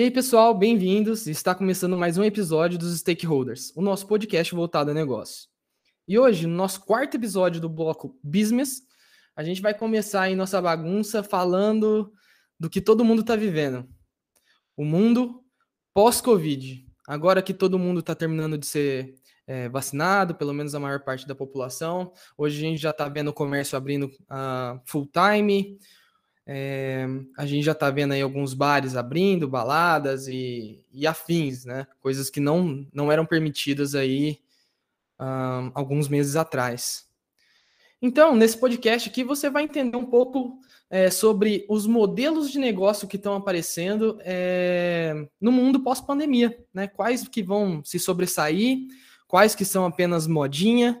E 0.00 0.04
aí, 0.04 0.10
pessoal, 0.10 0.54
bem-vindos. 0.54 1.26
Está 1.26 1.54
começando 1.54 1.94
mais 1.94 2.16
um 2.16 2.24
episódio 2.24 2.78
dos 2.78 2.98
Stakeholders, 3.00 3.70
o 3.76 3.82
nosso 3.82 4.06
podcast 4.06 4.54
voltado 4.54 4.90
a 4.90 4.94
negócio. 4.94 5.46
E 6.08 6.18
hoje, 6.18 6.46
no 6.46 6.56
nosso 6.56 6.80
quarto 6.86 7.18
episódio 7.18 7.60
do 7.60 7.68
bloco 7.68 8.18
Business, 8.24 8.80
a 9.36 9.44
gente 9.44 9.60
vai 9.60 9.74
começar 9.74 10.22
aí 10.22 10.34
nossa 10.34 10.58
bagunça 10.58 11.22
falando 11.22 12.10
do 12.58 12.70
que 12.70 12.80
todo 12.80 13.04
mundo 13.04 13.20
está 13.20 13.36
vivendo. 13.36 13.86
O 14.74 14.86
mundo 14.86 15.44
pós-Covid. 15.92 16.82
Agora 17.06 17.42
que 17.42 17.52
todo 17.52 17.78
mundo 17.78 18.00
está 18.00 18.14
terminando 18.14 18.56
de 18.56 18.64
ser 18.64 19.16
é, 19.46 19.68
vacinado, 19.68 20.34
pelo 20.34 20.54
menos 20.54 20.74
a 20.74 20.80
maior 20.80 21.00
parte 21.00 21.26
da 21.26 21.34
população. 21.34 22.10
Hoje 22.38 22.56
a 22.56 22.70
gente 22.70 22.80
já 22.80 22.88
está 22.88 23.06
vendo 23.06 23.28
o 23.28 23.34
comércio 23.34 23.76
abrindo 23.76 24.04
uh, 24.06 24.80
full 24.86 25.06
time, 25.12 25.78
é, 26.46 27.06
a 27.36 27.46
gente 27.46 27.64
já 27.64 27.72
está 27.72 27.90
vendo 27.90 28.12
aí 28.12 28.20
alguns 28.20 28.54
bares 28.54 28.96
abrindo, 28.96 29.48
baladas 29.48 30.26
e, 30.26 30.84
e, 30.92 31.06
afins, 31.06 31.64
né? 31.64 31.86
Coisas 32.00 32.30
que 32.30 32.40
não, 32.40 32.86
não 32.92 33.12
eram 33.12 33.24
permitidas 33.24 33.94
aí 33.94 34.40
um, 35.18 35.70
alguns 35.74 36.08
meses 36.08 36.36
atrás. 36.36 37.08
Então, 38.02 38.34
nesse 38.34 38.56
podcast 38.56 39.08
aqui, 39.08 39.22
você 39.22 39.50
vai 39.50 39.64
entender 39.64 39.96
um 39.96 40.06
pouco 40.06 40.58
é, 40.88 41.10
sobre 41.10 41.66
os 41.68 41.86
modelos 41.86 42.50
de 42.50 42.58
negócio 42.58 43.06
que 43.06 43.16
estão 43.16 43.34
aparecendo 43.34 44.18
é, 44.24 45.28
no 45.40 45.52
mundo 45.52 45.80
pós-pandemia, 45.80 46.58
né? 46.72 46.88
Quais 46.88 47.28
que 47.28 47.42
vão 47.42 47.84
se 47.84 47.98
sobressair, 47.98 48.88
quais 49.28 49.54
que 49.54 49.64
são 49.64 49.84
apenas 49.84 50.26
modinha 50.26 51.00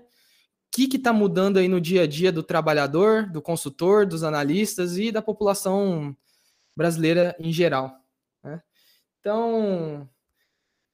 que 0.70 0.96
está 0.96 1.12
mudando 1.12 1.58
aí 1.58 1.68
no 1.68 1.80
dia 1.80 2.02
a 2.02 2.06
dia 2.06 2.30
do 2.30 2.42
trabalhador, 2.42 3.28
do 3.28 3.42
consultor, 3.42 4.06
dos 4.06 4.22
analistas 4.22 4.96
e 4.96 5.10
da 5.10 5.20
população 5.20 6.16
brasileira 6.76 7.34
em 7.38 7.52
geral. 7.52 7.92
Né? 8.42 8.62
Então, 9.18 10.08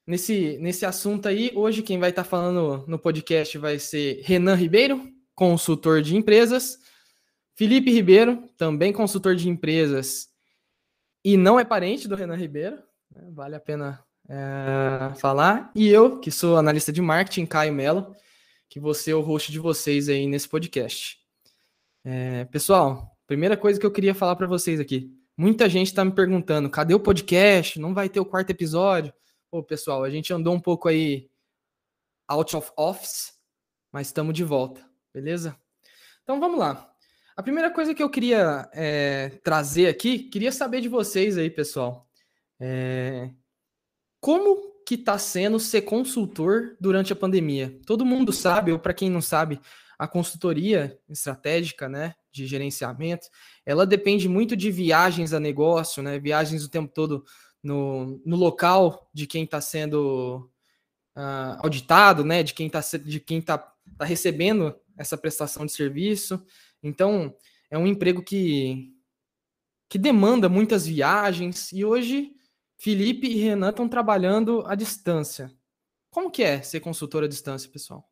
nesse, 0.06 0.58
nesse 0.58 0.86
assunto 0.86 1.28
aí, 1.28 1.52
hoje 1.54 1.82
quem 1.82 1.98
vai 1.98 2.10
estar 2.10 2.24
tá 2.24 2.28
falando 2.28 2.84
no 2.88 2.98
podcast 2.98 3.58
vai 3.58 3.78
ser 3.78 4.22
Renan 4.24 4.54
Ribeiro, 4.54 5.12
consultor 5.34 6.00
de 6.00 6.16
empresas, 6.16 6.78
Felipe 7.54 7.90
Ribeiro, 7.90 8.48
também 8.56 8.92
consultor 8.92 9.36
de 9.36 9.48
empresas 9.48 10.28
e 11.24 11.36
não 11.36 11.60
é 11.60 11.64
parente 11.64 12.08
do 12.08 12.14
Renan 12.14 12.36
Ribeiro, 12.36 12.76
né? 13.14 13.28
vale 13.32 13.54
a 13.54 13.60
pena 13.60 14.02
é, 14.28 15.14
falar, 15.16 15.70
e 15.74 15.88
eu, 15.88 16.18
que 16.18 16.30
sou 16.30 16.56
analista 16.56 16.92
de 16.92 17.02
marketing, 17.02 17.46
Caio 17.46 17.72
Melo, 17.72 18.14
que 18.76 18.80
você 18.80 19.10
é 19.10 19.14
o 19.14 19.22
host 19.22 19.50
de 19.50 19.58
vocês 19.58 20.06
aí 20.06 20.26
nesse 20.26 20.46
podcast. 20.46 21.18
É, 22.04 22.44
pessoal, 22.44 23.16
primeira 23.26 23.56
coisa 23.56 23.80
que 23.80 23.86
eu 23.86 23.90
queria 23.90 24.14
falar 24.14 24.36
para 24.36 24.46
vocês 24.46 24.78
aqui. 24.78 25.10
Muita 25.34 25.66
gente 25.66 25.86
está 25.86 26.04
me 26.04 26.12
perguntando, 26.12 26.68
cadê 26.68 26.92
o 26.92 27.00
podcast? 27.00 27.80
Não 27.80 27.94
vai 27.94 28.10
ter 28.10 28.20
o 28.20 28.24
quarto 28.26 28.50
episódio? 28.50 29.14
Pô, 29.50 29.62
pessoal, 29.62 30.04
a 30.04 30.10
gente 30.10 30.30
andou 30.30 30.54
um 30.54 30.60
pouco 30.60 30.90
aí 30.90 31.30
out 32.28 32.54
of 32.54 32.70
office, 32.76 33.32
mas 33.90 34.08
estamos 34.08 34.34
de 34.34 34.44
volta, 34.44 34.86
beleza? 35.10 35.58
Então 36.22 36.38
vamos 36.38 36.58
lá. 36.58 36.92
A 37.34 37.42
primeira 37.42 37.70
coisa 37.70 37.94
que 37.94 38.02
eu 38.02 38.10
queria 38.10 38.68
é, 38.74 39.30
trazer 39.42 39.86
aqui, 39.86 40.18
queria 40.18 40.52
saber 40.52 40.82
de 40.82 40.88
vocês 40.90 41.38
aí, 41.38 41.48
pessoal. 41.48 42.06
É, 42.60 43.30
como 44.20 44.75
que 44.86 44.94
está 44.94 45.18
sendo 45.18 45.58
ser 45.58 45.82
consultor 45.82 46.76
durante 46.80 47.12
a 47.12 47.16
pandemia. 47.16 47.76
Todo 47.84 48.06
mundo 48.06 48.32
sabe, 48.32 48.70
ou 48.70 48.78
para 48.78 48.94
quem 48.94 49.10
não 49.10 49.20
sabe, 49.20 49.60
a 49.98 50.06
consultoria 50.06 50.96
estratégica, 51.08 51.88
né, 51.88 52.14
de 52.30 52.46
gerenciamento, 52.46 53.26
ela 53.64 53.84
depende 53.84 54.28
muito 54.28 54.56
de 54.56 54.70
viagens 54.70 55.32
a 55.32 55.40
negócio, 55.40 56.04
né, 56.04 56.20
viagens 56.20 56.64
o 56.64 56.70
tempo 56.70 56.92
todo 56.94 57.24
no, 57.60 58.22
no 58.24 58.36
local 58.36 59.10
de 59.12 59.26
quem 59.26 59.42
está 59.42 59.60
sendo 59.60 60.48
uh, 61.16 61.58
auditado, 61.64 62.24
né, 62.24 62.44
de 62.44 62.54
quem 62.54 62.68
está 62.68 62.80
de 62.98 63.18
quem 63.18 63.42
tá, 63.42 63.58
tá 63.58 64.04
recebendo 64.04 64.72
essa 64.96 65.18
prestação 65.18 65.66
de 65.66 65.72
serviço. 65.72 66.40
Então, 66.80 67.34
é 67.68 67.76
um 67.76 67.88
emprego 67.88 68.22
que 68.22 68.92
que 69.88 69.98
demanda 69.98 70.48
muitas 70.48 70.86
viagens 70.86 71.72
e 71.72 71.84
hoje 71.84 72.35
Felipe 72.76 73.26
e 73.26 73.38
Renan 73.38 73.70
estão 73.70 73.88
trabalhando 73.88 74.64
à 74.66 74.74
distância. 74.74 75.50
Como 76.10 76.30
que 76.30 76.42
é 76.42 76.62
ser 76.62 76.80
consultor 76.80 77.24
à 77.24 77.28
distância, 77.28 77.70
pessoal? 77.70 78.08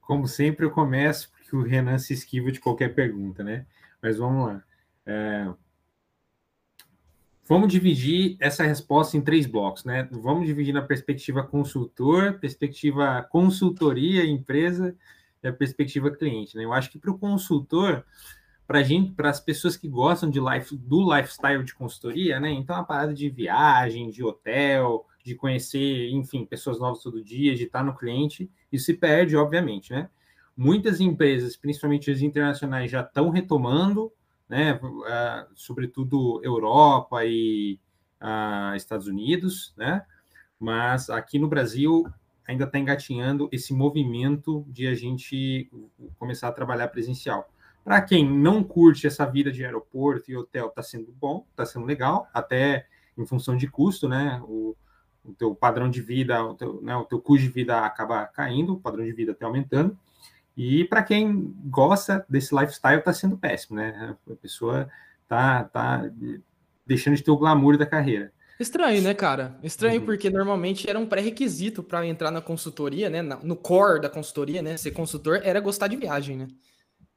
Como 0.00 0.26
sempre, 0.26 0.66
eu 0.66 0.70
começo 0.70 1.30
porque 1.30 1.54
o 1.54 1.62
Renan 1.62 1.98
se 1.98 2.12
esquiva 2.12 2.50
de 2.50 2.60
qualquer 2.60 2.94
pergunta, 2.94 3.42
né? 3.42 3.66
Mas 4.00 4.18
vamos 4.18 4.46
lá. 4.46 4.64
É... 5.06 5.52
Vamos 7.44 7.72
dividir 7.72 8.36
essa 8.40 8.64
resposta 8.64 9.16
em 9.16 9.20
três 9.20 9.46
blocos, 9.46 9.84
né? 9.84 10.08
Vamos 10.10 10.46
dividir 10.46 10.72
na 10.72 10.82
perspectiva 10.82 11.42
consultor, 11.42 12.38
perspectiva 12.38 13.22
consultoria, 13.30 14.24
empresa 14.24 14.96
e 15.42 15.48
a 15.48 15.52
perspectiva 15.52 16.10
cliente, 16.10 16.56
né? 16.56 16.64
Eu 16.64 16.72
acho 16.72 16.90
que 16.90 16.98
para 16.98 17.10
o 17.10 17.18
consultor, 17.18 18.04
para 18.72 18.82
gente, 18.82 19.12
para 19.12 19.28
as 19.28 19.38
pessoas 19.38 19.76
que 19.76 19.86
gostam 19.86 20.30
de 20.30 20.40
life, 20.40 20.74
do 20.74 21.14
lifestyle 21.14 21.62
de 21.62 21.74
consultoria, 21.74 22.40
né? 22.40 22.50
Então 22.50 22.74
a 22.74 22.82
parada 22.82 23.12
de 23.12 23.28
viagem, 23.28 24.08
de 24.08 24.24
hotel, 24.24 25.06
de 25.22 25.34
conhecer, 25.34 26.08
enfim, 26.08 26.46
pessoas 26.46 26.80
novas 26.80 27.02
todo 27.02 27.22
dia, 27.22 27.54
de 27.54 27.64
estar 27.64 27.84
no 27.84 27.94
cliente, 27.94 28.50
isso 28.72 28.86
se 28.86 28.94
perde, 28.94 29.36
obviamente, 29.36 29.92
né? 29.92 30.08
Muitas 30.56 31.02
empresas, 31.02 31.54
principalmente 31.54 32.10
as 32.10 32.22
internacionais, 32.22 32.90
já 32.90 33.02
estão 33.02 33.28
retomando, 33.28 34.10
né? 34.48 34.80
Uh, 34.82 35.52
sobretudo 35.54 36.40
Europa 36.42 37.26
e 37.26 37.78
uh, 38.22 38.74
Estados 38.74 39.06
Unidos, 39.06 39.74
né? 39.76 40.02
Mas 40.58 41.10
aqui 41.10 41.38
no 41.38 41.46
Brasil 41.46 42.06
ainda 42.48 42.64
está 42.64 42.78
engatinhando 42.78 43.50
esse 43.52 43.74
movimento 43.74 44.64
de 44.66 44.86
a 44.86 44.94
gente 44.94 45.70
começar 46.18 46.48
a 46.48 46.52
trabalhar 46.52 46.88
presencial. 46.88 47.52
Para 47.84 48.00
quem 48.00 48.28
não 48.28 48.62
curte 48.62 49.06
essa 49.06 49.26
vida 49.26 49.50
de 49.50 49.64
aeroporto 49.64 50.30
e 50.30 50.36
hotel, 50.36 50.68
está 50.68 50.82
sendo 50.82 51.12
bom, 51.12 51.44
está 51.50 51.66
sendo 51.66 51.84
legal, 51.84 52.28
até 52.32 52.86
em 53.18 53.26
função 53.26 53.56
de 53.56 53.66
custo, 53.66 54.08
né? 54.08 54.40
O, 54.44 54.76
o 55.24 55.32
teu 55.32 55.54
padrão 55.54 55.90
de 55.90 56.00
vida, 56.00 56.44
o 56.44 56.54
teu, 56.54 56.80
né, 56.82 56.96
o 56.96 57.04
teu 57.04 57.20
custo 57.20 57.44
de 57.44 57.50
vida 57.50 57.80
acaba 57.80 58.26
caindo, 58.26 58.74
o 58.74 58.80
padrão 58.80 59.04
de 59.04 59.12
vida 59.12 59.32
até 59.32 59.44
aumentando. 59.44 59.96
E 60.56 60.84
para 60.84 61.02
quem 61.02 61.54
gosta 61.64 62.24
desse 62.28 62.54
lifestyle, 62.54 62.98
está 62.98 63.12
sendo 63.12 63.38
péssimo, 63.38 63.76
né? 63.76 64.16
A 64.30 64.34
pessoa 64.34 64.88
tá, 65.26 65.64
tá 65.64 66.10
deixando 66.86 67.16
de 67.16 67.22
ter 67.22 67.30
o 67.30 67.36
glamour 67.36 67.78
da 67.78 67.86
carreira. 67.86 68.32
Estranho, 68.60 69.02
né, 69.02 69.14
cara? 69.14 69.58
Estranho 69.62 70.00
uhum. 70.00 70.06
porque 70.06 70.28
normalmente 70.28 70.88
era 70.88 70.98
um 70.98 71.06
pré-requisito 71.06 71.82
para 71.82 72.06
entrar 72.06 72.30
na 72.30 72.40
consultoria, 72.40 73.08
né? 73.08 73.22
No 73.22 73.56
core 73.56 74.00
da 74.00 74.10
consultoria, 74.10 74.60
né? 74.60 74.76
Ser 74.76 74.90
consultor 74.90 75.40
era 75.42 75.58
gostar 75.58 75.88
de 75.88 75.96
viagem, 75.96 76.36
né? 76.36 76.48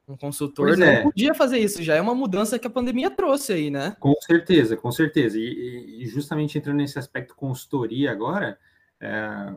Um 0.07 0.16
consultor 0.16 0.67
pois 0.67 0.79
não 0.79 0.85
é. 0.85 1.01
podia 1.01 1.33
fazer 1.33 1.57
isso, 1.57 1.81
já 1.81 1.95
é 1.95 2.01
uma 2.01 2.13
mudança 2.13 2.59
que 2.59 2.67
a 2.67 2.69
pandemia 2.69 3.09
trouxe 3.09 3.53
aí, 3.53 3.71
né? 3.71 3.95
Com 3.99 4.13
certeza, 4.21 4.77
com 4.77 4.91
certeza. 4.91 5.39
E, 5.39 6.03
e 6.03 6.05
justamente 6.07 6.57
entrando 6.57 6.77
nesse 6.77 6.99
aspecto 6.99 7.35
consultoria 7.35 8.11
agora, 8.11 8.59
é 8.99 9.55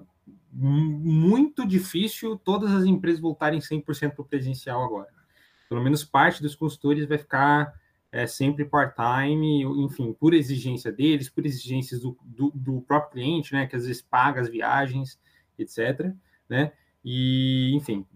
muito 0.53 1.66
difícil 1.66 2.38
todas 2.38 2.72
as 2.72 2.84
empresas 2.84 3.20
voltarem 3.20 3.60
100% 3.60 4.12
para 4.12 4.22
o 4.22 4.25
presencial 4.25 4.82
agora. 4.82 5.09
Pelo 5.69 5.82
menos 5.82 6.04
parte 6.04 6.42
dos 6.42 6.54
consultores 6.54 7.06
vai 7.06 7.19
ficar 7.19 7.75
é, 8.10 8.26
sempre 8.26 8.65
part-time, 8.65 9.62
enfim, 9.84 10.15
por 10.19 10.32
exigência 10.32 10.91
deles, 10.91 11.28
por 11.28 11.44
exigências 11.44 12.01
do, 12.01 12.16
do, 12.24 12.51
do 12.54 12.80
próprio 12.83 13.12
cliente, 13.12 13.53
né, 13.53 13.66
que 13.66 13.77
às 13.77 13.86
vezes 13.86 14.01
paga 14.01 14.41
as 14.41 14.48
viagens, 14.48 15.21
etc., 15.59 16.12
né? 16.48 16.72
E, 17.04 17.72
enfim, 17.74 18.06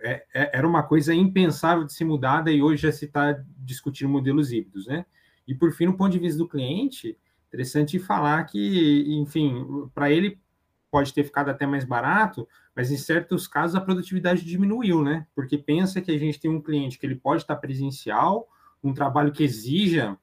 é, 0.00 0.24
é, 0.34 0.58
era 0.58 0.68
uma 0.68 0.82
coisa 0.82 1.14
impensável 1.14 1.84
de 1.84 1.92
ser 1.92 2.04
mudada 2.04 2.50
e 2.50 2.62
hoje 2.62 2.82
já 2.82 2.92
se 2.92 3.06
está 3.06 3.42
discutindo 3.58 4.08
modelos 4.10 4.52
híbridos, 4.52 4.86
né? 4.86 5.06
E, 5.46 5.54
por 5.54 5.72
fim, 5.72 5.86
no 5.86 5.96
ponto 5.96 6.12
de 6.12 6.18
vista 6.18 6.38
do 6.38 6.48
cliente, 6.48 7.18
interessante 7.48 7.98
falar 7.98 8.44
que, 8.44 9.04
enfim, 9.20 9.66
para 9.94 10.10
ele 10.10 10.40
pode 10.90 11.12
ter 11.14 11.24
ficado 11.24 11.48
até 11.48 11.66
mais 11.66 11.84
barato, 11.84 12.46
mas 12.76 12.90
em 12.90 12.96
certos 12.96 13.48
casos 13.48 13.74
a 13.74 13.80
produtividade 13.80 14.44
diminuiu, 14.44 15.02
né? 15.02 15.26
Porque 15.34 15.56
pensa 15.56 16.00
que 16.00 16.10
a 16.10 16.18
gente 16.18 16.38
tem 16.38 16.50
um 16.50 16.60
cliente 16.60 16.98
que 16.98 17.06
ele 17.06 17.16
pode 17.16 17.42
estar 17.42 17.56
presencial, 17.56 18.46
um 18.84 18.92
trabalho 18.92 19.32
que 19.32 19.42
exija, 19.42 20.18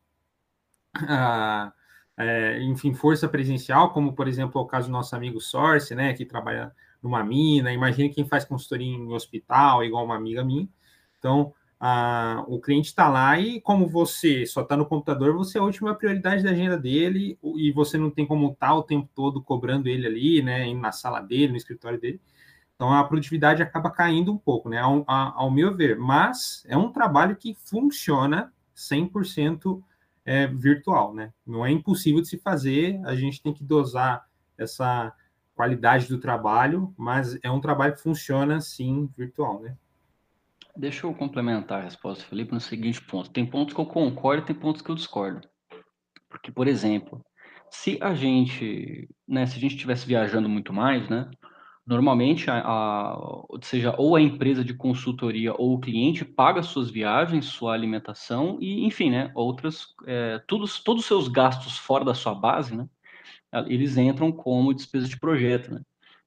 ah, 0.95 1.73
é, 2.17 2.61
enfim, 2.63 2.93
força 2.93 3.27
presencial, 3.27 3.91
como, 3.93 4.13
por 4.13 4.27
exemplo, 4.27 4.59
é 4.59 4.63
o 4.63 4.67
caso 4.67 4.87
do 4.87 4.91
nosso 4.91 5.15
amigo 5.15 5.41
Source, 5.41 5.95
né? 5.95 6.13
Que 6.13 6.25
trabalha 6.25 6.71
numa 7.01 7.23
mina, 7.23 7.71
imagine 7.71 8.09
quem 8.09 8.25
faz 8.25 8.45
consultoria 8.45 8.87
em 8.87 9.13
hospital, 9.13 9.83
igual 9.83 10.05
uma 10.05 10.15
amiga 10.15 10.43
minha. 10.43 10.67
Então, 11.17 11.53
o 12.47 12.59
cliente 12.59 12.89
está 12.89 13.07
lá 13.07 13.39
e, 13.39 13.61
como 13.61 13.87
você 13.87 14.45
só 14.45 14.61
está 14.61 14.75
no 14.75 14.85
computador, 14.85 15.33
você 15.33 15.57
é 15.57 15.61
a 15.61 15.63
última 15.63 15.95
prioridade 15.95 16.43
da 16.43 16.51
agenda 16.51 16.77
dele 16.77 17.37
e 17.55 17.71
você 17.71 17.97
não 17.97 18.09
tem 18.09 18.25
como 18.25 18.51
estar 18.51 18.67
tá 18.67 18.75
o 18.75 18.83
tempo 18.83 19.09
todo 19.15 19.41
cobrando 19.41 19.87
ele 19.87 20.05
ali, 20.05 20.41
né, 20.41 20.73
na 20.73 20.91
sala 20.91 21.21
dele, 21.21 21.51
no 21.51 21.57
escritório 21.57 21.99
dele. 21.99 22.19
Então, 22.75 22.93
a 22.93 23.03
produtividade 23.03 23.61
acaba 23.61 23.91
caindo 23.91 24.31
um 24.31 24.37
pouco, 24.37 24.69
né, 24.69 24.79
ao, 24.79 25.03
ao 25.07 25.51
meu 25.51 25.75
ver. 25.75 25.97
Mas 25.97 26.63
é 26.67 26.77
um 26.77 26.91
trabalho 26.91 27.35
que 27.35 27.53
funciona 27.53 28.53
100% 28.75 29.81
é, 30.25 30.47
virtual, 30.47 31.13
né? 31.13 31.33
Não 31.45 31.65
é 31.65 31.71
impossível 31.71 32.21
de 32.21 32.27
se 32.27 32.37
fazer, 32.37 33.01
a 33.03 33.15
gente 33.15 33.41
tem 33.41 33.53
que 33.53 33.63
dosar 33.63 34.25
essa 34.57 35.13
qualidade 35.59 36.07
do 36.07 36.17
trabalho, 36.17 36.93
mas 36.97 37.37
é 37.43 37.51
um 37.51 37.59
trabalho 37.59 37.93
que 37.93 38.01
funciona 38.01 38.61
sim 38.61 39.09
virtual, 39.17 39.59
né? 39.59 39.75
Deixa 40.73 41.05
eu 41.05 41.13
complementar 41.13 41.81
a 41.81 41.83
resposta, 41.83 42.23
Felipe, 42.23 42.53
no 42.53 42.61
seguinte 42.61 43.01
ponto. 43.01 43.29
Tem 43.29 43.45
pontos 43.45 43.73
que 43.73 43.81
eu 43.81 43.85
concordo 43.85 44.45
tem 44.45 44.55
pontos 44.55 44.81
que 44.81 44.89
eu 44.89 44.95
discordo. 44.95 45.45
Porque, 46.29 46.49
por 46.49 46.65
exemplo, 46.65 47.21
se 47.69 47.97
a 48.01 48.13
gente, 48.13 49.09
né, 49.27 49.45
se 49.45 49.57
a 49.57 49.59
gente 49.59 49.73
estivesse 49.73 50.07
viajando 50.07 50.47
muito 50.47 50.71
mais, 50.71 51.09
né, 51.09 51.29
normalmente, 51.85 52.49
a, 52.49 52.61
a, 52.61 53.41
seja 53.61 53.93
ou 53.97 54.15
a 54.15 54.21
empresa 54.21 54.63
de 54.63 54.73
consultoria 54.73 55.53
ou 55.53 55.73
o 55.73 55.81
cliente 55.81 56.23
paga 56.23 56.63
suas 56.63 56.89
viagens, 56.89 57.47
sua 57.47 57.73
alimentação 57.73 58.57
e, 58.61 58.85
enfim, 58.85 59.11
né, 59.11 59.29
outras, 59.35 59.93
é, 60.07 60.41
todos, 60.47 60.79
todos 60.79 61.01
os 61.01 61.07
seus 61.07 61.27
gastos 61.27 61.77
fora 61.77 62.05
da 62.05 62.13
sua 62.13 62.33
base, 62.33 62.77
né, 62.77 62.87
eles 63.67 63.97
entram 63.97 64.31
como 64.31 64.73
despesa 64.73 65.07
de 65.07 65.19
projeto, 65.19 65.73
né. 65.73 65.81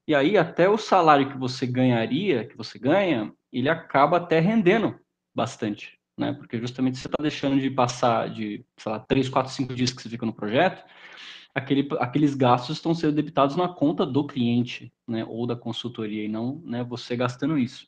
E 0.07 0.15
aí, 0.15 0.37
até 0.37 0.69
o 0.69 0.77
salário 0.77 1.31
que 1.31 1.39
você 1.39 1.67
ganharia, 1.67 2.47
que 2.47 2.57
você 2.57 2.79
ganha, 2.79 3.33
ele 3.53 3.69
acaba 3.69 4.17
até 4.17 4.41
rendendo 4.41 4.99
bastante, 5.35 5.97
né? 6.19 6.33
Porque 6.33 6.59
justamente 6.59 6.99
você 6.99 7.07
está 7.07 7.23
deixando 7.23 7.61
de 7.61 7.71
passar 7.71 8.29
de, 8.29 8.65
sei 8.77 8.93
lá, 8.93 8.99
3, 8.99 9.29
4, 9.29 9.53
5 9.53 9.75
dias 9.75 9.93
que 9.93 10.03
você 10.03 10.09
fica 10.09 10.27
no 10.27 10.33
projeto, 10.33 10.85
aquele, 11.55 11.89
aqueles 12.01 12.35
gastos 12.35 12.79
estão 12.79 12.95
sendo 12.95 13.15
debitados 13.15 13.55
na 13.55 13.69
conta 13.69 14.05
do 14.05 14.27
cliente, 14.27 14.93
né? 15.07 15.25
Ou 15.25 15.47
da 15.47 15.55
consultoria, 15.55 16.25
e 16.25 16.29
não 16.29 16.61
né, 16.65 16.83
você 16.83 17.15
gastando 17.15 17.57
isso. 17.57 17.87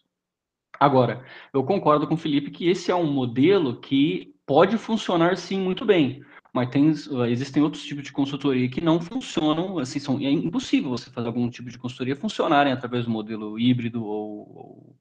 Agora, 0.79 1.25
eu 1.53 1.65
concordo 1.65 2.07
com 2.07 2.15
o 2.15 2.19
Felipe 2.19 2.51
que 2.51 2.69
esse 2.69 2.91
é 2.91 2.95
um 2.95 3.11
modelo 3.11 3.81
que 3.81 4.35
pode 4.47 4.77
funcionar 4.79 5.37
sim 5.37 5.59
muito 5.61 5.85
bem, 5.85 6.25
mas 6.55 6.71
tem, 6.71 6.89
existem 7.29 7.63
outros 7.63 7.85
tipos 7.85 8.05
de 8.05 8.13
consultoria 8.13 8.69
que 8.69 8.81
não 8.81 9.01
funcionam, 9.01 9.79
assim, 9.79 9.99
são, 9.99 10.19
é 10.19 10.31
impossível 10.31 10.89
você 10.89 11.11
fazer 11.11 11.27
algum 11.27 11.51
tipo 11.51 11.69
de 11.69 11.77
consultoria 11.77 12.17
funcionarem 12.17 12.73
através 12.73 13.05
do 13.05 13.11
modelo 13.11 13.59
híbrido 13.59 14.03
ou, 14.05 14.39
ou 14.57 14.97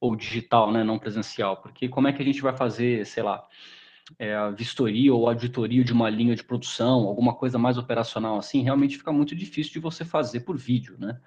ou 0.00 0.14
digital, 0.14 0.70
né, 0.70 0.84
não 0.84 0.98
presencial, 0.98 1.56
porque 1.56 1.88
como 1.88 2.08
é 2.08 2.12
que 2.12 2.22
a 2.22 2.24
gente 2.24 2.40
vai 2.40 2.56
fazer, 2.56 3.04
sei 3.06 3.22
lá, 3.22 3.44
é, 4.18 4.34
a 4.34 4.50
vistoria 4.50 5.12
ou 5.14 5.28
auditoria 5.28 5.84
de 5.84 5.92
uma 5.92 6.08
linha 6.08 6.34
de 6.34 6.44
produção, 6.44 7.06
alguma 7.06 7.34
coisa 7.34 7.58
mais 7.58 7.76
operacional 7.76 8.38
assim, 8.38 8.62
realmente 8.62 8.96
fica 8.96 9.12
muito 9.12 9.34
difícil 9.34 9.72
de 9.72 9.80
você 9.80 10.04
fazer 10.04 10.40
por 10.40 10.56
vídeo, 10.56 10.96
né? 10.98 11.20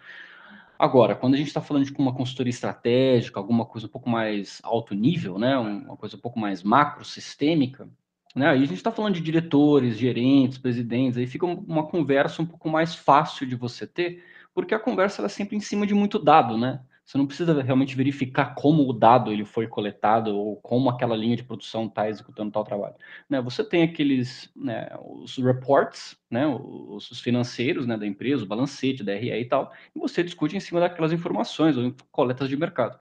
Agora, 0.80 1.16
quando 1.16 1.36
a 1.36 1.38
gente 1.38 1.48
está 1.48 1.62
falando 1.62 1.86
de 1.86 1.94
uma 1.94 2.14
consultoria 2.14 2.50
estratégica, 2.50 3.40
alguma 3.40 3.66
coisa 3.66 3.86
um 3.86 3.90
pouco 3.90 4.10
mais 4.10 4.60
alto 4.64 4.96
nível, 4.96 5.38
né, 5.38 5.56
uma 5.56 5.96
coisa 5.96 6.16
um 6.16 6.20
pouco 6.20 6.40
mais 6.40 6.64
macro, 6.64 7.06
sistêmica, 7.06 7.88
né, 8.36 8.48
aí 8.50 8.64
a 8.64 8.66
gente 8.66 8.76
está 8.76 8.92
falando 8.92 9.16
de 9.16 9.22
diretores, 9.22 9.98
gerentes, 9.98 10.58
presidentes, 10.58 11.18
aí 11.18 11.28
fica 11.28 11.46
uma 11.46 11.86
conversa 11.88 12.42
um 12.42 12.46
pouco 12.46 12.70
mais 12.70 12.96
fácil 12.96 13.46
de 13.46 13.56
você 13.56 13.86
ter, 13.86 14.24
porque 14.54 14.74
a 14.74 14.80
conversa 14.80 15.24
é 15.26 15.30
sempre 15.30 15.56
em 15.56 15.60
cima 15.60 15.86
de 15.86 15.94
muito 15.94 16.18
dado, 16.18 16.58
né? 16.58 16.82
Você 17.06 17.18
não 17.18 17.28
precisa 17.28 17.62
realmente 17.62 17.94
verificar 17.94 18.56
como 18.56 18.88
o 18.88 18.94
dado 18.94 19.34
ele 19.34 19.44
foi 19.44 19.68
coletado 19.68 20.34
ou 20.34 20.56
como 20.62 20.90
aquela 20.90 21.14
linha 21.14 21.36
de 21.36 21.44
produção 21.44 21.86
está 21.86 22.08
executando 22.08 22.52
tal 22.52 22.64
trabalho. 22.64 22.96
Né? 23.30 23.42
Você 23.42 23.66
tem 23.66 23.84
aqueles, 23.84 24.50
né, 24.56 24.88
os 25.04 25.36
reports, 25.38 26.18
né, 26.30 26.48
os 26.48 27.20
financeiros 27.20 27.86
né, 27.86 27.98
da 27.98 28.08
empresa, 28.08 28.46
o 28.46 28.48
balancete, 28.48 29.04
da 29.04 29.14
RE 29.14 29.30
e 29.30 29.46
tal, 29.46 29.74
e 29.94 30.00
você 30.00 30.24
discute 30.24 30.56
em 30.56 30.62
cima 30.62 30.80
daquelas 30.80 31.12
informações 31.12 31.76
ou 31.76 31.94
coletas 32.12 32.48
de 32.48 32.56
mercado. 32.56 32.98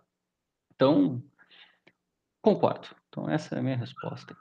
Então, 0.75 1.23
concordo. 2.43 2.89
Então, 3.09 3.29
essa 3.31 3.55
é 3.55 3.59
a 3.59 3.63
minha 3.63 3.77
resposta. 3.77 4.37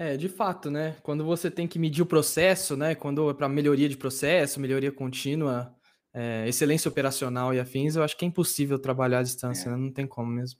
É, 0.00 0.16
de 0.16 0.30
fato, 0.30 0.70
né? 0.70 0.96
Quando 1.02 1.26
você 1.26 1.50
tem 1.50 1.68
que 1.68 1.78
medir 1.78 2.00
o 2.00 2.06
processo, 2.06 2.74
né? 2.74 2.94
Quando 2.94 3.28
é 3.28 3.34
para 3.34 3.46
melhoria 3.50 3.86
de 3.86 3.98
processo, 3.98 4.58
melhoria 4.58 4.90
contínua, 4.90 5.76
é, 6.14 6.48
excelência 6.48 6.88
operacional 6.88 7.52
e 7.52 7.60
afins, 7.60 7.96
eu 7.96 8.02
acho 8.02 8.16
que 8.16 8.24
é 8.24 8.28
impossível 8.28 8.78
trabalhar 8.78 9.18
à 9.18 9.22
distância, 9.22 9.68
é. 9.68 9.72
né? 9.72 9.76
não 9.76 9.92
tem 9.92 10.06
como 10.06 10.30
mesmo. 10.30 10.58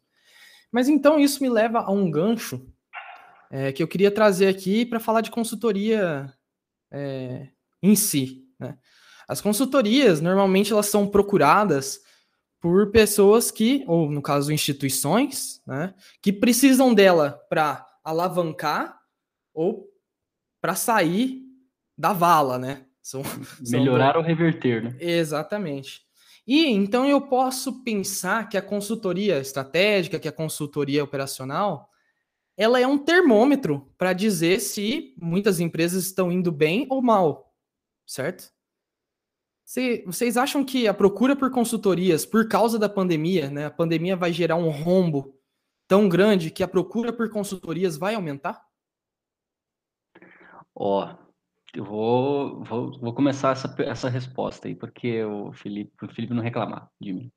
Mas 0.70 0.90
então 0.90 1.18
isso 1.18 1.42
me 1.42 1.48
leva 1.48 1.78
a 1.78 1.90
um 1.90 2.10
gancho 2.10 2.70
é, 3.50 3.72
que 3.72 3.82
eu 3.82 3.88
queria 3.88 4.10
trazer 4.10 4.46
aqui 4.46 4.84
para 4.84 5.00
falar 5.00 5.22
de 5.22 5.30
consultoria 5.30 6.30
é, 6.90 7.48
em 7.82 7.96
si. 7.96 8.44
Né? 8.58 8.76
As 9.26 9.40
consultorias, 9.40 10.20
normalmente, 10.20 10.70
elas 10.70 10.88
são 10.88 11.08
procuradas 11.08 11.98
por 12.60 12.90
pessoas 12.90 13.50
que, 13.50 13.84
ou 13.86 14.10
no 14.10 14.20
caso, 14.20 14.52
instituições, 14.52 15.62
né, 15.66 15.94
que 16.20 16.30
precisam 16.30 16.92
dela 16.92 17.40
para 17.48 17.88
alavancar 18.04 18.99
ou 19.52 19.88
para 20.60 20.74
sair 20.74 21.42
da 21.96 22.12
vala, 22.12 22.58
né? 22.58 22.86
São, 23.02 23.22
Melhorar 23.68 24.12
são... 24.12 24.20
ou 24.20 24.26
reverter, 24.26 24.82
né? 24.82 24.96
Exatamente. 25.00 26.02
E 26.46 26.66
então 26.66 27.06
eu 27.06 27.20
posso 27.20 27.82
pensar 27.84 28.48
que 28.48 28.56
a 28.56 28.62
consultoria 28.62 29.38
estratégica, 29.38 30.18
que 30.18 30.28
a 30.28 30.32
consultoria 30.32 31.04
operacional, 31.04 31.88
ela 32.56 32.80
é 32.80 32.86
um 32.86 32.98
termômetro 32.98 33.92
para 33.96 34.12
dizer 34.12 34.60
se 34.60 35.14
muitas 35.20 35.60
empresas 35.60 36.04
estão 36.04 36.30
indo 36.30 36.50
bem 36.50 36.86
ou 36.90 37.00
mal, 37.00 37.54
certo? 38.06 38.50
vocês 40.04 40.36
acham 40.36 40.64
que 40.64 40.88
a 40.88 40.94
procura 40.94 41.36
por 41.36 41.50
consultorias, 41.50 42.26
por 42.26 42.48
causa 42.48 42.76
da 42.76 42.88
pandemia, 42.88 43.48
né, 43.48 43.66
a 43.66 43.70
pandemia 43.70 44.16
vai 44.16 44.32
gerar 44.32 44.56
um 44.56 44.68
rombo 44.68 45.38
tão 45.86 46.08
grande 46.08 46.50
que 46.50 46.62
a 46.64 46.68
procura 46.68 47.12
por 47.12 47.30
consultorias 47.30 47.96
vai 47.96 48.16
aumentar? 48.16 48.60
Ó, 50.82 51.14
eu 51.74 51.84
vou, 51.84 52.64
vou, 52.64 52.98
vou 52.98 53.12
começar 53.12 53.52
essa, 53.52 53.74
essa 53.82 54.08
resposta 54.08 54.66
aí, 54.66 54.74
porque 54.74 55.22
o 55.22 55.52
Felipe, 55.52 55.92
o 56.02 56.08
Felipe 56.08 56.32
não 56.32 56.42
reclamar 56.42 56.88
de 56.98 57.12
mim. 57.12 57.30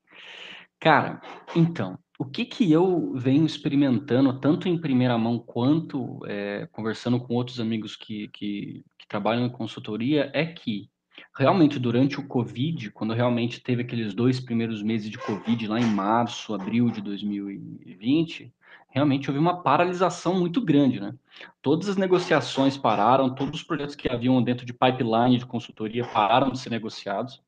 Cara, 0.80 1.20
então, 1.54 1.98
o 2.18 2.24
que 2.24 2.46
que 2.46 2.72
eu 2.72 3.12
venho 3.14 3.44
experimentando, 3.44 4.40
tanto 4.40 4.66
em 4.66 4.80
primeira 4.80 5.18
mão 5.18 5.38
quanto 5.38 6.24
é, 6.26 6.66
conversando 6.72 7.20
com 7.20 7.34
outros 7.34 7.60
amigos 7.60 7.94
que, 7.96 8.28
que, 8.28 8.82
que 8.98 9.06
trabalham 9.06 9.44
em 9.44 9.50
consultoria, 9.52 10.30
é 10.32 10.46
que 10.46 10.88
realmente 11.36 11.78
durante 11.78 12.20
o 12.20 12.26
Covid, 12.26 12.90
quando 12.92 13.12
realmente 13.12 13.60
teve 13.60 13.82
aqueles 13.82 14.14
dois 14.14 14.38
primeiros 14.38 14.82
meses 14.82 15.10
de 15.10 15.18
Covid, 15.18 15.66
lá 15.66 15.80
em 15.80 15.86
março, 15.86 16.54
abril 16.54 16.90
de 16.90 17.00
2020, 17.00 18.52
realmente 18.88 19.28
houve 19.28 19.40
uma 19.40 19.60
paralisação 19.60 20.38
muito 20.38 20.60
grande, 20.60 21.00
né? 21.00 21.12
Todas 21.60 21.88
as 21.88 21.96
negociações 21.96 22.76
pararam, 22.76 23.34
todos 23.34 23.60
os 23.60 23.66
projetos 23.66 23.96
que 23.96 24.08
haviam 24.08 24.40
dentro 24.40 24.64
de 24.64 24.72
pipeline 24.72 25.38
de 25.38 25.44
consultoria 25.44 26.06
pararam 26.06 26.50
de 26.50 26.58
ser 26.60 26.70
negociados, 26.70 27.42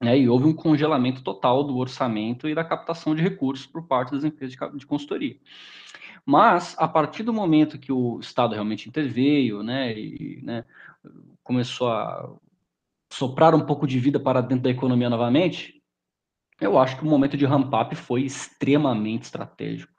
né? 0.00 0.16
E 0.16 0.28
houve 0.28 0.46
um 0.46 0.54
congelamento 0.54 1.22
total 1.22 1.64
do 1.64 1.76
orçamento 1.76 2.48
e 2.48 2.54
da 2.54 2.62
captação 2.62 3.16
de 3.16 3.22
recursos 3.22 3.66
por 3.66 3.82
parte 3.88 4.12
das 4.12 4.22
empresas 4.22 4.56
de, 4.76 4.86
consultoria. 4.86 5.36
Mas, 6.24 6.76
a 6.78 6.86
partir 6.86 7.24
do 7.24 7.32
momento 7.32 7.78
que 7.78 7.90
o 7.90 8.20
Estado 8.20 8.52
realmente 8.52 8.88
interveio, 8.88 9.62
né, 9.62 9.98
e 9.98 10.40
né, 10.42 10.64
começou 11.42 11.88
a 11.88 12.36
soprar 13.10 13.54
um 13.54 13.64
pouco 13.64 13.86
de 13.86 13.98
vida 13.98 14.20
para 14.20 14.40
dentro 14.40 14.64
da 14.64 14.70
economia 14.70 15.10
novamente, 15.10 15.82
eu 16.60 16.78
acho 16.78 16.96
que 16.96 17.04
o 17.04 17.08
momento 17.08 17.36
de 17.36 17.46
ramp-up 17.46 17.94
foi 17.94 18.22
extremamente 18.22 19.24
estratégico 19.24 19.98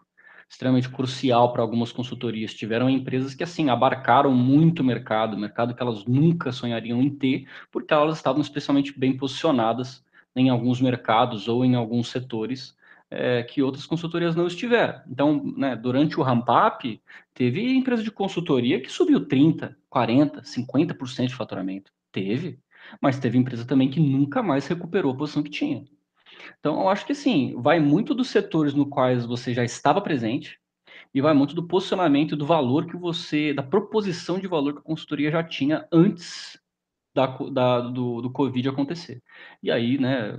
extremamente 0.49 0.89
crucial 0.89 1.53
para 1.53 1.61
algumas 1.61 1.91
consultorias. 1.91 2.53
Tiveram 2.53 2.89
empresas 2.89 3.35
que, 3.35 3.43
assim, 3.43 3.69
abarcaram 3.69 4.33
muito 4.33 4.83
mercado, 4.83 5.37
mercado 5.37 5.75
que 5.75 5.81
elas 5.81 6.05
nunca 6.05 6.51
sonhariam 6.51 6.99
em 7.01 7.09
ter, 7.09 7.47
porque 7.71 7.93
elas 7.93 8.17
estavam 8.17 8.41
especialmente 8.41 8.97
bem 8.97 9.15
posicionadas 9.15 10.03
em 10.35 10.49
alguns 10.49 10.81
mercados 10.81 11.47
ou 11.47 11.63
em 11.63 11.75
alguns 11.75 12.09
setores 12.09 12.75
é, 13.11 13.43
que 13.43 13.61
outras 13.61 13.85
consultorias 13.85 14.35
não 14.35 14.47
estiveram. 14.47 15.01
Então, 15.07 15.53
né, 15.55 15.75
durante 15.75 16.19
o 16.19 16.23
ramp-up, 16.23 16.99
teve 17.33 17.75
empresa 17.75 18.01
de 18.03 18.11
consultoria 18.11 18.81
que 18.81 18.91
subiu 18.91 19.27
30%, 19.27 19.75
40%, 19.91 20.41
50% 20.41 21.27
de 21.27 21.35
faturamento. 21.35 21.91
Teve. 22.11 22.59
Mas 23.01 23.19
teve 23.19 23.37
empresa 23.37 23.65
também 23.65 23.89
que 23.89 23.99
nunca 23.99 24.41
mais 24.41 24.67
recuperou 24.67 25.11
a 25.11 25.17
posição 25.17 25.43
que 25.43 25.49
tinha. 25.49 25.85
Então, 26.59 26.81
eu 26.81 26.89
acho 26.89 27.05
que 27.05 27.13
sim, 27.13 27.55
vai 27.57 27.79
muito 27.79 28.13
dos 28.13 28.29
setores 28.29 28.73
no 28.73 28.87
quais 28.87 29.25
você 29.25 29.53
já 29.53 29.63
estava 29.63 30.01
presente 30.01 30.59
e 31.13 31.21
vai 31.21 31.33
muito 31.33 31.55
do 31.55 31.67
posicionamento 31.67 32.35
do 32.35 32.45
valor 32.45 32.85
que 32.85 32.95
você, 32.95 33.53
da 33.53 33.63
proposição 33.63 34.39
de 34.39 34.47
valor 34.47 34.73
que 34.73 34.79
a 34.79 34.83
consultoria 34.83 35.31
já 35.31 35.43
tinha 35.43 35.87
antes 35.91 36.59
da, 37.13 37.27
da, 37.51 37.79
do, 37.81 38.21
do 38.21 38.31
Covid 38.31 38.69
acontecer. 38.69 39.21
E 39.61 39.71
aí, 39.71 39.97
né, 39.97 40.37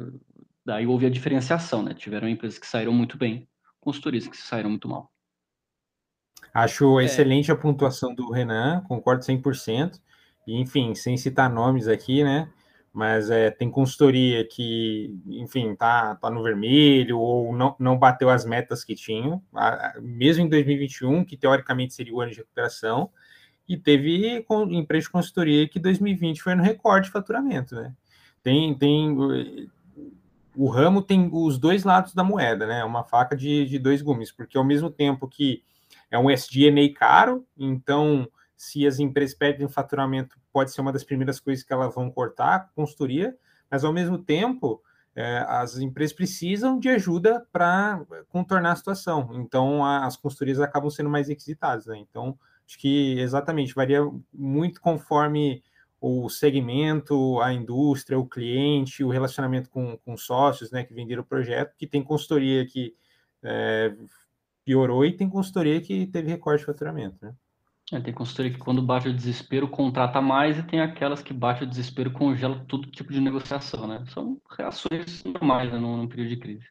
daí 0.64 0.86
houve 0.86 1.06
a 1.06 1.10
diferenciação, 1.10 1.82
né? 1.82 1.94
Tiveram 1.94 2.28
empresas 2.28 2.58
que 2.58 2.66
saíram 2.66 2.92
muito 2.92 3.18
bem, 3.18 3.48
consultorias 3.80 4.28
que 4.28 4.36
saíram 4.36 4.70
muito 4.70 4.88
mal. 4.88 5.10
Acho 6.54 7.00
é. 7.00 7.04
excelente 7.04 7.50
a 7.50 7.56
pontuação 7.56 8.14
do 8.14 8.30
Renan, 8.30 8.82
concordo 8.86 9.24
100%. 9.24 10.00
Enfim, 10.46 10.94
sem 10.94 11.16
citar 11.16 11.48
nomes 11.48 11.86
aqui, 11.88 12.24
né? 12.24 12.50
mas 12.92 13.30
é, 13.30 13.50
tem 13.50 13.70
consultoria 13.70 14.44
que, 14.44 15.16
enfim, 15.26 15.74
tá, 15.76 16.16
tá 16.16 16.28
no 16.28 16.42
vermelho 16.42 17.18
ou 17.18 17.54
não, 17.54 17.76
não 17.78 17.96
bateu 17.96 18.28
as 18.28 18.44
metas 18.44 18.82
que 18.82 18.94
tinham, 18.94 19.42
mesmo 20.00 20.44
em 20.44 20.48
2021, 20.48 21.24
que 21.24 21.36
teoricamente 21.36 21.94
seria 21.94 22.12
o 22.12 22.20
ano 22.20 22.32
de 22.32 22.38
recuperação, 22.38 23.10
e 23.68 23.76
teve 23.76 24.44
empresa 24.70 25.06
de 25.06 25.12
consultoria 25.12 25.68
que 25.68 25.78
2020 25.78 26.42
foi 26.42 26.56
no 26.56 26.62
recorde 26.62 27.06
de 27.06 27.12
faturamento, 27.12 27.76
né? 27.76 27.94
Tem, 28.42 28.74
tem 28.76 29.16
o 30.56 30.68
ramo 30.68 31.02
tem 31.02 31.30
os 31.32 31.56
dois 31.56 31.84
lados 31.84 32.12
da 32.12 32.24
moeda, 32.24 32.66
né? 32.66 32.82
Uma 32.82 33.04
faca 33.04 33.36
de, 33.36 33.66
de 33.66 33.78
dois 33.78 34.02
gumes, 34.02 34.32
porque 34.32 34.58
ao 34.58 34.64
mesmo 34.64 34.90
tempo 34.90 35.28
que 35.28 35.62
é 36.10 36.18
um 36.18 36.28
SG 36.28 36.92
caro, 36.94 37.46
então 37.56 38.28
se 38.60 38.86
as 38.86 38.98
empresas 38.98 39.34
perdem 39.34 39.66
faturamento, 39.70 40.36
pode 40.52 40.70
ser 40.70 40.82
uma 40.82 40.92
das 40.92 41.02
primeiras 41.02 41.40
coisas 41.40 41.64
que 41.64 41.72
elas 41.72 41.94
vão 41.94 42.10
cortar, 42.10 42.70
consultoria, 42.74 43.34
mas 43.70 43.84
ao 43.84 43.92
mesmo 43.92 44.18
tempo 44.18 44.82
é, 45.16 45.38
as 45.48 45.78
empresas 45.78 46.14
precisam 46.14 46.78
de 46.78 46.90
ajuda 46.90 47.46
para 47.50 48.04
contornar 48.28 48.72
a 48.72 48.76
situação. 48.76 49.30
Então, 49.32 49.82
a, 49.82 50.04
as 50.04 50.14
consultorias 50.14 50.60
acabam 50.60 50.90
sendo 50.90 51.08
mais 51.08 51.28
requisitadas. 51.28 51.86
Né? 51.86 51.96
Então, 52.00 52.38
acho 52.66 52.78
que 52.78 53.18
exatamente 53.18 53.74
varia 53.74 54.02
muito 54.30 54.78
conforme 54.82 55.62
o 55.98 56.28
segmento, 56.28 57.40
a 57.40 57.54
indústria, 57.54 58.18
o 58.18 58.28
cliente, 58.28 59.02
o 59.02 59.08
relacionamento 59.08 59.70
com, 59.70 59.96
com 60.04 60.18
sócios 60.18 60.70
né, 60.70 60.84
que 60.84 60.92
venderam 60.92 61.22
o 61.22 61.26
projeto, 61.26 61.74
que 61.78 61.86
tem 61.86 62.04
consultoria 62.04 62.66
que 62.66 62.94
é, 63.42 63.96
piorou 64.66 65.02
e 65.02 65.16
tem 65.16 65.30
consultoria 65.30 65.80
que 65.80 66.06
teve 66.06 66.28
recorte 66.28 66.60
de 66.60 66.66
faturamento. 66.66 67.16
Né? 67.22 67.32
É, 67.92 68.00
tem 68.00 68.14
consultoria 68.14 68.52
que 68.52 68.58
quando 68.58 68.80
bate 68.80 69.08
o 69.08 69.14
desespero 69.14 69.66
contrata 69.68 70.20
mais 70.20 70.56
e 70.56 70.62
tem 70.62 70.80
aquelas 70.80 71.22
que 71.22 71.32
bate 71.32 71.64
o 71.64 71.66
desespero 71.66 72.12
congela 72.12 72.64
todo 72.68 72.88
tipo 72.88 73.12
de 73.12 73.20
negociação, 73.20 73.86
né? 73.88 74.04
São 74.14 74.40
reações 74.56 75.24
normais 75.24 75.72
né, 75.72 75.78
num, 75.78 76.06
período 76.06 76.28
de 76.28 76.36
crise. 76.36 76.64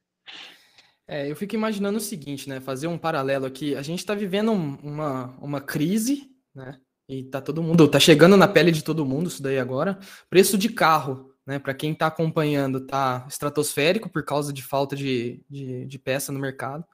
É, 1.05 1.29
eu 1.29 1.35
fico 1.35 1.55
imaginando 1.55 1.97
o 1.97 2.01
seguinte, 2.01 2.47
né? 2.47 2.61
Fazer 2.61 2.87
um 2.87 2.97
paralelo 2.97 3.45
aqui. 3.45 3.75
A 3.75 3.81
gente 3.81 3.99
está 3.99 4.15
vivendo 4.15 4.53
uma, 4.53 5.35
uma 5.41 5.59
crise, 5.59 6.29
né? 6.55 6.79
E 7.09 7.23
tá 7.23 7.41
todo 7.41 7.63
mundo, 7.63 7.87
tá 7.87 7.99
chegando 7.99 8.37
na 8.37 8.47
pele 8.47 8.71
de 8.71 8.83
todo 8.83 9.05
mundo 9.05 9.27
isso 9.27 9.43
daí 9.43 9.59
agora. 9.59 9.99
Preço 10.29 10.57
de 10.57 10.69
carro, 10.69 11.33
né? 11.45 11.59
Para 11.59 11.73
quem 11.73 11.91
está 11.91 12.07
acompanhando, 12.07 12.85
tá 12.85 13.25
estratosférico 13.27 14.09
por 14.09 14.23
causa 14.23 14.53
de 14.53 14.61
falta 14.63 14.95
de, 14.95 15.43
de, 15.49 15.85
de 15.85 15.99
peça 15.99 16.31
no 16.31 16.39
mercado. 16.39 16.85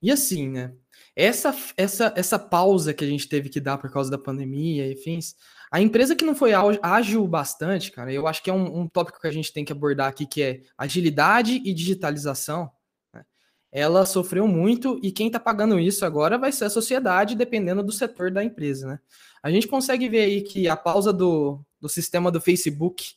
E 0.00 0.10
assim, 0.10 0.48
né? 0.48 0.72
Essa, 1.20 1.54
essa, 1.76 2.14
essa 2.16 2.38
pausa 2.38 2.94
que 2.94 3.04
a 3.04 3.06
gente 3.06 3.28
teve 3.28 3.50
que 3.50 3.60
dar 3.60 3.76
por 3.76 3.92
causa 3.92 4.10
da 4.10 4.16
pandemia 4.16 4.90
e 4.90 4.96
fins, 4.96 5.36
a 5.70 5.78
empresa 5.78 6.16
que 6.16 6.24
não 6.24 6.34
foi 6.34 6.52
ágil 6.80 7.28
bastante, 7.28 7.92
cara, 7.92 8.10
eu 8.10 8.26
acho 8.26 8.42
que 8.42 8.48
é 8.48 8.54
um, 8.54 8.80
um 8.80 8.88
tópico 8.88 9.20
que 9.20 9.26
a 9.26 9.30
gente 9.30 9.52
tem 9.52 9.62
que 9.62 9.70
abordar 9.70 10.08
aqui, 10.08 10.24
que 10.24 10.42
é 10.42 10.62
agilidade 10.78 11.60
e 11.62 11.74
digitalização. 11.74 12.70
Né? 13.12 13.22
Ela 13.70 14.06
sofreu 14.06 14.48
muito 14.48 14.98
e 15.02 15.12
quem 15.12 15.26
está 15.26 15.38
pagando 15.38 15.78
isso 15.78 16.06
agora 16.06 16.38
vai 16.38 16.52
ser 16.52 16.64
a 16.64 16.70
sociedade, 16.70 17.36
dependendo 17.36 17.82
do 17.82 17.92
setor 17.92 18.30
da 18.30 18.42
empresa, 18.42 18.88
né? 18.88 18.98
A 19.42 19.50
gente 19.50 19.68
consegue 19.68 20.08
ver 20.08 20.22
aí 20.22 20.40
que 20.40 20.68
a 20.68 20.76
pausa 20.76 21.12
do, 21.12 21.60
do 21.78 21.88
sistema 21.90 22.30
do 22.30 22.40
Facebook 22.40 23.12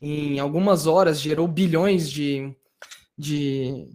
em 0.00 0.38
algumas 0.38 0.86
horas 0.86 1.20
gerou 1.20 1.46
bilhões 1.46 2.10
de, 2.10 2.50
de, 3.16 3.90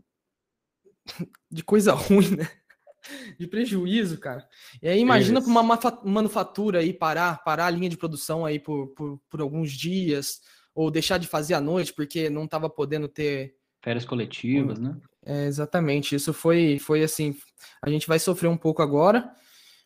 de 1.50 1.63
coisa 1.63 1.93
ruim, 1.93 2.36
né? 2.36 2.61
De 3.38 3.48
prejuízo, 3.48 4.17
cara. 4.17 4.48
E 4.81 4.88
aí 4.88 5.00
imagina 5.00 5.41
para 5.41 5.50
uma 5.50 5.79
manufatura 6.03 6.79
aí 6.79 6.93
parar, 6.93 7.43
parar 7.43 7.67
a 7.67 7.70
linha 7.70 7.89
de 7.89 7.98
produção 7.98 8.46
aí 8.46 8.60
por, 8.60 8.88
por, 8.89 9.20
por, 9.29 9.41
alguns 9.41 9.72
dias, 9.72 10.41
ou 10.74 10.91
deixar 10.91 11.17
de 11.17 11.27
fazer 11.27 11.53
à 11.53 11.62
noite 11.62 11.93
porque 11.93 12.29
não 12.29 12.46
estava 12.46 12.70
podendo 12.70 13.08
ter 13.08 13.55
férias 13.81 14.05
coletivas, 14.05 14.79
né? 14.79 14.96
É, 15.25 15.46
exatamente. 15.46 16.15
Isso 16.15 16.34
foi, 16.34 16.79
foi 16.79 17.03
assim. 17.03 17.36
A 17.81 17.89
gente 17.89 18.08
vai 18.08 18.20
sofrer 18.20 18.48
um 18.48 18.58
pouco 18.58 18.81
agora, 18.81 19.31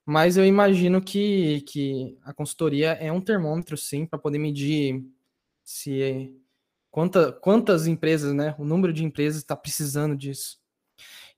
mas 0.05 0.37
eu 0.37 0.45
imagino 0.45 1.01
que, 1.01 1.61
que 1.61 2.17
a 2.23 2.33
consultoria 2.33 2.91
é 2.91 3.11
um 3.11 3.21
termômetro, 3.21 3.77
sim, 3.77 4.05
para 4.05 4.19
poder 4.19 4.37
medir 4.37 5.03
se 5.63 6.33
quanta, 6.91 7.31
quantas 7.31 7.87
empresas, 7.87 8.33
né? 8.33 8.55
O 8.57 8.65
número 8.65 8.93
de 8.93 9.03
empresas 9.03 9.41
está 9.41 9.55
precisando 9.55 10.15
disso. 10.15 10.57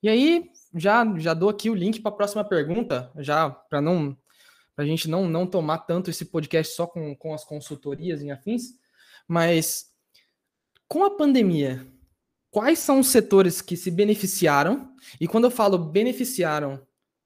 E 0.01 0.10
aí, 0.10 0.51
já, 0.75 1.05
já 1.17 1.33
dou 1.33 1.50
aqui 1.50 1.69
o 1.69 1.75
link 1.75 2.00
para 2.00 2.12
a 2.12 2.15
próxima 2.15 2.43
pergunta, 2.43 3.12
já 3.17 3.50
para 3.50 3.81
não 3.81 4.17
para 4.75 4.86
a 4.86 4.88
gente 4.88 5.09
não, 5.09 5.27
não 5.27 5.47
tomar 5.47 5.79
tanto 5.79 6.12
esse 6.12 6.25
podcast 6.25 6.75
só 6.75 6.86
com, 6.86 7.15
com 7.15 7.33
as 7.33 7.43
consultorias 7.43 8.21
em 8.21 8.29
afins, 8.29 8.75
mas 9.27 9.91
com 10.88 11.03
a 11.03 11.09
pandemia, 11.09 11.88
quais 12.51 12.77
são 12.77 13.00
os 13.00 13.07
setores 13.07 13.59
que 13.59 13.75
se 13.75 13.89
beneficiaram? 13.89 14.93
E 15.19 15.27
quando 15.27 15.45
eu 15.45 15.51
falo 15.51 15.79
beneficiaram, 15.79 16.79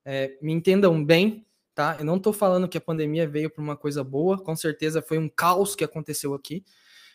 é, 0.05 0.37
me 0.41 0.53
entendam 0.53 1.03
bem, 1.03 1.45
tá? 1.75 1.97
Eu 1.99 2.05
não 2.05 2.15
estou 2.15 2.31
falando 2.31 2.69
que 2.69 2.77
a 2.77 2.81
pandemia 2.81 3.27
veio 3.27 3.49
para 3.49 3.61
uma 3.61 3.75
coisa 3.75 4.01
boa, 4.01 4.41
com 4.41 4.55
certeza 4.55 5.01
foi 5.01 5.17
um 5.17 5.27
caos 5.27 5.75
que 5.75 5.83
aconteceu 5.83 6.33
aqui, 6.33 6.63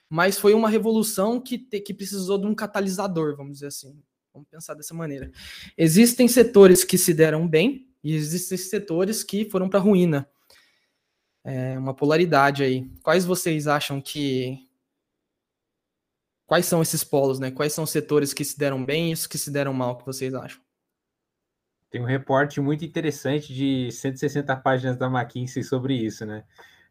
mas 0.08 0.38
foi 0.38 0.52
uma 0.52 0.68
revolução 0.68 1.40
que, 1.40 1.58
te, 1.58 1.80
que 1.80 1.94
precisou 1.94 2.36
de 2.36 2.46
um 2.46 2.54
catalisador, 2.54 3.36
vamos 3.36 3.54
dizer 3.54 3.68
assim. 3.68 3.98
Vamos 4.36 4.50
pensar 4.50 4.74
dessa 4.74 4.92
maneira. 4.92 5.32
Existem 5.78 6.28
setores 6.28 6.84
que 6.84 6.98
se 6.98 7.14
deram 7.14 7.48
bem 7.48 7.88
e 8.04 8.14
existem 8.14 8.58
setores 8.58 9.24
que 9.24 9.48
foram 9.48 9.66
para 9.66 9.80
ruína. 9.80 10.28
É 11.42 11.78
uma 11.78 11.94
polaridade 11.94 12.62
aí. 12.62 12.90
Quais 13.02 13.24
vocês 13.24 13.66
acham 13.66 13.98
que 13.98 14.66
Quais 16.46 16.66
são 16.66 16.80
esses 16.80 17.02
polos, 17.02 17.40
né? 17.40 17.50
Quais 17.50 17.72
são 17.72 17.82
os 17.82 17.90
setores 17.90 18.32
que 18.32 18.44
se 18.44 18.56
deram 18.56 18.84
bem 18.84 19.10
e 19.10 19.14
os 19.14 19.26
que 19.26 19.36
se 19.36 19.50
deram 19.50 19.72
mal, 19.72 19.96
que 19.96 20.06
vocês 20.06 20.32
acham? 20.32 20.60
Tem 21.90 22.00
um 22.00 22.04
reporte 22.04 22.60
muito 22.60 22.84
interessante 22.84 23.52
de 23.52 23.90
160 23.90 24.54
páginas 24.56 24.96
da 24.96 25.06
McKinsey 25.06 25.64
sobre 25.64 25.94
isso, 25.94 26.24
né? 26.24 26.44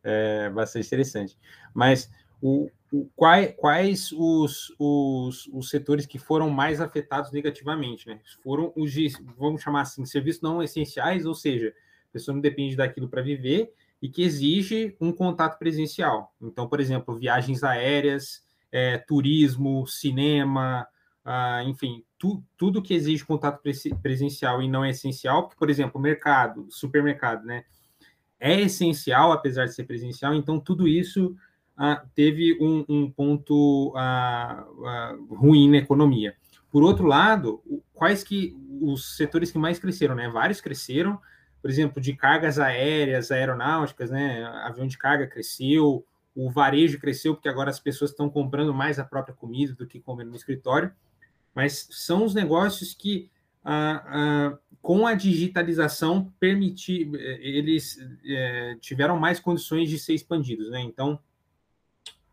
É 0.04 0.50
bastante 0.50 0.88
interessante. 0.88 1.38
Mas 1.74 2.10
o, 2.42 2.70
quais, 3.16 3.54
quais 3.58 4.12
os, 4.12 4.74
os, 4.80 5.48
os, 5.52 5.70
setores 5.70 6.06
que 6.06 6.20
foram 6.20 6.50
mais 6.50 6.80
afetados 6.80 7.32
negativamente, 7.32 8.08
né? 8.08 8.20
Foram 8.44 8.72
os, 8.76 8.94
vamos 9.38 9.62
chamar 9.62 9.82
assim, 9.82 10.06
serviços 10.06 10.42
não 10.42 10.62
essenciais, 10.62 11.26
ou 11.26 11.34
seja, 11.34 11.74
a 12.10 12.14
pessoa 12.14 12.34
não 12.34 12.42
depende 12.42 12.76
daquilo 12.76 13.10
para 13.10 13.22
viver 13.22 13.74
e 14.02 14.10
que 14.10 14.22
exige 14.22 14.96
um 15.00 15.12
contato 15.12 15.58
presencial. 15.58 16.34
Então, 16.42 16.68
por 16.68 16.80
exemplo, 16.80 17.18
viagens 17.18 17.64
aéreas, 17.64 18.44
é, 18.72 18.98
turismo, 18.98 19.88
cinema, 19.88 20.88
ah, 21.24 21.64
enfim, 21.64 22.04
tu, 22.20 22.44
tudo 22.56 22.84
que 22.84 22.94
exige 22.94 23.26
contato 23.26 23.62
presencial 24.02 24.62
e 24.62 24.68
não 24.68 24.86
é 24.86 24.92
essencial, 24.92 25.44
porque, 25.44 25.58
por 25.58 25.70
exemplo, 25.70 26.00
mercado, 26.00 26.68
supermercado, 26.70 27.44
né? 27.46 27.66
É 28.40 28.62
essencial, 28.62 29.32
apesar 29.32 29.66
de 29.66 29.74
ser 29.74 29.86
presencial, 29.86 30.36
então 30.36 30.60
tudo 30.60 30.88
isso 30.88 31.36
ah, 31.78 32.04
teve 32.16 32.58
um, 32.62 32.86
um 32.88 33.12
ponto 33.12 33.94
ah, 33.96 34.66
ah, 34.86 35.16
ruim 35.30 35.70
na 35.70 35.78
economia. 35.78 36.36
Por 36.72 36.84
outro 36.84 37.06
lado, 37.06 37.62
quais 37.94 38.24
que 38.24 38.56
os 38.82 39.18
setores 39.18 39.52
que 39.52 39.58
mais 39.58 39.80
cresceram, 39.80 40.16
né? 40.16 40.30
Vários 40.30 40.62
cresceram, 40.62 41.20
por 41.62 41.70
exemplo, 41.70 42.02
de 42.02 42.14
cargas 42.14 42.60
aéreas, 42.60 43.32
aeronáuticas, 43.32 44.10
né? 44.10 44.44
Avião 44.64 44.88
de 44.88 44.98
carga 44.98 45.28
cresceu, 45.28 46.06
o 46.36 46.50
varejo 46.50 47.00
cresceu 47.00 47.34
porque 47.34 47.50
agora 47.50 47.70
as 47.70 47.80
pessoas 47.80 48.12
estão 48.12 48.30
comprando 48.30 48.74
mais 48.74 49.00
a 49.00 49.06
própria 49.06 49.36
comida 49.36 49.74
do 49.74 49.88
que 49.88 50.00
comendo 50.00 50.32
no 50.32 50.36
escritório. 50.36 50.92
Mas 51.54 51.88
são 51.92 52.26
os 52.26 52.34
negócios 52.34 52.94
que 52.94 53.30
com 54.82 55.08
a 55.08 55.16
digitalização 55.16 56.32
permitir 56.40 57.10
eles 57.40 57.98
eh, 58.24 58.78
tiveram 58.80 59.18
mais 59.18 59.40
condições 59.40 59.90
de 59.90 59.98
ser 59.98 60.14
expandidos, 60.14 60.70
né? 60.70 60.82
Então 60.82 61.20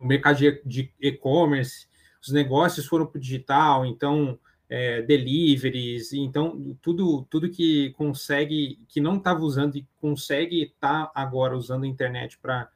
o 0.03 0.07
mercado 0.07 0.39
de 0.65 0.93
e-commerce, 1.01 1.87
os 2.21 2.31
negócios 2.31 2.87
foram 2.87 3.07
para 3.07 3.19
o 3.19 3.21
digital, 3.21 3.87
então 3.87 4.39
é, 4.69 5.03
deliveries, 5.03 6.13
então 6.13 6.77
tudo 6.81 7.27
tudo 7.31 7.51
que 7.51 7.91
consegue, 7.91 8.79
que 8.89 9.01
não 9.01 9.17
estava 9.17 9.41
usando 9.41 9.77
e 9.77 9.87
consegue 10.01 10.63
estar 10.63 11.07
tá 11.07 11.13
agora 11.15 11.57
usando 11.57 11.85
a 11.85 11.89
internet 11.89 12.39
para 12.39 12.69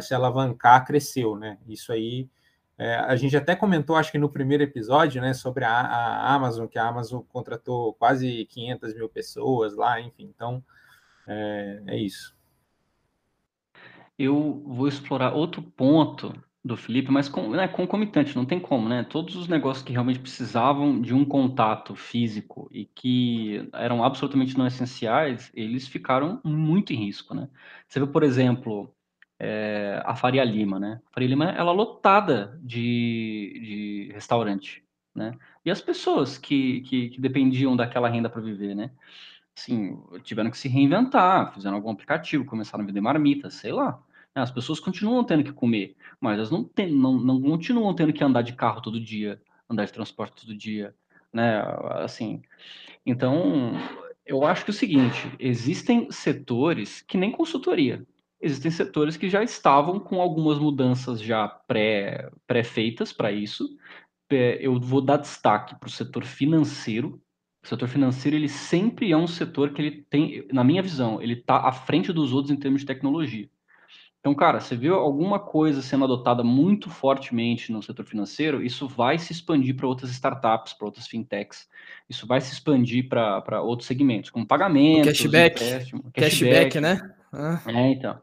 se 0.00 0.14
alavancar, 0.14 0.84
cresceu, 0.84 1.36
né? 1.36 1.58
Isso 1.66 1.92
aí 1.92 2.28
é, 2.76 2.96
a 2.96 3.14
gente 3.14 3.36
até 3.36 3.54
comentou, 3.54 3.94
acho 3.96 4.10
que 4.10 4.18
no 4.18 4.28
primeiro 4.28 4.64
episódio, 4.64 5.22
né, 5.22 5.32
sobre 5.32 5.64
a, 5.64 5.70
a, 5.70 6.34
Amazon, 6.34 6.66
que 6.66 6.78
a 6.78 6.88
Amazon 6.88 7.22
contratou 7.28 7.94
quase 7.94 8.46
500 8.46 8.94
mil 8.94 9.08
pessoas 9.08 9.76
lá, 9.76 10.00
enfim, 10.00 10.24
então 10.34 10.62
é, 11.26 11.82
é 11.86 11.96
isso. 11.98 12.36
Eu 14.18 14.62
vou 14.66 14.88
explorar 14.88 15.34
outro 15.34 15.62
ponto 15.62 16.34
do 16.64 16.76
Felipe, 16.76 17.10
mas 17.10 17.28
com, 17.28 17.50
né, 17.50 17.68
concomitante, 17.68 18.34
não 18.34 18.46
tem 18.46 18.58
como, 18.58 18.88
né? 18.88 19.04
Todos 19.04 19.36
os 19.36 19.46
negócios 19.48 19.84
que 19.84 19.92
realmente 19.92 20.18
precisavam 20.18 20.98
de 20.98 21.12
um 21.14 21.24
contato 21.24 21.94
físico 21.94 22.68
e 22.72 22.86
que 22.86 23.68
eram 23.74 24.02
absolutamente 24.02 24.56
não 24.56 24.66
essenciais, 24.66 25.52
eles 25.54 25.86
ficaram 25.86 26.40
muito 26.42 26.92
em 26.92 26.96
risco, 26.96 27.34
né? 27.34 27.50
Você 27.86 28.00
vê, 28.00 28.06
por 28.06 28.22
exemplo, 28.22 28.94
é, 29.38 30.02
a 30.06 30.16
Faria 30.16 30.42
Lima, 30.42 30.80
né? 30.80 31.02
A 31.06 31.10
Faria 31.12 31.28
Lima, 31.28 31.50
ela 31.50 31.70
lotada 31.72 32.58
de, 32.62 34.06
de 34.08 34.12
restaurante, 34.14 34.82
né? 35.14 35.36
E 35.64 35.70
as 35.70 35.82
pessoas 35.82 36.38
que, 36.38 36.80
que, 36.82 37.10
que 37.10 37.20
dependiam 37.20 37.76
daquela 37.76 38.08
renda 38.08 38.30
para 38.30 38.40
viver, 38.40 38.74
né? 38.74 38.90
assim, 39.56 40.02
tiveram 40.22 40.50
que 40.50 40.58
se 40.58 40.68
reinventar, 40.68 41.52
fizeram 41.54 41.76
algum 41.76 41.90
aplicativo, 41.90 42.44
começaram 42.44 42.82
a 42.84 42.86
vender 42.86 43.00
marmita, 43.00 43.50
sei 43.50 43.72
lá. 43.72 44.02
Né? 44.34 44.42
As 44.42 44.50
pessoas 44.50 44.80
continuam 44.80 45.24
tendo 45.24 45.44
que 45.44 45.52
comer, 45.52 45.96
mas 46.20 46.34
elas 46.36 46.50
não, 46.50 46.64
tem, 46.64 46.92
não, 46.92 47.18
não 47.18 47.40
continuam 47.40 47.94
tendo 47.94 48.12
que 48.12 48.24
andar 48.24 48.42
de 48.42 48.54
carro 48.54 48.80
todo 48.80 49.00
dia, 49.00 49.40
andar 49.68 49.84
de 49.84 49.92
transporte 49.92 50.44
todo 50.44 50.56
dia, 50.56 50.94
né? 51.32 51.62
Assim, 52.02 52.42
então, 53.06 53.72
eu 54.26 54.44
acho 54.44 54.64
que 54.64 54.70
é 54.70 54.74
o 54.74 54.76
seguinte, 54.76 55.30
existem 55.38 56.10
setores 56.10 57.00
que 57.00 57.16
nem 57.16 57.30
consultoria, 57.30 58.06
existem 58.40 58.70
setores 58.70 59.16
que 59.16 59.28
já 59.28 59.42
estavam 59.42 59.98
com 59.98 60.20
algumas 60.20 60.58
mudanças 60.58 61.20
já 61.20 61.48
pré, 61.48 62.30
pré-feitas 62.46 63.12
para 63.12 63.32
isso. 63.32 63.76
Eu 64.30 64.80
vou 64.80 65.00
dar 65.00 65.18
destaque 65.18 65.76
para 65.78 65.86
o 65.86 65.90
setor 65.90 66.24
financeiro, 66.24 67.20
o 67.64 67.68
setor 67.68 67.88
financeiro, 67.88 68.36
ele 68.36 68.48
sempre 68.48 69.12
é 69.12 69.16
um 69.16 69.26
setor 69.26 69.72
que 69.72 69.80
ele 69.80 70.02
tem, 70.10 70.46
na 70.52 70.64
minha 70.64 70.82
visão, 70.82 71.22
ele 71.22 71.34
está 71.34 71.66
à 71.66 71.72
frente 71.72 72.12
dos 72.12 72.32
outros 72.32 72.50
em 72.50 72.56
termos 72.56 72.80
de 72.80 72.86
tecnologia. 72.86 73.48
Então, 74.24 74.34
cara, 74.34 74.58
você 74.58 74.74
viu 74.74 74.94
alguma 74.94 75.38
coisa 75.38 75.82
sendo 75.82 76.04
adotada 76.04 76.42
muito 76.42 76.88
fortemente 76.88 77.70
no 77.70 77.82
setor 77.82 78.06
financeiro, 78.06 78.64
isso 78.64 78.88
vai 78.88 79.18
se 79.18 79.34
expandir 79.34 79.76
para 79.76 79.86
outras 79.86 80.10
startups, 80.12 80.72
para 80.72 80.86
outras 80.86 81.06
fintechs. 81.06 81.68
Isso 82.08 82.26
vai 82.26 82.40
se 82.40 82.50
expandir 82.50 83.06
para 83.06 83.60
outros 83.60 83.86
segmentos, 83.86 84.30
como 84.30 84.46
pagamento, 84.46 85.08
cashback, 85.08 85.60
cashback, 85.60 86.10
cashback, 86.14 86.80
né? 86.80 87.14
Ah. 87.30 87.60
É, 87.66 87.90
então. 87.90 88.18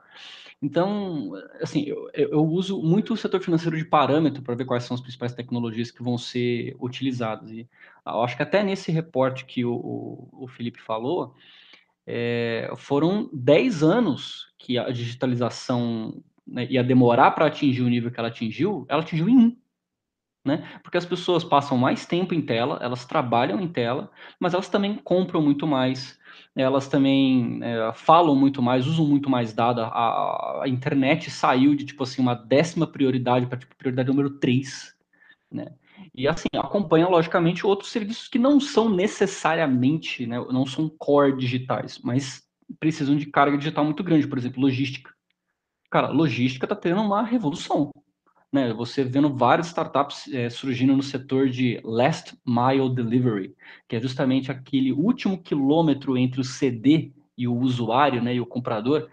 Então, 0.60 1.34
assim, 1.62 1.84
eu, 1.84 2.10
eu, 2.16 2.48
uso 2.48 2.82
muito 2.82 3.14
o 3.14 3.18
setor 3.18 3.40
financeiro 3.40 3.78
de 3.78 3.86
parâmetro 3.86 4.42
para 4.42 4.56
ver 4.56 4.66
quais 4.66 4.84
são 4.86 4.96
as 4.96 5.02
principais 5.02 5.36
tecnologias 5.36 5.92
que 5.92 6.02
vão 6.02 6.18
ser 6.18 6.76
utilizadas. 6.80 7.52
E 7.52 7.70
eu 8.08 8.24
acho 8.24 8.36
que 8.36 8.42
até 8.42 8.64
nesse 8.64 8.92
reporte 8.92 9.46
que 9.46 9.64
o, 9.64 9.74
o, 9.74 10.46
o 10.46 10.48
Felipe 10.48 10.82
falou, 10.82 11.36
é, 12.06 12.72
foram 12.78 13.30
10 13.34 13.84
anos 13.84 14.48
que 14.58 14.78
a 14.78 14.90
digitalização 14.90 16.22
né, 16.46 16.68
ia 16.70 16.84
demorar 16.84 17.32
para 17.32 17.46
atingir 17.46 17.82
o 17.82 17.90
nível 17.90 18.12
que 18.12 18.20
ela 18.20 18.30
atingiu, 18.30 18.86
ela 18.90 19.02
atingiu 19.02 19.30
em 19.30 19.38
um. 19.38 19.58
Né? 20.44 20.80
Porque 20.82 20.98
as 20.98 21.06
pessoas 21.06 21.44
passam 21.44 21.78
mais 21.78 22.06
tempo 22.06 22.34
em 22.34 22.42
tela, 22.42 22.80
elas 22.82 23.06
trabalham 23.06 23.62
em 23.62 23.68
tela, 23.68 24.12
mas 24.40 24.54
elas 24.54 24.68
também 24.68 24.96
compram 24.96 25.40
muito 25.40 25.68
mais, 25.68 26.20
elas 26.56 26.88
também 26.88 27.60
é, 27.62 27.92
falam 27.94 28.36
muito 28.36 28.60
mais, 28.62 28.88
usam 28.88 29.06
muito 29.06 29.30
mais 29.30 29.54
dados. 29.54 29.84
A, 29.84 30.64
a, 30.64 30.68
internet 30.68 31.30
saiu 31.30 31.76
de 31.76 31.86
tipo 31.86 32.04
assim 32.04 32.22
uma 32.22 32.34
décima 32.34 32.88
prioridade 32.88 33.46
para 33.46 33.60
tipo, 33.60 33.76
prioridade 33.76 34.10
número 34.10 34.32
3, 34.32 34.96
né? 35.52 35.76
E 36.14 36.28
assim, 36.28 36.48
acompanha 36.56 37.08
logicamente 37.08 37.66
outros 37.66 37.92
serviços 37.92 38.28
que 38.28 38.40
não 38.40 38.60
são 38.60 38.90
necessariamente, 38.90 40.26
né, 40.26 40.38
não 40.52 40.66
são 40.66 40.90
core 40.90 41.38
digitais, 41.38 42.00
mas 42.04 42.44
precisam 42.80 43.16
de 43.16 43.26
carga 43.26 43.58
digital 43.58 43.84
muito 43.84 44.04
grande, 44.04 44.28
por 44.28 44.38
exemplo, 44.38 44.62
logística. 44.62 45.12
Cara, 45.90 46.10
logística 46.10 46.66
está 46.66 46.76
tendo 46.76 47.02
uma 47.02 47.22
revolução 47.22 47.92
né, 48.52 48.74
você 48.74 49.04
vendo 49.04 49.34
várias 49.34 49.68
startups 49.68 50.28
é, 50.34 50.50
surgindo 50.50 50.96
no 50.96 51.04
setor 51.04 51.50
de 51.50 51.80
last 51.84 52.38
mile 52.46 52.94
delivery, 52.94 53.56
que 53.88 53.96
é 53.96 54.02
justamente 54.02 54.52
aquele 54.52 54.92
último 54.92 55.42
quilômetro 55.42 56.18
entre 56.18 56.42
o 56.42 56.44
CD 56.44 57.14
e 57.38 57.48
o 57.48 57.56
usuário, 57.56 58.22
né, 58.22 58.36
e 58.36 58.42
o 58.42 58.46
comprador, 58.46 59.10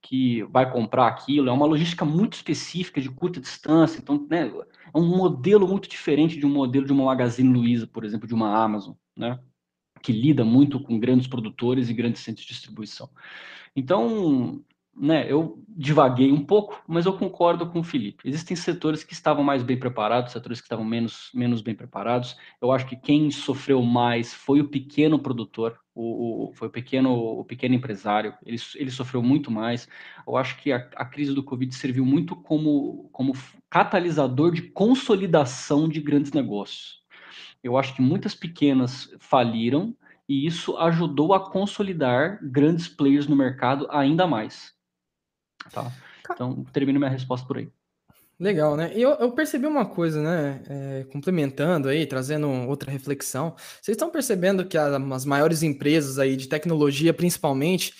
que 0.00 0.44
vai 0.44 0.70
comprar 0.70 1.08
aquilo. 1.08 1.48
É 1.48 1.52
uma 1.52 1.66
logística 1.66 2.04
muito 2.04 2.34
específica, 2.34 3.00
de 3.00 3.10
curta 3.10 3.40
distância. 3.40 3.98
Então, 3.98 4.24
né, 4.30 4.52
um 4.96 5.16
modelo 5.16 5.66
muito 5.66 5.88
diferente 5.88 6.38
de 6.38 6.46
um 6.46 6.50
modelo 6.50 6.86
de 6.86 6.92
uma 6.92 7.04
Magazine 7.04 7.52
Luiza, 7.52 7.86
por 7.86 8.04
exemplo, 8.04 8.26
de 8.26 8.34
uma 8.34 8.62
Amazon, 8.62 8.94
né, 9.16 9.38
que 10.02 10.12
lida 10.12 10.44
muito 10.44 10.80
com 10.80 10.98
grandes 10.98 11.26
produtores 11.26 11.88
e 11.88 11.94
grandes 11.94 12.22
centros 12.22 12.46
de 12.46 12.52
distribuição. 12.52 13.10
Então, 13.74 14.64
né, 14.98 15.30
eu 15.30 15.62
divaguei 15.68 16.32
um 16.32 16.42
pouco, 16.42 16.82
mas 16.88 17.04
eu 17.04 17.12
concordo 17.12 17.66
com 17.66 17.80
o 17.80 17.84
Felipe. 17.84 18.26
Existem 18.26 18.56
setores 18.56 19.04
que 19.04 19.12
estavam 19.12 19.44
mais 19.44 19.62
bem 19.62 19.78
preparados, 19.78 20.32
setores 20.32 20.60
que 20.60 20.64
estavam 20.64 20.84
menos, 20.84 21.30
menos 21.34 21.60
bem 21.60 21.74
preparados. 21.74 22.36
Eu 22.62 22.72
acho 22.72 22.86
que 22.86 22.96
quem 22.96 23.30
sofreu 23.30 23.82
mais 23.82 24.32
foi 24.32 24.60
o 24.60 24.68
pequeno 24.68 25.18
produtor, 25.18 25.78
o, 25.94 26.48
o 26.48 26.52
foi 26.54 26.68
o 26.68 26.70
pequeno, 26.70 27.12
o 27.12 27.44
pequeno 27.44 27.74
empresário. 27.74 28.32
Ele, 28.44 28.56
ele 28.76 28.90
sofreu 28.90 29.22
muito 29.22 29.50
mais. 29.50 29.86
Eu 30.26 30.36
acho 30.36 30.56
que 30.62 30.72
a, 30.72 30.88
a 30.96 31.04
crise 31.04 31.34
do 31.34 31.44
Covid 31.44 31.74
serviu 31.74 32.06
muito 32.06 32.34
como, 32.34 33.10
como 33.12 33.34
catalisador 33.68 34.52
de 34.52 34.62
consolidação 34.62 35.88
de 35.88 36.00
grandes 36.00 36.32
negócios. 36.32 37.02
Eu 37.62 37.76
acho 37.76 37.94
que 37.94 38.00
muitas 38.00 38.34
pequenas 38.34 39.12
faliram 39.18 39.94
e 40.28 40.46
isso 40.46 40.76
ajudou 40.78 41.34
a 41.34 41.50
consolidar 41.50 42.40
grandes 42.42 42.88
players 42.88 43.26
no 43.26 43.36
mercado 43.36 43.86
ainda 43.90 44.26
mais. 44.26 44.75
Tá? 45.72 45.92
Então, 46.32 46.64
termino 46.72 46.98
minha 46.98 47.10
resposta 47.10 47.46
por 47.46 47.58
aí. 47.58 47.68
Legal, 48.38 48.76
né? 48.76 48.92
E 48.94 49.00
eu, 49.00 49.12
eu, 49.12 49.32
percebi 49.32 49.66
uma 49.66 49.86
coisa, 49.86 50.20
né? 50.20 50.62
É, 50.68 51.04
complementando 51.10 51.88
aí, 51.88 52.04
trazendo 52.04 52.48
outra 52.68 52.90
reflexão. 52.90 53.54
Vocês 53.80 53.94
estão 53.94 54.10
percebendo 54.10 54.66
que 54.66 54.76
as 54.76 55.24
maiores 55.24 55.62
empresas 55.62 56.18
aí 56.18 56.36
de 56.36 56.46
tecnologia, 56.46 57.14
principalmente, 57.14 57.94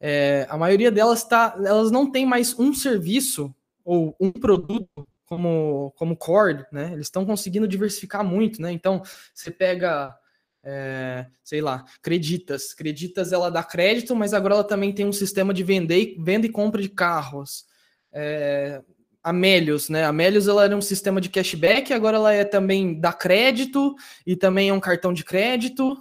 é, 0.00 0.46
a 0.48 0.56
maioria 0.56 0.90
delas 0.90 1.24
tá, 1.24 1.54
elas 1.58 1.90
não 1.90 2.10
tem 2.10 2.24
mais 2.24 2.58
um 2.58 2.72
serviço 2.72 3.54
ou 3.84 4.16
um 4.18 4.32
produto 4.32 4.88
como, 5.26 5.92
como 5.96 6.16
core, 6.16 6.64
né? 6.72 6.92
Eles 6.92 7.06
estão 7.06 7.26
conseguindo 7.26 7.68
diversificar 7.68 8.24
muito, 8.24 8.62
né? 8.62 8.72
Então, 8.72 9.02
você 9.34 9.50
pega 9.50 10.16
é, 10.64 11.26
sei 11.42 11.60
lá, 11.60 11.84
Creditas. 12.02 12.72
Creditas 12.72 13.32
ela 13.32 13.50
dá 13.50 13.62
crédito, 13.62 14.16
mas 14.16 14.32
agora 14.32 14.54
ela 14.54 14.64
também 14.64 14.92
tem 14.92 15.06
um 15.06 15.12
sistema 15.12 15.52
de 15.52 15.62
vender, 15.62 16.16
venda 16.18 16.46
e 16.46 16.50
compra 16.50 16.80
de 16.80 16.88
carros. 16.88 17.66
É, 18.12 18.82
Amélios, 19.22 19.88
né? 19.88 20.04
Amélios 20.04 20.46
ela 20.48 20.64
era 20.64 20.76
um 20.76 20.82
sistema 20.82 21.18
de 21.18 21.30
cashback, 21.30 21.94
agora 21.94 22.18
ela 22.18 22.32
é 22.34 22.44
também 22.44 23.00
dá 23.00 23.10
crédito 23.10 23.94
e 24.26 24.36
também 24.36 24.68
é 24.68 24.72
um 24.72 24.80
cartão 24.80 25.14
de 25.14 25.24
crédito. 25.24 25.96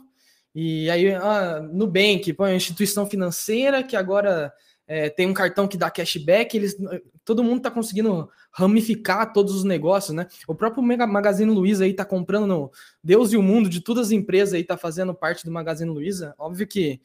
E 0.54 0.90
aí, 0.90 1.14
ah, 1.16 1.62
Nubank, 1.62 2.32
põe 2.34 2.52
uma 2.52 2.58
instituição 2.58 3.06
financeira 3.06 3.82
que 3.82 3.96
agora 3.96 4.54
é, 4.88 5.10
tem 5.10 5.28
um 5.28 5.34
cartão 5.34 5.68
que 5.68 5.78
dá 5.78 5.90
cashback, 5.90 6.56
eles, 6.56 6.76
todo 7.24 7.44
mundo 7.44 7.58
está 7.58 7.72
conseguindo 7.72 8.30
ramificar 8.52 9.32
todos 9.32 9.56
os 9.56 9.64
negócios, 9.64 10.14
né? 10.16 10.28
O 10.48 10.54
próprio 10.54 10.84
Magazine 10.84 11.52
Luiza 11.52 11.86
aí 11.86 11.92
está 11.92 12.04
comprando 12.04 12.48
no 12.48 12.72
Deus 13.04 13.32
e 13.32 13.38
o 13.38 13.42
mundo 13.42 13.70
de 13.70 13.82
todas 13.82 14.08
as 14.08 14.12
empresas 14.12 14.54
aí 14.54 14.62
está 14.62 14.78
fazendo 14.78 15.14
parte 15.14 15.46
do 15.46 15.52
Magazine 15.52 15.90
Luiza. 15.90 16.36
Óbvio 16.38 16.68
que 16.68 17.02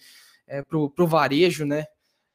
é, 0.47 0.63
pro 0.63 1.07
varejo, 1.07 1.65
né? 1.65 1.85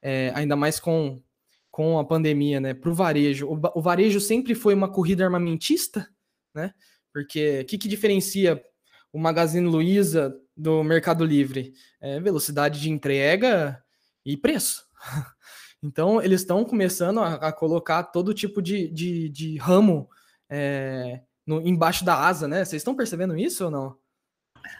É, 0.01 0.31
ainda 0.35 0.55
mais 0.55 0.79
com, 0.79 1.21
com 1.69 1.99
a 1.99 2.05
pandemia, 2.05 2.59
né? 2.59 2.73
Pro 2.73 2.93
varejo. 2.93 3.47
O, 3.47 3.79
o 3.79 3.81
varejo 3.81 4.19
sempre 4.21 4.55
foi 4.55 4.73
uma 4.73 4.89
corrida 4.89 5.25
armamentista, 5.25 6.07
né? 6.53 6.73
Porque 7.11 7.61
o 7.61 7.65
que, 7.65 7.77
que 7.77 7.87
diferencia 7.87 8.63
o 9.11 9.19
Magazine 9.19 9.67
Luiza 9.67 10.35
do 10.55 10.83
Mercado 10.83 11.25
Livre? 11.25 11.73
É 12.01 12.19
velocidade 12.19 12.79
de 12.79 12.89
entrega 12.89 13.83
e 14.25 14.37
preço. 14.37 14.85
Então, 15.85 16.21
eles 16.21 16.39
estão 16.39 16.63
começando 16.63 17.19
a, 17.19 17.33
a, 17.33 17.51
colocar 17.51 18.03
todo 18.03 18.33
tipo 18.33 18.61
de, 18.61 18.87
de, 18.87 19.27
de 19.27 19.57
ramo 19.57 20.09
é, 20.49 21.19
no, 21.45 21.59
embaixo 21.59 22.05
da 22.05 22.25
asa, 22.25 22.47
né? 22.47 22.63
Vocês 22.63 22.79
estão 22.79 22.95
percebendo 22.95 23.37
isso 23.37 23.65
ou 23.65 23.69
não? 23.69 23.97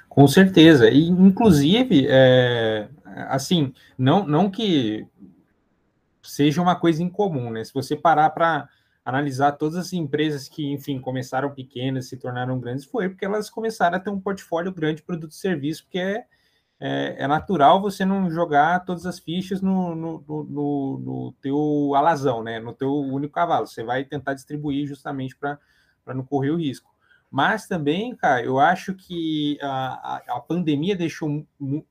Com 0.08 0.26
certeza. 0.30 0.90
E, 0.90 1.08
inclusive, 1.10 2.08
é, 2.10 2.88
assim, 3.28 3.74
não, 3.98 4.26
não 4.26 4.50
que 4.50 5.06
seja 6.22 6.62
uma 6.62 6.76
coisa 6.76 7.04
incomum, 7.04 7.50
né? 7.50 7.66
Se 7.66 7.74
você 7.74 7.98
parar 7.98 8.30
para 8.30 8.70
analisar 9.04 9.52
todas 9.54 9.76
as 9.78 9.92
empresas 9.92 10.48
que, 10.48 10.72
enfim, 10.72 11.00
começaram 11.00 11.54
pequenas, 11.54 12.08
se 12.08 12.16
tornaram 12.16 12.60
grandes, 12.60 12.86
foi 12.86 13.10
porque 13.10 13.26
elas 13.26 13.50
começaram 13.50 13.98
a 13.98 14.00
ter 14.00 14.10
um 14.10 14.20
portfólio 14.20 14.72
grande 14.72 14.98
de 14.98 15.04
produto 15.04 15.32
e 15.32 15.36
serviço, 15.36 15.84
porque 15.84 16.00
é 16.00 16.26
é, 16.86 17.16
é, 17.18 17.28
natural 17.28 17.82
você 17.82 18.04
não 18.04 18.30
jogar 18.30 18.84
todas 18.84 19.06
as 19.06 19.18
fichas 19.18 19.62
no, 19.62 19.96
no, 19.96 20.22
no, 20.28 21.00
no, 21.00 21.36
teu 21.42 21.94
alazão, 21.96 22.44
né? 22.44 22.60
No 22.60 22.74
teu 22.74 22.94
único 22.94 23.34
cavalo. 23.34 23.66
Você 23.66 23.86
vai 23.86 24.04
tentar 24.04 24.34
distribuir 24.34 24.86
justamente 24.86 25.34
para 25.34 25.58
não 26.08 26.26
correr 26.26 26.50
o 26.50 26.58
risco. 26.58 26.94
Mas 27.32 27.68
também, 27.68 28.14
cara, 28.14 28.44
eu 28.44 28.60
acho 28.60 28.94
que 28.96 29.58
a, 29.62 29.68
a, 30.28 30.36
a, 30.36 30.40
pandemia 30.42 30.94
deixou 30.94 31.48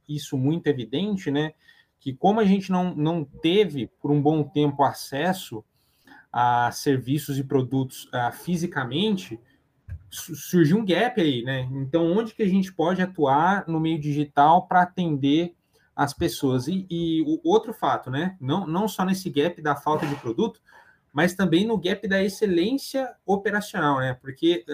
isso 0.07 0.37
muito 0.37 0.67
evidente, 0.67 1.31
né? 1.31 1.55
Que 1.99 2.13
como 2.13 2.39
a 2.39 2.45
gente 2.45 2.71
não, 2.71 2.95
não 2.95 3.25
teve 3.25 3.87
por 3.99 4.11
um 4.11 4.21
bom 4.21 4.43
tempo 4.45 4.85
acesso 4.85 5.65
a 6.31 6.71
serviços 6.71 7.39
e 7.39 7.45
produtos 7.45 8.05
uh, 8.13 8.31
fisicamente, 8.31 9.41
surgiu 10.13 10.77
um 10.77 10.85
gap 10.85 11.21
aí, 11.21 11.43
né? 11.43 11.69
Então, 11.73 12.05
onde 12.13 12.35
que 12.35 12.43
a 12.43 12.49
gente 12.49 12.73
pode 12.73 13.01
atuar 13.01 13.65
no 13.67 13.81
meio 13.81 13.99
digital 13.99 14.67
para 14.67 14.83
atender 14.83 15.55
as 15.97 16.13
pessoas? 16.13 16.69
E, 16.69 16.87
e, 16.91 17.23
o 17.23 17.41
outro 17.43 17.73
fato, 17.73 18.11
né? 18.11 18.37
Não, 18.41 18.67
não 18.67 18.87
só 18.87 19.05
nesse 19.05 19.31
gap 19.31 19.61
da 19.63 19.75
falta 19.75 20.07
de 20.07 20.15
produto, 20.17 20.61
mas 21.13 21.35
também 21.35 21.67
no 21.67 21.79
gap 21.79 22.07
da 22.07 22.23
excelência 22.23 23.15
operacional, 23.25 24.01
né? 24.01 24.15
Porque 24.21 24.65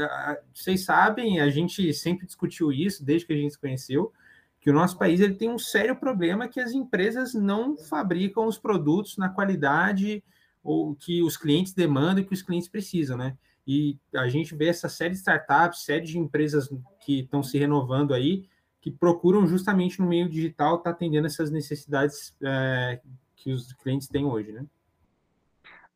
vocês 0.52 0.84
sabem, 0.84 1.40
a 1.40 1.48
gente 1.50 1.92
sempre 1.94 2.26
discutiu 2.26 2.72
isso 2.72 3.04
desde 3.04 3.26
que 3.26 3.32
a 3.32 3.36
gente 3.36 3.52
se 3.52 3.60
conheceu, 3.60 4.12
que 4.60 4.70
o 4.70 4.74
nosso 4.74 4.98
país 4.98 5.20
ele 5.20 5.34
tem 5.34 5.48
um 5.48 5.58
sério 5.58 5.94
problema 5.94 6.48
que 6.48 6.60
as 6.60 6.72
empresas 6.72 7.32
não 7.32 7.76
fabricam 7.76 8.46
os 8.46 8.58
produtos 8.58 9.16
na 9.16 9.28
qualidade 9.28 10.22
ou 10.64 10.96
que 10.96 11.22
os 11.22 11.36
clientes 11.36 11.72
demandam 11.72 12.22
e 12.22 12.26
que 12.26 12.34
os 12.34 12.42
clientes 12.42 12.68
precisam, 12.68 13.16
né? 13.16 13.36
E 13.68 13.98
a 14.14 14.26
gente 14.30 14.56
vê 14.56 14.68
essa 14.68 14.88
série 14.88 15.10
de 15.10 15.18
startups, 15.18 15.84
série 15.84 16.06
de 16.06 16.18
empresas 16.18 16.70
que 17.04 17.20
estão 17.20 17.42
se 17.42 17.58
renovando 17.58 18.14
aí, 18.14 18.48
que 18.80 18.90
procuram 18.90 19.46
justamente 19.46 20.00
no 20.00 20.08
meio 20.08 20.26
digital 20.26 20.76
estar 20.76 20.84
tá 20.84 20.96
atendendo 20.96 21.26
essas 21.26 21.50
necessidades 21.50 22.34
é, 22.42 22.98
que 23.36 23.52
os 23.52 23.74
clientes 23.74 24.08
têm 24.08 24.24
hoje, 24.24 24.52
né? 24.52 24.64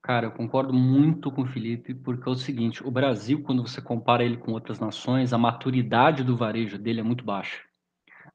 Cara, 0.02 0.26
eu 0.26 0.32
concordo 0.32 0.74
muito 0.74 1.30
com 1.32 1.42
o 1.42 1.46
Felipe, 1.46 1.94
porque 1.94 2.28
é 2.28 2.32
o 2.32 2.36
seguinte, 2.36 2.86
o 2.86 2.90
Brasil, 2.90 3.42
quando 3.42 3.66
você 3.66 3.80
compara 3.80 4.22
ele 4.22 4.36
com 4.36 4.52
outras 4.52 4.78
nações, 4.78 5.32
a 5.32 5.38
maturidade 5.38 6.22
do 6.22 6.36
varejo 6.36 6.76
dele 6.76 7.00
é 7.00 7.04
muito 7.04 7.24
baixa. 7.24 7.62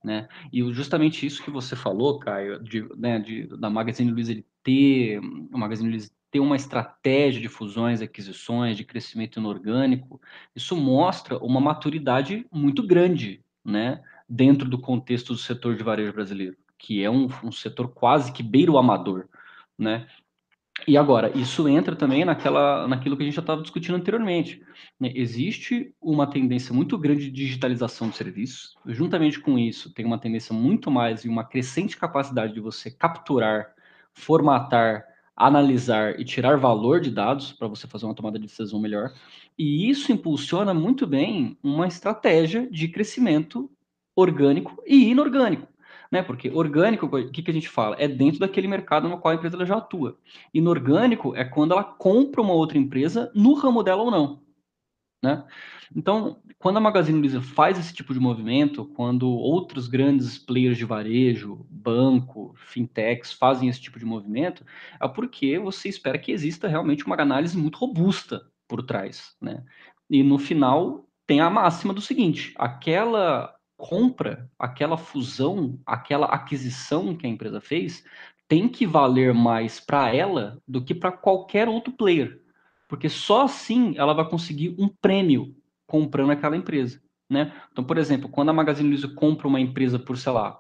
Né? 0.03 0.27
E 0.51 0.63
justamente 0.73 1.25
isso 1.25 1.43
que 1.43 1.51
você 1.51 1.75
falou, 1.75 2.17
Caio, 2.19 2.63
de, 2.63 2.87
né, 2.95 3.19
de, 3.19 3.45
da 3.57 3.69
Magazine 3.69 4.09
Luiza 4.09 4.31
ele 4.31 4.45
ter, 4.63 5.19
o 5.19 5.57
Magazine 5.57 5.89
Luiza 5.89 6.09
ter 6.29 6.39
uma 6.39 6.55
estratégia 6.55 7.41
de 7.41 7.47
fusões, 7.47 8.01
aquisições, 8.01 8.77
de 8.77 8.83
crescimento 8.83 9.39
inorgânico, 9.39 10.19
isso 10.55 10.75
mostra 10.75 11.37
uma 11.37 11.61
maturidade 11.61 12.45
muito 12.51 12.85
grande, 12.85 13.43
né, 13.63 14.01
dentro 14.27 14.69
do 14.69 14.79
contexto 14.79 15.33
do 15.33 15.39
setor 15.39 15.75
de 15.75 15.83
varejo 15.83 16.13
brasileiro, 16.13 16.57
que 16.77 17.03
é 17.03 17.09
um, 17.09 17.27
um 17.43 17.51
setor 17.51 17.89
quase 17.89 18.31
que 18.31 18.43
beira 18.43 18.71
o 18.71 18.77
amador, 18.77 19.27
né? 19.77 20.07
E 20.85 20.95
agora, 20.95 21.35
isso 21.35 21.67
entra 21.67 21.95
também 21.95 22.23
naquela, 22.23 22.87
naquilo 22.87 23.17
que 23.17 23.23
a 23.23 23.25
gente 23.25 23.35
já 23.35 23.41
estava 23.41 23.61
discutindo 23.61 23.95
anteriormente. 23.95 24.61
Né? 24.99 25.11
Existe 25.15 25.91
uma 25.99 26.27
tendência 26.27 26.73
muito 26.73 26.97
grande 26.97 27.25
de 27.25 27.31
digitalização 27.31 28.09
de 28.09 28.15
serviços. 28.15 28.75
Juntamente 28.85 29.39
com 29.39 29.57
isso, 29.57 29.91
tem 29.91 30.05
uma 30.05 30.19
tendência 30.19 30.53
muito 30.53 30.91
mais 30.91 31.25
e 31.25 31.29
uma 31.29 31.43
crescente 31.43 31.97
capacidade 31.97 32.53
de 32.53 32.59
você 32.59 32.91
capturar, 32.91 33.73
formatar, 34.13 35.03
analisar 35.37 36.19
e 36.19 36.25
tirar 36.25 36.57
valor 36.57 36.99
de 36.99 37.11
dados 37.11 37.53
para 37.53 37.67
você 37.67 37.87
fazer 37.87 38.05
uma 38.05 38.15
tomada 38.15 38.39
de 38.39 38.47
decisão 38.47 38.79
melhor. 38.79 39.13
E 39.57 39.89
isso 39.89 40.11
impulsiona 40.11 40.73
muito 40.73 41.05
bem 41.05 41.57
uma 41.63 41.87
estratégia 41.87 42.69
de 42.69 42.87
crescimento 42.87 43.69
orgânico 44.15 44.83
e 44.85 45.09
inorgânico 45.09 45.67
né? 46.11 46.21
Porque 46.21 46.49
orgânico, 46.49 47.05
o 47.05 47.31
que, 47.31 47.41
que 47.41 47.51
a 47.51 47.53
gente 47.53 47.69
fala? 47.69 47.95
É 47.99 48.07
dentro 48.07 48.39
daquele 48.39 48.67
mercado 48.67 49.07
no 49.07 49.17
qual 49.17 49.33
a 49.33 49.35
empresa 49.35 49.65
já 49.65 49.77
atua. 49.77 50.17
Inorgânico 50.53 51.35
é 51.35 51.43
quando 51.43 51.73
ela 51.73 51.83
compra 51.83 52.41
uma 52.41 52.53
outra 52.53 52.77
empresa 52.77 53.31
no 53.35 53.53
ramo 53.53 53.83
dela 53.83 54.03
ou 54.03 54.11
não, 54.11 54.41
né? 55.21 55.43
Então, 55.95 56.41
quando 56.59 56.77
a 56.77 56.81
Magazine 56.81 57.19
Luiza 57.19 57.41
faz 57.41 57.79
esse 57.79 57.93
tipo 57.93 58.13
de 58.13 58.19
movimento, 58.19 58.85
quando 58.85 59.29
outros 59.29 59.87
grandes 59.87 60.37
players 60.37 60.77
de 60.77 60.85
varejo, 60.85 61.65
banco, 61.69 62.53
fintechs 62.55 63.33
fazem 63.33 63.69
esse 63.69 63.81
tipo 63.81 63.99
de 63.99 64.05
movimento, 64.05 64.65
é 65.01 65.07
porque 65.07 65.57
você 65.59 65.89
espera 65.89 66.19
que 66.19 66.31
exista 66.31 66.67
realmente 66.67 67.05
uma 67.05 67.19
análise 67.19 67.57
muito 67.57 67.77
robusta 67.77 68.41
por 68.67 68.83
trás, 68.83 69.35
né? 69.41 69.63
E 70.09 70.23
no 70.23 70.37
final 70.37 71.07
tem 71.25 71.41
a 71.41 71.49
máxima 71.49 71.93
do 71.93 72.01
seguinte: 72.01 72.53
aquela 72.57 73.53
compra, 73.75 74.49
aquela 74.57 74.97
fusão, 74.97 75.79
aquela 75.85 76.27
aquisição 76.27 77.15
que 77.15 77.27
a 77.27 77.29
empresa 77.29 77.61
fez, 77.61 78.03
tem 78.47 78.67
que 78.67 78.87
valer 78.87 79.33
mais 79.33 79.79
para 79.79 80.13
ela 80.13 80.61
do 80.67 80.83
que 80.83 80.95
para 80.95 81.11
qualquer 81.11 81.67
outro 81.67 81.93
player. 81.93 82.41
Porque 82.87 83.09
só 83.09 83.43
assim 83.43 83.93
ela 83.97 84.13
vai 84.13 84.27
conseguir 84.29 84.75
um 84.79 84.87
prêmio 84.87 85.55
comprando 85.85 86.31
aquela 86.31 86.57
empresa. 86.57 87.01
Né? 87.29 87.53
Então, 87.71 87.83
por 87.83 87.97
exemplo, 87.97 88.29
quando 88.29 88.49
a 88.49 88.53
Magazine 88.53 88.89
Luiza 88.89 89.07
compra 89.09 89.47
uma 89.47 89.59
empresa 89.59 89.99
por, 89.99 90.17
sei 90.17 90.31
lá, 90.31 90.59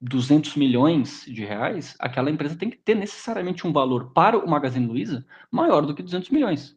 200 0.00 0.54
milhões 0.56 1.24
de 1.26 1.44
reais, 1.44 1.96
aquela 1.98 2.30
empresa 2.30 2.56
tem 2.56 2.70
que 2.70 2.76
ter 2.76 2.94
necessariamente 2.94 3.66
um 3.66 3.72
valor 3.72 4.12
para 4.12 4.38
o 4.38 4.48
Magazine 4.48 4.86
Luiza 4.86 5.26
maior 5.50 5.84
do 5.84 5.94
que 5.94 6.02
200 6.02 6.30
milhões 6.30 6.76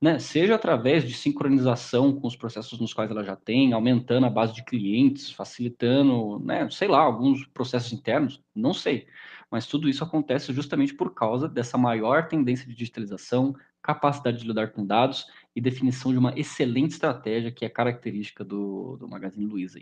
né, 0.00 0.18
seja 0.18 0.54
através 0.54 1.06
de 1.06 1.12
sincronização 1.12 2.18
com 2.18 2.26
os 2.26 2.34
processos 2.34 2.80
nos 2.80 2.94
quais 2.94 3.10
ela 3.10 3.22
já 3.22 3.36
tem, 3.36 3.72
aumentando 3.72 4.24
a 4.26 4.30
base 4.30 4.54
de 4.54 4.64
clientes, 4.64 5.30
facilitando, 5.30 6.38
né, 6.40 6.68
sei 6.70 6.88
lá, 6.88 7.00
alguns 7.00 7.46
processos 7.46 7.92
internos, 7.92 8.42
não 8.54 8.72
sei. 8.72 9.06
Mas 9.50 9.66
tudo 9.66 9.88
isso 9.88 10.02
acontece 10.02 10.52
justamente 10.54 10.94
por 10.94 11.12
causa 11.12 11.48
dessa 11.48 11.76
maior 11.76 12.28
tendência 12.28 12.66
de 12.66 12.74
digitalização, 12.74 13.54
capacidade 13.82 14.38
de 14.38 14.46
lidar 14.46 14.72
com 14.72 14.84
dados 14.84 15.26
e 15.54 15.60
definição 15.60 16.12
de 16.12 16.18
uma 16.18 16.38
excelente 16.38 16.92
estratégia 16.92 17.50
que 17.50 17.64
é 17.64 17.68
característica 17.68 18.44
do, 18.44 18.96
do 18.96 19.08
Magazine 19.08 19.46
Luiza. 19.46 19.80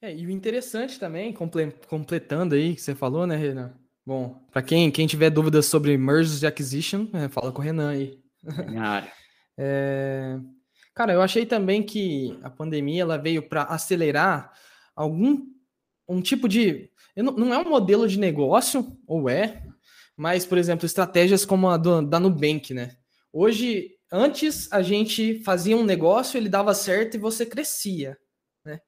É, 0.00 0.14
e 0.14 0.26
o 0.26 0.30
interessante 0.30 0.98
também, 0.98 1.32
completando 1.88 2.54
aí 2.54 2.74
que 2.74 2.82
você 2.82 2.94
falou, 2.94 3.26
né, 3.26 3.36
Renan? 3.36 3.74
Bom, 4.04 4.40
para 4.52 4.62
quem, 4.62 4.90
quem 4.90 5.06
tiver 5.06 5.30
dúvidas 5.30 5.66
sobre 5.66 5.96
mergers 5.96 6.42
e 6.42 6.46
acquisition, 6.46 7.08
é, 7.12 7.28
fala 7.28 7.50
com 7.50 7.60
o 7.60 7.64
Renan 7.64 7.90
aí. 7.90 8.18
minha 8.68 8.82
área. 8.82 9.12
É... 9.58 10.38
Cara, 10.94 11.14
eu 11.14 11.22
achei 11.22 11.46
também 11.46 11.82
que 11.82 12.38
a 12.42 12.50
pandemia 12.50 13.00
ela 13.00 13.16
veio 13.16 13.42
para 13.42 13.62
acelerar 13.62 14.52
algum 14.94 15.46
um 16.06 16.20
tipo 16.20 16.48
de. 16.48 16.90
Não, 17.16 17.32
não 17.32 17.54
é 17.54 17.58
um 17.58 17.68
modelo 17.68 18.06
de 18.06 18.18
negócio, 18.18 18.96
ou 19.06 19.30
é, 19.30 19.62
mas, 20.16 20.46
por 20.46 20.56
exemplo, 20.58 20.86
estratégias 20.86 21.44
como 21.44 21.68
a 21.68 21.76
do, 21.76 22.02
da 22.02 22.18
Nubank, 22.18 22.72
né? 22.72 22.96
Hoje, 23.32 23.90
antes 24.10 24.72
a 24.72 24.80
gente 24.80 25.42
fazia 25.44 25.76
um 25.76 25.84
negócio, 25.84 26.38
ele 26.38 26.48
dava 26.48 26.72
certo 26.74 27.14
e 27.14 27.20
você 27.20 27.44
crescia, 27.44 28.16
né? 28.64 28.80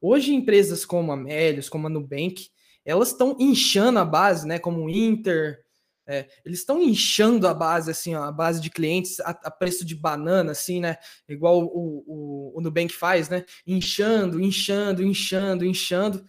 Hoje, 0.00 0.34
empresas 0.34 0.84
como 0.84 1.10
a 1.10 1.16
Melios, 1.16 1.68
como 1.68 1.86
a 1.86 1.90
Nubank, 1.90 2.48
elas 2.84 3.08
estão 3.08 3.36
inchando 3.40 3.98
a 3.98 4.04
base, 4.04 4.46
né? 4.46 4.58
Como 4.58 4.84
o 4.84 4.90
Inter, 4.90 5.64
é, 6.06 6.28
eles 6.44 6.58
estão 6.58 6.82
inchando 6.82 7.48
a 7.48 7.54
base, 7.54 7.90
assim, 7.90 8.14
ó, 8.14 8.24
a 8.24 8.32
base 8.32 8.60
de 8.60 8.68
clientes 8.68 9.20
a, 9.20 9.30
a, 9.30 9.50
preço 9.50 9.84
de 9.86 9.94
banana, 9.94 10.52
assim, 10.52 10.80
né? 10.80 10.98
Igual 11.26 11.62
o, 11.64 12.04
o, 12.06 12.58
o 12.58 12.60
Nubank 12.60 12.92
faz, 12.92 13.30
né? 13.30 13.44
Inchando, 13.66 14.40
inchando, 14.40 15.02
inchando, 15.02 15.64
inchando, 15.64 16.26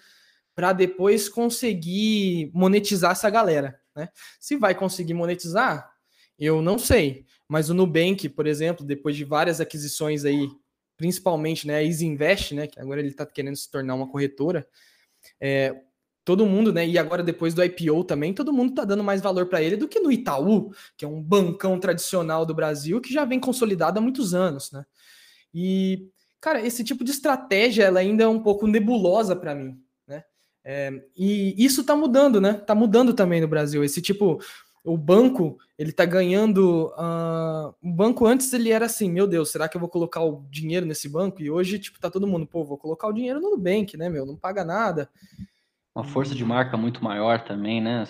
para 0.55 0.71
depois 0.71 1.27
conseguir 1.27 2.49
monetizar 2.53 3.11
essa 3.11 3.29
galera, 3.29 3.77
né? 3.95 4.09
Se 4.39 4.57
vai 4.57 4.75
conseguir 4.75 5.13
monetizar, 5.13 5.89
eu 6.37 6.61
não 6.61 6.77
sei. 6.77 7.25
Mas 7.47 7.69
o 7.69 7.73
Nubank, 7.73 8.27
por 8.29 8.47
exemplo, 8.47 8.85
depois 8.85 9.15
de 9.15 9.23
várias 9.23 9.61
aquisições 9.61 10.25
aí, 10.25 10.49
principalmente, 10.97 11.67
né? 11.67 11.75
A 11.75 11.83
Easy 11.83 12.05
Invest, 12.05 12.53
né? 12.53 12.67
Que 12.67 12.79
agora 12.79 12.99
ele 12.99 13.09
está 13.09 13.25
querendo 13.25 13.55
se 13.55 13.69
tornar 13.69 13.95
uma 13.95 14.09
corretora. 14.09 14.67
É, 15.39 15.75
todo 16.25 16.45
mundo, 16.45 16.73
né? 16.73 16.85
E 16.87 16.97
agora 16.97 17.23
depois 17.23 17.53
do 17.53 17.63
IPO 17.63 18.03
também, 18.03 18.33
todo 18.33 18.51
mundo 18.51 18.73
tá 18.73 18.83
dando 18.83 19.03
mais 19.03 19.21
valor 19.21 19.45
para 19.45 19.61
ele 19.61 19.77
do 19.77 19.87
que 19.87 19.99
no 19.99 20.11
Itaú, 20.11 20.73
que 20.97 21.05
é 21.05 21.07
um 21.07 21.21
bancão 21.21 21.79
tradicional 21.79 22.45
do 22.45 22.53
Brasil 22.53 22.99
que 22.99 23.13
já 23.13 23.23
vem 23.23 23.39
consolidado 23.39 23.99
há 23.99 24.01
muitos 24.01 24.33
anos, 24.33 24.71
né? 24.71 24.83
E 25.53 26.09
cara, 26.41 26.61
esse 26.65 26.83
tipo 26.83 27.03
de 27.03 27.11
estratégia 27.11 27.83
ela 27.85 27.99
ainda 27.99 28.23
é 28.23 28.27
um 28.27 28.41
pouco 28.41 28.67
nebulosa 28.67 29.35
para 29.35 29.55
mim? 29.55 29.79
É, 30.67 30.91
e 31.15 31.53
isso 31.63 31.83
tá 31.83 31.95
mudando, 31.95 32.41
né? 32.41 32.53
Tá 32.53 32.73
mudando 32.73 33.13
também 33.13 33.39
no 33.39 33.47
Brasil. 33.47 33.83
Esse 33.83 34.01
tipo, 34.01 34.39
o 34.83 34.97
banco 34.97 35.57
ele 35.77 35.91
tá 35.91 36.05
ganhando. 36.05 36.87
Uh, 36.97 37.73
o 37.83 37.91
banco 37.93 38.25
antes 38.25 38.51
ele 38.51 38.71
era 38.71 38.87
assim, 38.87 39.11
meu 39.11 39.27
Deus, 39.27 39.51
será 39.51 39.69
que 39.69 39.77
eu 39.77 39.81
vou 39.81 39.89
colocar 39.89 40.21
o 40.23 40.43
dinheiro 40.49 40.85
nesse 40.85 41.07
banco? 41.07 41.41
E 41.41 41.51
hoje 41.51 41.77
tipo 41.77 41.99
tá 41.99 42.09
todo 42.09 42.27
mundo, 42.27 42.47
pô, 42.47 42.63
vou 42.63 42.77
colocar 42.77 43.07
o 43.07 43.13
dinheiro 43.13 43.39
no 43.39 43.51
Nubank, 43.51 43.95
né, 43.95 44.09
meu? 44.09 44.25
Não 44.25 44.35
paga 44.35 44.65
nada 44.65 45.07
uma 45.95 46.03
força 46.03 46.35
de 46.35 46.43
marca 46.43 46.75
muito 46.75 47.01
maior 47.01 47.41
também, 47.41 47.79
né? 47.79 48.03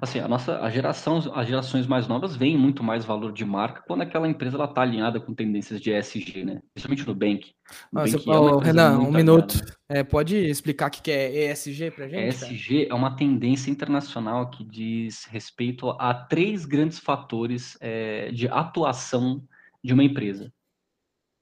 Assim, 0.00 0.20
a 0.20 0.28
nossa 0.28 0.60
a 0.60 0.70
geração, 0.70 1.18
as 1.34 1.48
gerações 1.48 1.88
mais 1.88 2.06
novas 2.06 2.36
veem 2.36 2.56
muito 2.56 2.84
mais 2.84 3.04
valor 3.04 3.32
de 3.32 3.44
marca 3.44 3.82
quando 3.84 4.02
aquela 4.02 4.28
empresa 4.28 4.56
ela 4.56 4.68
tá 4.68 4.82
alinhada 4.82 5.18
com 5.18 5.34
tendências 5.34 5.80
de 5.80 5.90
ESG, 5.90 6.44
né? 6.44 6.62
Principalmente 6.72 7.06
no 7.06 7.14
Bank. 7.14 7.52
No 7.92 8.00
Bank 8.00 8.62
é 8.62 8.64
Renan, 8.64 8.98
um 9.00 9.10
minuto. 9.10 9.60
É, 9.88 10.04
pode 10.04 10.36
explicar 10.36 10.86
o 10.86 10.90
que 10.90 11.10
é 11.10 11.50
ESG 11.50 11.90
para 11.90 12.08
gente? 12.08 12.28
ESG 12.28 12.84
cara? 12.84 12.90
é 12.90 12.94
uma 12.94 13.16
tendência 13.16 13.72
internacional 13.72 14.48
que 14.48 14.62
diz 14.62 15.24
respeito 15.24 15.90
a 15.90 16.14
três 16.14 16.64
grandes 16.64 17.00
fatores 17.00 17.76
é, 17.80 18.30
de 18.30 18.46
atuação 18.46 19.42
de 19.82 19.92
uma 19.92 20.04
empresa. 20.04 20.52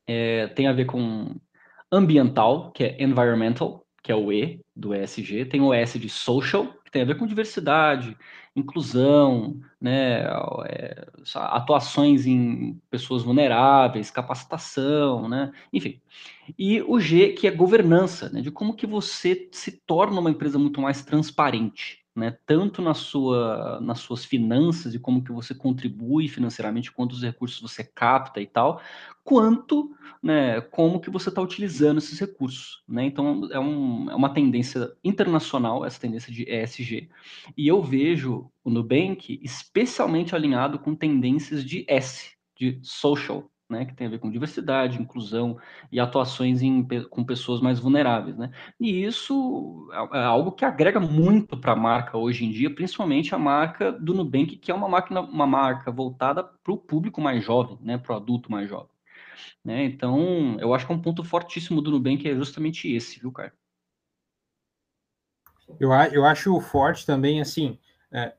É, 0.08 0.46
tem 0.48 0.66
a 0.66 0.72
ver 0.72 0.86
com 0.86 1.36
ambiental, 1.92 2.72
que 2.72 2.84
é 2.84 3.02
environmental, 3.02 3.79
que 4.02 4.10
é 4.10 4.14
o 4.14 4.32
E 4.32 4.60
do 4.74 4.94
ESG, 4.94 5.44
tem 5.44 5.60
o 5.60 5.74
S 5.74 5.98
de 5.98 6.08
social, 6.08 6.66
que 6.84 6.90
tem 6.90 7.02
a 7.02 7.04
ver 7.04 7.16
com 7.16 7.26
diversidade, 7.26 8.16
inclusão, 8.56 9.60
né, 9.80 10.22
é, 10.66 11.06
atuações 11.34 12.26
em 12.26 12.80
pessoas 12.90 13.22
vulneráveis, 13.22 14.10
capacitação, 14.10 15.28
né, 15.28 15.52
enfim. 15.72 16.00
E 16.58 16.82
o 16.82 16.98
G, 16.98 17.28
que 17.30 17.46
é 17.46 17.50
governança, 17.50 18.28
né, 18.30 18.40
de 18.40 18.50
como 18.50 18.74
que 18.74 18.86
você 18.86 19.48
se 19.52 19.72
torna 19.72 20.20
uma 20.20 20.30
empresa 20.30 20.58
muito 20.58 20.80
mais 20.80 21.04
transparente, 21.04 21.99
né? 22.20 22.36
Tanto 22.46 22.82
na 22.82 22.92
sua, 22.92 23.80
nas 23.80 24.00
suas 24.00 24.24
finanças 24.24 24.94
e 24.94 24.98
como 24.98 25.24
que 25.24 25.32
você 25.32 25.54
contribui 25.54 26.28
financeiramente, 26.28 26.92
quantos 26.92 27.22
recursos 27.22 27.60
você 27.60 27.82
capta 27.82 28.40
e 28.40 28.46
tal, 28.46 28.82
quanto, 29.24 29.96
né, 30.22 30.60
como 30.60 31.00
que 31.00 31.08
você 31.08 31.30
está 31.30 31.40
utilizando 31.40 31.98
esses 31.98 32.18
recursos, 32.18 32.82
né? 32.86 33.04
Então 33.06 33.48
é, 33.50 33.58
um, 33.58 34.10
é 34.10 34.14
uma 34.14 34.34
tendência 34.34 34.92
internacional 35.02 35.84
essa 35.84 35.98
tendência 35.98 36.30
de 36.32 36.42
ESG 36.42 37.08
e 37.56 37.66
eu 37.66 37.82
vejo 37.82 38.50
o 38.62 38.70
Nubank 38.70 39.40
especialmente 39.42 40.34
alinhado 40.34 40.78
com 40.78 40.94
tendências 40.94 41.64
de 41.64 41.86
S, 41.88 42.32
de 42.54 42.78
social, 42.82 43.50
né, 43.70 43.84
que 43.84 43.94
tem 43.94 44.06
a 44.06 44.10
ver 44.10 44.18
com 44.18 44.30
diversidade, 44.30 45.00
inclusão 45.00 45.58
e 45.90 46.00
atuações 46.00 46.60
em, 46.60 46.86
com 47.08 47.24
pessoas 47.24 47.60
mais 47.60 47.78
vulneráveis, 47.78 48.36
né? 48.36 48.50
E 48.78 49.04
isso 49.04 49.88
é, 49.92 50.18
é 50.18 50.24
algo 50.24 50.52
que 50.52 50.64
agrega 50.64 50.98
muito 50.98 51.56
para 51.56 51.72
a 51.72 51.76
marca 51.76 52.18
hoje 52.18 52.44
em 52.44 52.50
dia, 52.50 52.74
principalmente 52.74 53.34
a 53.34 53.38
marca 53.38 53.92
do 53.92 54.12
Nubank, 54.12 54.56
que 54.56 54.70
é 54.70 54.74
uma, 54.74 54.88
máquina, 54.88 55.20
uma 55.20 55.46
marca 55.46 55.90
voltada 55.90 56.42
para 56.42 56.72
o 56.72 56.76
público 56.76 57.20
mais 57.20 57.44
jovem, 57.44 57.78
né, 57.80 57.96
para 57.96 58.14
o 58.14 58.16
adulto 58.16 58.50
mais 58.50 58.68
jovem. 58.68 58.90
Né? 59.64 59.84
Então, 59.84 60.56
eu 60.60 60.74
acho 60.74 60.86
que 60.86 60.92
é 60.92 60.94
um 60.94 61.02
ponto 61.02 61.22
fortíssimo 61.22 61.80
do 61.80 61.90
Nubank 61.90 62.28
é 62.28 62.34
justamente 62.34 62.92
esse, 62.92 63.20
viu, 63.20 63.30
cara? 63.30 63.52
Eu, 65.78 65.92
eu 66.12 66.24
acho 66.24 66.60
forte 66.60 67.06
também, 67.06 67.40
assim, 67.40 67.78
é, 68.10 68.34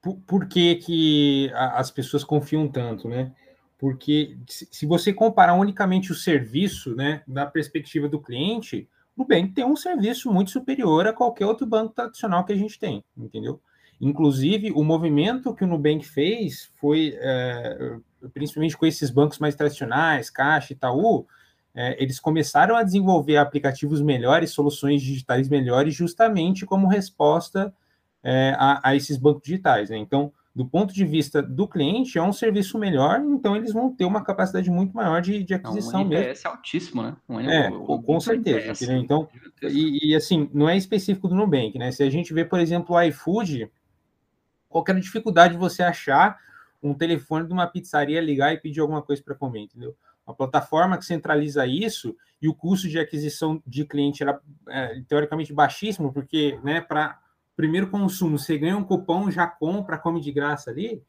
por, 0.00 0.16
por 0.26 0.48
que, 0.48 0.76
que 0.76 1.52
as 1.54 1.90
pessoas 1.90 2.24
confiam 2.24 2.68
tanto, 2.68 3.08
né? 3.08 3.32
Porque 3.78 4.36
se 4.46 4.84
você 4.84 5.12
comparar 5.12 5.54
unicamente 5.54 6.10
o 6.10 6.14
serviço, 6.14 6.96
né, 6.96 7.22
da 7.26 7.46
perspectiva 7.46 8.08
do 8.08 8.20
cliente, 8.20 8.88
o 9.16 9.22
Nubank 9.22 9.52
tem 9.52 9.64
um 9.64 9.76
serviço 9.76 10.32
muito 10.32 10.50
superior 10.50 11.06
a 11.06 11.12
qualquer 11.12 11.46
outro 11.46 11.64
banco 11.64 11.94
tradicional 11.94 12.44
que 12.44 12.52
a 12.52 12.56
gente 12.56 12.78
tem, 12.78 13.04
entendeu? 13.16 13.60
Inclusive, 14.00 14.72
o 14.72 14.84
movimento 14.84 15.54
que 15.54 15.64
o 15.64 15.66
Nubank 15.66 16.06
fez 16.06 16.70
foi, 16.76 17.16
é, 17.20 17.96
principalmente 18.32 18.76
com 18.76 18.86
esses 18.86 19.10
bancos 19.10 19.38
mais 19.38 19.54
tradicionais, 19.54 20.30
Caixa, 20.30 20.72
Itaú, 20.72 21.26
é, 21.74 22.00
eles 22.02 22.18
começaram 22.18 22.74
a 22.74 22.82
desenvolver 22.82 23.36
aplicativos 23.36 24.00
melhores, 24.00 24.50
soluções 24.50 25.02
digitais 25.02 25.48
melhores, 25.48 25.94
justamente 25.94 26.66
como 26.66 26.88
resposta 26.88 27.72
é, 28.22 28.54
a, 28.58 28.90
a, 28.90 28.96
esses 28.96 29.16
bancos 29.16 29.42
digitais. 29.42 29.90
Né? 29.90 29.96
Então, 29.98 30.32
do 30.58 30.66
ponto 30.66 30.92
de 30.92 31.04
vista 31.04 31.40
do 31.40 31.68
cliente, 31.68 32.18
é 32.18 32.22
um 32.22 32.32
serviço 32.32 32.80
melhor, 32.80 33.20
então 33.20 33.54
eles 33.54 33.72
vão 33.72 33.94
ter 33.94 34.04
uma 34.04 34.24
capacidade 34.24 34.68
muito 34.68 34.92
maior 34.92 35.22
de, 35.22 35.44
de 35.44 35.54
aquisição 35.54 36.00
é 36.00 36.04
um 36.04 36.06
NPS 36.08 36.26
mesmo. 36.26 36.50
altíssimo, 36.50 37.02
né? 37.04 37.16
Um 37.28 37.40
é, 37.40 37.70
com, 37.70 38.02
com 38.02 38.18
certeza. 38.18 38.92
então, 38.92 39.28
e, 39.62 40.08
e, 40.10 40.16
assim, 40.16 40.50
não 40.52 40.68
é 40.68 40.76
específico 40.76 41.28
do 41.28 41.36
Nubank, 41.36 41.78
né? 41.78 41.92
Se 41.92 42.02
a 42.02 42.10
gente 42.10 42.34
vê, 42.34 42.44
por 42.44 42.58
exemplo, 42.58 42.96
o 42.96 43.02
iFood, 43.02 43.70
qualquer 44.68 44.98
dificuldade 44.98 45.54
de 45.54 45.60
você 45.60 45.80
achar 45.80 46.36
um 46.82 46.92
telefone 46.92 47.46
de 47.46 47.52
uma 47.52 47.68
pizzaria, 47.68 48.20
ligar 48.20 48.52
e 48.52 48.58
pedir 48.58 48.80
alguma 48.80 49.00
coisa 49.00 49.22
para 49.22 49.36
comer, 49.36 49.60
entendeu? 49.60 49.94
Uma 50.26 50.34
plataforma 50.34 50.98
que 50.98 51.06
centraliza 51.06 51.68
isso 51.68 52.16
e 52.42 52.48
o 52.48 52.54
custo 52.54 52.88
de 52.88 52.98
aquisição 52.98 53.62
de 53.64 53.84
cliente 53.84 54.24
era 54.24 54.40
é, 54.68 55.00
teoricamente 55.06 55.52
baixíssimo, 55.52 56.12
porque, 56.12 56.58
né, 56.64 56.80
para 56.80 57.16
primeiro 57.58 57.88
consumo, 57.88 58.38
você 58.38 58.56
ganha 58.56 58.76
um 58.76 58.84
cupom, 58.84 59.32
já 59.32 59.44
compra, 59.44 59.98
come 59.98 60.20
de 60.20 60.30
graça 60.30 60.70
ali, 60.70 61.02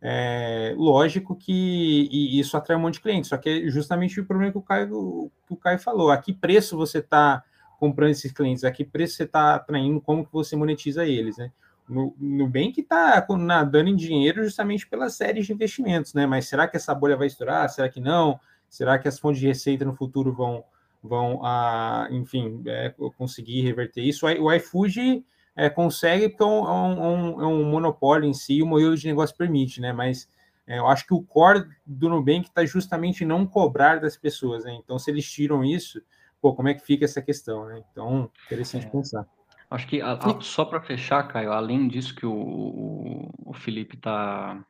é, 0.00 0.74
lógico 0.76 1.36
que 1.36 2.08
isso 2.36 2.56
atrai 2.56 2.76
um 2.76 2.80
monte 2.80 2.94
de 2.94 3.02
clientes, 3.02 3.30
só 3.30 3.36
que 3.36 3.48
é 3.48 3.70
justamente 3.70 4.20
o 4.20 4.26
problema 4.26 4.50
que 4.50 4.58
o 4.58 4.62
Caio, 4.62 5.30
que 5.46 5.54
o 5.54 5.56
Caio 5.56 5.78
falou. 5.78 6.10
A 6.10 6.18
que 6.18 6.32
preço 6.32 6.76
você 6.76 6.98
está 6.98 7.44
comprando 7.78 8.10
esses 8.10 8.32
clientes? 8.32 8.64
A 8.64 8.72
que 8.72 8.84
preço 8.84 9.14
você 9.14 9.22
está 9.22 9.54
atraindo? 9.54 10.00
Como 10.00 10.26
que 10.26 10.32
você 10.32 10.56
monetiza 10.56 11.06
eles, 11.06 11.36
né? 11.36 11.52
No, 11.88 12.16
Nubank 12.18 12.80
está 12.80 13.24
nadando 13.38 13.90
em 13.90 13.94
dinheiro 13.94 14.42
justamente 14.42 14.88
pelas 14.88 15.14
séries 15.14 15.46
de 15.46 15.52
investimentos, 15.52 16.14
né? 16.14 16.26
Mas 16.26 16.48
será 16.48 16.66
que 16.66 16.76
essa 16.76 16.92
bolha 16.92 17.16
vai 17.16 17.28
estourar? 17.28 17.68
Será 17.68 17.88
que 17.88 18.00
não? 18.00 18.40
Será 18.68 18.98
que 18.98 19.06
as 19.06 19.20
fontes 19.20 19.40
de 19.40 19.46
receita 19.46 19.84
no 19.84 19.94
futuro 19.94 20.32
vão, 20.32 20.64
vão 21.00 21.44
ah, 21.44 22.08
enfim, 22.10 22.60
é, 22.66 22.92
conseguir 23.16 23.62
reverter 23.62 24.02
isso? 24.02 24.26
O 24.26 24.52
iFood 24.52 25.24
é, 25.54 25.68
consegue, 25.68 26.28
porque 26.28 26.44
é, 26.44 26.46
é 26.46 26.50
um, 26.50 27.42
é 27.42 27.46
um, 27.46 27.64
monopólio 27.64 28.28
em 28.28 28.34
si, 28.34 28.62
o 28.62 28.66
modelo 28.66 28.96
de 28.96 29.06
negócio 29.06 29.36
permite, 29.36 29.80
né? 29.80 29.92
Mas 29.92 30.28
é, 30.66 30.78
eu 30.78 30.86
acho 30.86 31.06
que 31.06 31.14
o 31.14 31.22
core 31.22 31.66
do 31.84 32.08
Nubank 32.08 32.48
está 32.48 32.64
justamente 32.64 33.24
não 33.24 33.46
cobrar 33.46 34.00
das 34.00 34.16
pessoas, 34.16 34.64
né? 34.64 34.74
Então, 34.74 34.98
se 34.98 35.10
eles 35.10 35.30
tiram 35.30 35.64
isso, 35.64 36.00
pô, 36.40 36.54
como 36.54 36.68
é 36.68 36.74
que 36.74 36.84
fica 36.84 37.04
essa 37.04 37.20
questão, 37.20 37.66
né? 37.66 37.82
Então, 37.90 38.30
interessante 38.46 38.86
é. 38.86 38.90
pensar. 38.90 39.26
Acho 39.70 39.86
que 39.86 40.02
a, 40.02 40.12
a, 40.12 40.40
só 40.40 40.64
para 40.64 40.82
fechar, 40.82 41.26
Caio, 41.28 41.52
além 41.52 41.88
disso 41.88 42.14
que 42.14 42.26
o, 42.26 43.30
o 43.44 43.54
Felipe 43.54 43.96
está 43.96 44.62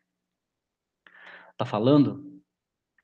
tá 1.57 1.65
falando, 1.65 2.32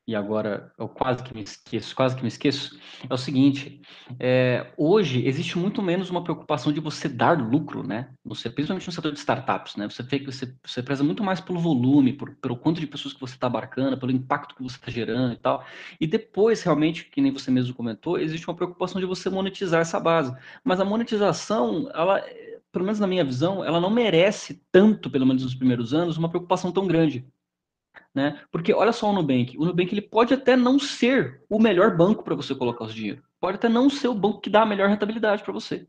e 0.09 0.15
agora 0.17 0.73
eu 0.79 0.89
quase 0.89 1.23
que 1.23 1.35
me 1.35 1.43
esqueço, 1.43 1.95
quase 1.95 2.17
que 2.17 2.23
me 2.23 2.29
esqueço, 2.29 2.81
é 3.09 3.13
o 3.13 3.19
seguinte: 3.19 3.83
é, 4.19 4.73
hoje 4.75 5.27
existe 5.29 5.59
muito 5.59 5.83
menos 5.83 6.09
uma 6.09 6.25
preocupação 6.25 6.73
de 6.73 6.81
você 6.81 7.11
dar 7.11 7.39
lucro, 7.39 7.87
né? 7.87 8.09
Você, 8.25 8.49
principalmente 8.49 8.87
no 8.87 8.93
setor 8.93 9.13
de 9.13 9.19
startups, 9.19 9.77
né? 9.77 9.87
Você, 9.87 10.03
você, 10.03 10.55
você 10.65 10.83
preza 10.83 11.05
muito 11.05 11.23
mais 11.23 11.43
pelo 11.43 11.61
volume, 11.61 12.15
por, 12.15 12.35
pelo 12.37 12.57
quanto 12.57 12.81
de 12.81 12.87
pessoas 12.87 13.13
que 13.13 13.21
você 13.21 13.35
está 13.35 13.49
abarcando, 13.49 13.99
pelo 13.99 14.11
impacto 14.11 14.55
que 14.55 14.63
você 14.63 14.77
está 14.77 14.91
gerando 14.91 15.35
e 15.35 15.37
tal. 15.37 15.63
E 16.01 16.07
depois, 16.07 16.63
realmente, 16.63 17.05
que 17.05 17.21
nem 17.21 17.31
você 17.31 17.51
mesmo 17.51 17.75
comentou, 17.75 18.19
existe 18.19 18.49
uma 18.49 18.57
preocupação 18.57 18.99
de 19.03 19.07
você 19.07 19.29
monetizar 19.29 19.83
essa 19.83 20.01
base. 20.01 20.35
Mas 20.65 20.81
a 20.81 20.87
monetização, 20.87 21.91
ela, 21.93 22.25
pelo 22.73 22.87
menos 22.87 22.99
na 22.99 23.07
minha 23.07 23.25
visão, 23.27 23.63
ela 23.63 23.79
não 23.79 23.91
merece 23.91 24.63
tanto, 24.73 25.11
pelo 25.11 25.27
menos 25.27 25.43
nos 25.43 25.55
primeiros 25.55 25.93
anos, 25.93 26.17
uma 26.17 26.31
preocupação 26.31 26.73
tão 26.73 26.87
grande 26.87 27.27
né? 28.15 28.41
Porque 28.51 28.73
olha 28.73 28.93
só 28.93 29.11
o 29.11 29.13
Nubank, 29.13 29.57
o 29.59 29.65
Nubank 29.65 29.93
ele 29.93 30.03
pode 30.03 30.35
até 30.35 30.57
não 30.57 30.79
ser 30.79 31.43
o 31.49 31.61
melhor 31.61 31.97
banco 31.97 32.23
para 32.23 32.35
você 32.35 32.55
colocar 32.55 32.85
o 32.85 32.93
dinheiro, 32.93 33.23
pode 33.41 33.57
até 33.57 33.69
não 33.69 33.89
ser 33.89 34.09
o 34.09 34.15
banco 34.15 34.41
que 34.41 34.51
dá 34.51 34.63
a 34.63 34.67
melhor 34.67 34.89
rentabilidade 34.89 35.43
para 35.43 35.53
você, 35.53 35.87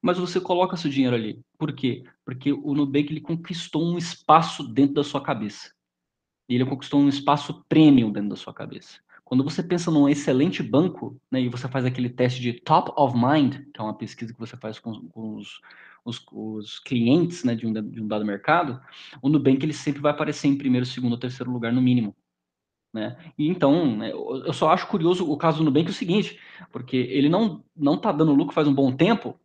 mas 0.00 0.18
você 0.18 0.40
coloca 0.40 0.76
seu 0.76 0.90
dinheiro 0.90 1.16
ali. 1.16 1.42
Por 1.58 1.72
quê? 1.72 2.04
Porque 2.24 2.52
o 2.52 2.74
Nubank 2.74 3.10
ele 3.10 3.20
conquistou 3.20 3.84
um 3.84 3.98
espaço 3.98 4.62
dentro 4.62 4.94
da 4.94 5.04
sua 5.04 5.20
cabeça. 5.20 5.72
E 6.48 6.54
ele 6.54 6.64
conquistou 6.64 7.00
um 7.00 7.08
espaço 7.08 7.64
premium 7.68 8.10
dentro 8.10 8.30
da 8.30 8.36
sua 8.36 8.54
cabeça. 8.54 9.00
Quando 9.24 9.44
você 9.44 9.62
pensa 9.62 9.90
num 9.90 10.08
excelente 10.08 10.62
banco, 10.62 11.20
né, 11.30 11.42
e 11.42 11.50
você 11.50 11.68
faz 11.68 11.84
aquele 11.84 12.08
teste 12.08 12.40
de 12.40 12.54
top 12.54 12.90
of 12.96 13.14
mind, 13.14 13.56
que 13.74 13.78
é 13.78 13.82
uma 13.82 13.92
pesquisa 13.92 14.32
que 14.32 14.38
você 14.38 14.56
faz 14.56 14.78
com, 14.78 15.06
com 15.08 15.34
os, 15.34 15.60
os, 16.04 16.24
os 16.32 16.78
clientes 16.78 17.44
né, 17.44 17.54
de, 17.54 17.66
um, 17.66 17.72
de, 17.72 18.00
um, 18.00 18.08
dado 18.08 18.24
mercado, 18.24 18.80
o 19.22 19.28
Nubank 19.28 19.64
ele 19.64 19.72
sempre 19.72 20.00
vai 20.00 20.12
aparecer 20.12 20.48
em 20.48 20.56
primeiro, 20.56 20.86
segundo 20.86 21.12
ou 21.12 21.18
terceiro 21.18 21.50
lugar 21.50 21.72
no 21.72 21.82
mínimo. 21.82 22.16
Né? 22.92 23.16
E 23.38 23.48
então, 23.48 23.96
né, 23.96 24.10
eu 24.12 24.52
só 24.52 24.70
acho 24.70 24.86
curioso 24.86 25.30
o 25.30 25.36
caso 25.36 25.58
do 25.58 25.64
Nubank 25.64 25.88
é 25.88 25.90
o 25.90 25.94
seguinte, 25.94 26.38
porque 26.72 26.96
ele 26.96 27.28
não 27.28 27.62
não 27.76 27.94
está 27.94 28.10
dando 28.10 28.32
lucro 28.32 28.54
faz 28.54 28.66
um 28.66 28.74
bom 28.74 28.90
tempo, 28.90 29.38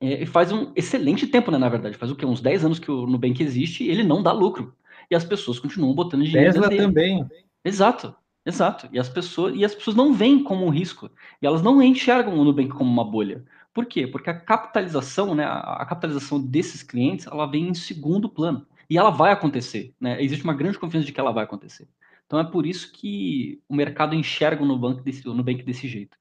é, 0.00 0.22
e 0.22 0.26
faz 0.26 0.52
um 0.52 0.72
excelente 0.76 1.26
tempo, 1.26 1.50
né, 1.50 1.58
na 1.58 1.68
verdade, 1.68 1.96
faz 1.96 2.12
o 2.12 2.16
que? 2.16 2.26
Uns 2.26 2.40
10 2.40 2.64
anos 2.64 2.78
que 2.78 2.90
o 2.90 3.06
Nubank 3.06 3.42
existe 3.42 3.84
e 3.84 3.88
ele 3.88 4.02
não 4.02 4.22
dá 4.22 4.32
lucro. 4.32 4.74
E 5.10 5.14
as 5.14 5.24
pessoas 5.24 5.58
continuam 5.58 5.94
botando 5.94 6.24
dinheiro 6.24 6.52
Tesla 6.52 6.68
também. 6.68 7.26
Exato. 7.64 8.14
Exato. 8.44 8.88
E 8.92 8.98
as 8.98 9.08
pessoas 9.08 9.56
e 9.56 9.64
as 9.64 9.74
pessoas 9.74 9.96
não 9.96 10.12
veem 10.12 10.42
como 10.42 10.64
um 10.64 10.70
risco. 10.70 11.10
E 11.42 11.46
elas 11.46 11.62
não 11.62 11.82
enxergam 11.82 12.38
o 12.38 12.44
Nubank 12.44 12.70
como 12.70 12.90
uma 12.90 13.04
bolha. 13.04 13.44
Por 13.76 13.84
quê? 13.84 14.06
Porque 14.06 14.30
a 14.30 14.40
capitalização, 14.40 15.34
né, 15.34 15.44
a 15.44 15.84
capitalização 15.84 16.40
desses 16.40 16.82
clientes, 16.82 17.26
ela 17.26 17.44
vem 17.44 17.68
em 17.68 17.74
segundo 17.74 18.26
plano. 18.26 18.66
E 18.88 18.96
ela 18.96 19.10
vai 19.10 19.30
acontecer, 19.32 19.92
né? 20.00 20.16
Existe 20.22 20.44
uma 20.44 20.54
grande 20.54 20.78
confiança 20.78 21.04
de 21.04 21.12
que 21.12 21.20
ela 21.20 21.30
vai 21.30 21.44
acontecer. 21.44 21.86
Então 22.24 22.40
é 22.40 22.44
por 22.44 22.64
isso 22.64 22.90
que 22.90 23.60
o 23.68 23.76
mercado 23.76 24.14
enxerga 24.14 24.62
o 24.62 24.66
Nubank 24.66 25.02
desse, 25.02 25.28
o 25.28 25.34
Nubank 25.34 25.62
desse 25.62 25.86
jeito. 25.88 26.16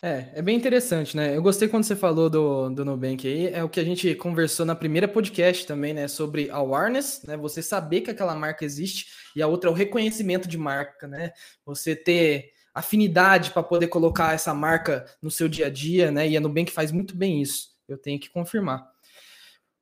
É, 0.00 0.30
é 0.34 0.40
bem 0.40 0.56
interessante, 0.56 1.16
né? 1.16 1.36
Eu 1.36 1.42
gostei 1.42 1.66
quando 1.66 1.82
você 1.82 1.96
falou 1.96 2.30
do, 2.30 2.70
do 2.70 2.84
Nubank 2.84 3.26
aí, 3.26 3.48
é 3.48 3.64
o 3.64 3.68
que 3.68 3.80
a 3.80 3.84
gente 3.84 4.14
conversou 4.14 4.64
na 4.64 4.76
primeira 4.76 5.08
podcast 5.08 5.66
também, 5.66 5.92
né? 5.92 6.06
Sobre 6.06 6.48
awareness, 6.48 7.24
né? 7.26 7.36
Você 7.36 7.60
saber 7.60 8.02
que 8.02 8.10
aquela 8.12 8.36
marca 8.36 8.64
existe, 8.64 9.06
e 9.34 9.42
a 9.42 9.48
outra 9.48 9.68
é 9.68 9.72
o 9.72 9.76
reconhecimento 9.76 10.46
de 10.46 10.56
marca, 10.56 11.08
né? 11.08 11.32
Você 11.66 11.96
ter 11.96 12.52
afinidade 12.78 13.50
para 13.50 13.62
poder 13.62 13.88
colocar 13.88 14.34
essa 14.34 14.54
marca 14.54 15.04
no 15.20 15.30
seu 15.30 15.48
dia 15.48 15.66
a 15.66 15.70
dia, 15.70 16.12
né? 16.12 16.28
E 16.28 16.36
a 16.36 16.40
Nubank 16.40 16.70
faz 16.70 16.92
muito 16.92 17.16
bem 17.16 17.42
isso, 17.42 17.70
eu 17.88 17.98
tenho 17.98 18.20
que 18.20 18.30
confirmar. 18.30 18.88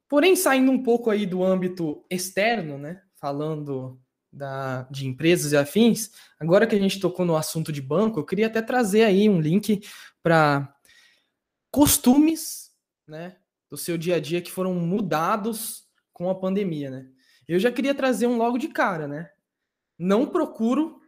Porém, 0.09 0.35
saindo 0.35 0.71
um 0.71 0.83
pouco 0.83 1.11
aí 1.11 1.27
do 1.27 1.45
âmbito 1.45 2.05
externo, 2.09 2.79
né? 2.79 3.03
Falando 3.17 4.01
da, 4.33 4.83
de 4.91 5.07
empresas 5.07 5.53
e 5.53 5.57
afins, 5.57 6.11
agora 6.39 6.67
que 6.67 6.75
a 6.75 6.79
gente 6.79 6.99
tocou 6.99 7.27
no 7.27 7.37
assunto 7.37 7.71
de 7.71 7.83
banco, 7.83 8.19
eu 8.19 8.25
queria 8.25 8.47
até 8.47 8.63
trazer 8.63 9.05
aí 9.05 9.29
um 9.29 9.41
link 9.41 9.83
para 10.23 10.75
costumes, 11.71 12.73
né? 13.07 13.37
Do 13.69 13.77
seu 13.77 13.99
dia 13.99 14.17
a 14.17 14.21
dia 14.21 14.41
que 14.41 14.51
foram 14.51 14.73
mudados 14.75 15.87
com 16.13 16.31
a 16.31 16.35
pandemia, 16.35 16.91
né? 16.91 17.11
Eu 17.47 17.59
já 17.59 17.71
queria 17.71 17.95
trazer 17.95 18.27
um 18.27 18.39
logo 18.39 18.57
de 18.57 18.69
cara, 18.69 19.07
né? 19.07 19.31
Não 19.99 20.27
procuro 20.27 21.01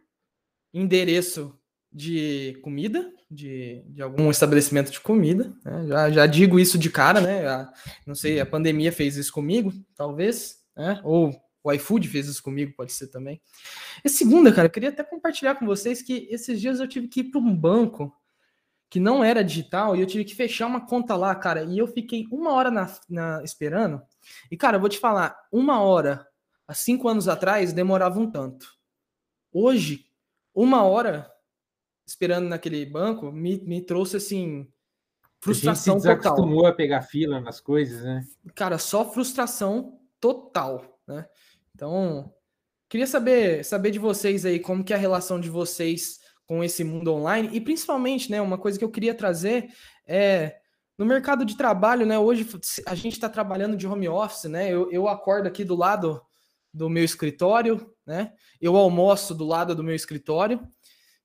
endereço 0.73 1.58
de 1.91 2.59
comida, 2.63 3.11
de, 3.29 3.83
de 3.87 4.01
algum 4.01 4.29
estabelecimento 4.29 4.91
de 4.91 4.99
comida. 4.99 5.51
Né? 5.63 5.87
Já, 5.87 6.11
já 6.11 6.25
digo 6.27 6.59
isso 6.59 6.77
de 6.77 6.89
cara, 6.89 7.19
né? 7.19 7.47
A, 7.47 7.71
não 8.05 8.15
sei, 8.15 8.39
a 8.39 8.45
pandemia 8.45 8.91
fez 8.91 9.17
isso 9.17 9.31
comigo, 9.31 9.73
talvez, 9.95 10.57
né? 10.75 10.99
Ou 11.03 11.33
o 11.63 11.73
iFood 11.73 12.07
fez 12.07 12.27
isso 12.27 12.41
comigo, 12.41 12.73
pode 12.75 12.93
ser 12.93 13.07
também. 13.07 13.41
E 14.03 14.09
segunda, 14.09 14.51
cara, 14.51 14.67
eu 14.67 14.71
queria 14.71 14.89
até 14.89 15.03
compartilhar 15.03 15.55
com 15.55 15.65
vocês 15.65 16.01
que 16.01 16.27
esses 16.31 16.59
dias 16.59 16.79
eu 16.79 16.87
tive 16.87 17.07
que 17.07 17.21
ir 17.21 17.25
para 17.25 17.39
um 17.39 17.55
banco 17.55 18.13
que 18.89 18.99
não 18.99 19.23
era 19.23 19.43
digital 19.43 19.95
e 19.95 20.01
eu 20.01 20.07
tive 20.07 20.23
que 20.23 20.35
fechar 20.35 20.65
uma 20.65 20.85
conta 20.85 21.15
lá, 21.15 21.35
cara. 21.35 21.63
E 21.63 21.77
eu 21.77 21.87
fiquei 21.87 22.25
uma 22.31 22.53
hora 22.53 22.71
na, 22.71 22.91
na 23.07 23.43
esperando. 23.43 24.01
E, 24.49 24.57
cara, 24.57 24.77
eu 24.77 24.81
vou 24.81 24.89
te 24.89 24.97
falar, 24.97 25.37
uma 25.51 25.81
hora 25.81 26.25
há 26.67 26.73
cinco 26.73 27.07
anos 27.07 27.27
atrás 27.27 27.71
demorava 27.71 28.19
um 28.19 28.29
tanto. 28.29 28.67
Hoje, 29.51 30.05
uma 30.55 30.83
hora 30.83 31.29
esperando 32.09 32.49
naquele 32.49 32.85
banco 32.85 33.31
me, 33.31 33.61
me 33.61 33.81
trouxe 33.81 34.17
assim 34.17 34.67
frustração 35.39 35.95
a 35.95 35.97
gente 35.99 36.07
se 36.07 36.15
total. 36.15 36.33
acostumou 36.33 36.65
a 36.65 36.73
pegar 36.73 37.03
fila 37.03 37.39
nas 37.39 37.61
coisas, 37.61 38.03
né? 38.03 38.25
Cara, 38.55 38.77
só 38.77 39.09
frustração 39.09 39.99
total, 40.19 40.99
né? 41.07 41.25
Então, 41.73 42.33
queria 42.89 43.07
saber 43.07 43.63
saber 43.63 43.91
de 43.91 43.99
vocês 43.99 44.45
aí 44.45 44.59
como 44.59 44.83
que 44.83 44.91
é 44.91 44.95
a 44.95 44.99
relação 44.99 45.39
de 45.39 45.49
vocês 45.49 46.19
com 46.45 46.63
esse 46.63 46.83
mundo 46.83 47.13
online 47.13 47.49
e 47.53 47.61
principalmente, 47.61 48.31
né, 48.31 48.41
uma 48.41 48.57
coisa 48.57 48.77
que 48.77 48.83
eu 48.83 48.89
queria 48.89 49.13
trazer 49.13 49.71
é 50.05 50.57
no 50.97 51.05
mercado 51.05 51.45
de 51.45 51.55
trabalho, 51.55 52.05
né? 52.05 52.19
Hoje 52.19 52.45
a 52.85 52.95
gente 52.95 53.13
está 53.13 53.29
trabalhando 53.29 53.77
de 53.77 53.87
home 53.87 54.09
office, 54.09 54.45
né? 54.45 54.69
Eu, 54.69 54.91
eu 54.91 55.07
acordo 55.07 55.47
aqui 55.47 55.63
do 55.63 55.75
lado 55.75 56.21
do 56.73 56.89
meu 56.89 57.03
escritório, 57.03 57.93
né? 58.05 58.33
Eu 58.59 58.75
almoço 58.75 59.33
do 59.33 59.45
lado 59.45 59.73
do 59.73 59.83
meu 59.83 59.95
escritório. 59.95 60.59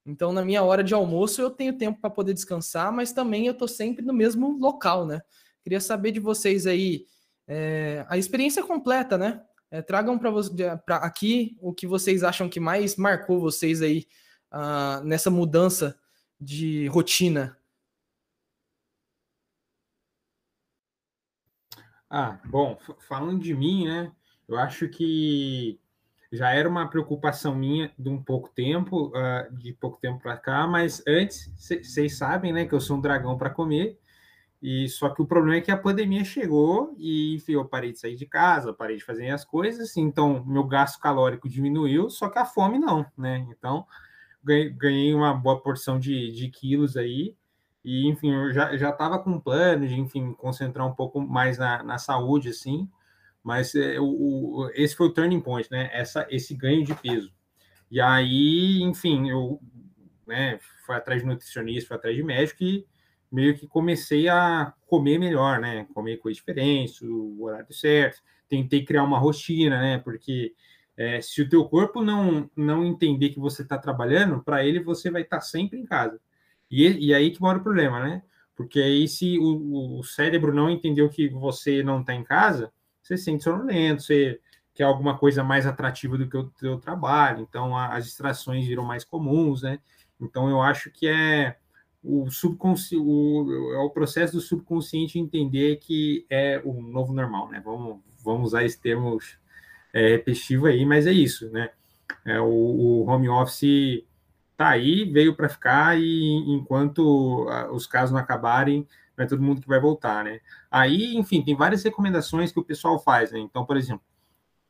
Então, 0.06 0.32
na 0.32 0.44
minha 0.44 0.62
hora 0.62 0.84
de 0.84 0.92
almoço, 0.92 1.40
eu 1.40 1.50
tenho 1.50 1.78
tempo 1.78 2.00
para 2.00 2.10
poder 2.10 2.34
descansar, 2.34 2.92
mas 2.92 3.12
também 3.12 3.46
eu 3.46 3.52
estou 3.52 3.66
sempre 3.66 4.04
no 4.04 4.12
mesmo 4.12 4.58
local, 4.58 5.06
né? 5.06 5.22
Queria 5.62 5.80
saber 5.80 6.12
de 6.12 6.20
vocês 6.20 6.66
aí 6.66 7.06
é, 7.46 8.04
a 8.08 8.18
experiência 8.18 8.62
completa, 8.62 9.16
né? 9.16 9.42
É, 9.70 9.80
tragam 9.80 10.18
para 10.18 10.96
aqui 10.96 11.56
o 11.60 11.72
que 11.72 11.86
vocês 11.86 12.22
acham 12.22 12.48
que 12.48 12.60
mais 12.60 12.96
marcou 12.96 13.40
vocês 13.40 13.82
aí 13.82 14.06
uh, 14.52 15.02
nessa 15.04 15.30
mudança 15.30 15.98
de 16.38 16.86
rotina. 16.88 17.58
Ah, 22.08 22.38
bom, 22.44 22.78
falando 23.08 23.42
de 23.42 23.54
mim, 23.54 23.86
né? 23.86 24.12
Eu 24.46 24.56
acho 24.58 24.88
que 24.88 25.80
já 26.34 26.50
era 26.52 26.68
uma 26.68 26.88
preocupação 26.88 27.54
minha 27.54 27.92
de 27.98 28.08
um 28.08 28.22
pouco 28.22 28.48
tempo, 28.48 29.08
uh, 29.08 29.56
de 29.56 29.72
pouco 29.72 29.98
tempo 30.00 30.20
para 30.20 30.36
cá, 30.36 30.66
mas 30.66 31.02
antes, 31.06 31.52
vocês 31.56 32.18
sabem, 32.18 32.52
né, 32.52 32.66
que 32.66 32.74
eu 32.74 32.80
sou 32.80 32.96
um 32.96 33.00
dragão 33.00 33.38
para 33.38 33.50
comer, 33.50 33.98
e 34.60 34.88
só 34.88 35.10
que 35.10 35.20
o 35.20 35.26
problema 35.26 35.58
é 35.58 35.60
que 35.60 35.70
a 35.70 35.76
pandemia 35.76 36.24
chegou 36.24 36.94
e, 36.98 37.34
enfim, 37.34 37.52
eu 37.52 37.64
parei 37.66 37.92
de 37.92 37.98
sair 37.98 38.16
de 38.16 38.24
casa, 38.24 38.72
parei 38.72 38.96
de 38.96 39.04
fazer 39.04 39.30
as 39.30 39.44
coisas, 39.44 39.96
então 39.96 40.44
meu 40.44 40.64
gasto 40.64 40.98
calórico 40.98 41.48
diminuiu, 41.48 42.08
só 42.08 42.28
que 42.28 42.38
a 42.38 42.46
fome 42.46 42.78
não, 42.78 43.04
né? 43.16 43.46
Então, 43.50 43.86
ganhei 44.42 45.14
uma 45.14 45.34
boa 45.34 45.60
porção 45.60 45.98
de, 45.98 46.32
de 46.32 46.48
quilos 46.48 46.96
aí, 46.96 47.36
e, 47.84 48.08
enfim, 48.08 48.32
eu 48.32 48.52
já 48.52 48.72
estava 48.88 49.18
com 49.18 49.32
um 49.32 49.40
plano 49.40 49.86
de, 49.86 50.00
enfim, 50.00 50.32
concentrar 50.32 50.86
um 50.86 50.94
pouco 50.94 51.20
mais 51.20 51.58
na, 51.58 51.82
na 51.82 51.98
saúde, 51.98 52.48
assim, 52.48 52.88
mas 53.44 53.74
é, 53.74 54.00
o, 54.00 54.04
o, 54.04 54.70
esse 54.74 54.96
foi 54.96 55.06
o 55.06 55.12
turning 55.12 55.40
point, 55.40 55.70
né? 55.70 55.90
Essa, 55.92 56.26
esse 56.30 56.54
ganho 56.54 56.82
de 56.82 56.94
peso. 56.94 57.30
E 57.90 58.00
aí, 58.00 58.82
enfim, 58.82 59.28
eu 59.28 59.60
né, 60.26 60.58
fui 60.86 60.96
atrás 60.96 61.20
de 61.20 61.28
nutricionista, 61.28 61.88
fui 61.88 61.96
atrás 61.96 62.16
de 62.16 62.22
médico 62.22 62.64
e 62.64 62.86
meio 63.30 63.54
que 63.56 63.66
comecei 63.66 64.28
a 64.28 64.72
comer 64.86 65.18
melhor, 65.18 65.60
né? 65.60 65.86
Comer 65.92 66.16
coisas 66.16 66.38
diferentes, 66.38 67.02
o 67.02 67.42
horário 67.42 67.72
certo. 67.72 68.22
Tentei 68.48 68.82
criar 68.82 69.04
uma 69.04 69.18
rotina, 69.18 69.78
né? 69.78 69.98
Porque 69.98 70.54
é, 70.96 71.20
se 71.20 71.42
o 71.42 71.48
teu 71.48 71.66
corpo 71.66 72.02
não, 72.02 72.50
não 72.56 72.82
entender 72.82 73.28
que 73.28 73.38
você 73.38 73.60
está 73.62 73.76
trabalhando, 73.76 74.42
para 74.42 74.64
ele 74.64 74.80
você 74.80 75.10
vai 75.10 75.22
estar 75.22 75.38
tá 75.38 75.42
sempre 75.42 75.78
em 75.78 75.84
casa. 75.84 76.18
E, 76.70 77.08
e 77.08 77.12
aí 77.12 77.30
que 77.30 77.42
mora 77.42 77.58
o 77.58 77.62
problema, 77.62 78.02
né? 78.02 78.22
Porque 78.56 78.80
aí 78.80 79.06
se 79.06 79.38
o, 79.38 79.98
o 79.98 80.02
cérebro 80.02 80.54
não 80.54 80.70
entendeu 80.70 81.10
que 81.10 81.28
você 81.28 81.82
não 81.82 82.00
está 82.00 82.14
em 82.14 82.24
casa, 82.24 82.72
você 83.04 83.18
se 83.18 83.24
sente 83.24 83.44
sonolento, 83.44 84.02
você 84.02 84.40
quer 84.74 84.84
alguma 84.84 85.16
coisa 85.16 85.44
mais 85.44 85.66
atrativa 85.66 86.16
do 86.16 86.28
que 86.28 86.36
o 86.36 86.50
seu 86.56 86.78
trabalho, 86.78 87.46
então 87.48 87.76
a, 87.76 87.94
as 87.94 88.06
distrações 88.06 88.66
viram 88.66 88.84
mais 88.84 89.04
comuns, 89.04 89.62
né? 89.62 89.78
Então 90.20 90.48
eu 90.48 90.60
acho 90.60 90.90
que 90.90 91.06
é 91.06 91.56
o 92.02 92.30
subconsciente, 92.30 92.96
o, 92.96 93.72
é 93.74 93.78
o 93.78 93.90
processo 93.90 94.32
do 94.34 94.40
subconsciente 94.40 95.18
entender 95.18 95.76
que 95.76 96.26
é 96.28 96.60
o 96.64 96.80
novo 96.80 97.12
normal, 97.12 97.48
né? 97.50 97.62
Vamos, 97.64 98.00
vamos 98.24 98.48
usar 98.48 98.64
esse 98.64 98.80
termo 98.80 99.18
é, 99.92 100.08
repetitivo 100.08 100.66
aí, 100.66 100.84
mas 100.84 101.06
é 101.06 101.12
isso, 101.12 101.50
né? 101.50 101.70
É, 102.24 102.40
o, 102.40 102.46
o 102.46 103.06
home 103.06 103.28
office 103.28 104.02
tá 104.56 104.70
aí, 104.70 105.04
veio 105.04 105.34
para 105.34 105.48
ficar 105.48 105.98
e 106.00 106.36
enquanto 106.46 107.46
os 107.72 107.86
casos 107.86 108.12
não 108.12 108.20
acabarem, 108.20 108.86
não 109.16 109.24
é 109.24 109.28
todo 109.28 109.42
mundo 109.42 109.60
que 109.60 109.68
vai 109.68 109.80
voltar, 109.80 110.24
né? 110.24 110.40
Aí, 110.70 111.16
enfim, 111.16 111.42
tem 111.42 111.56
várias 111.56 111.82
recomendações 111.82 112.52
que 112.52 112.58
o 112.58 112.64
pessoal 112.64 112.98
faz, 112.98 113.32
né? 113.32 113.38
Então, 113.38 113.64
por 113.64 113.76
exemplo, 113.76 114.04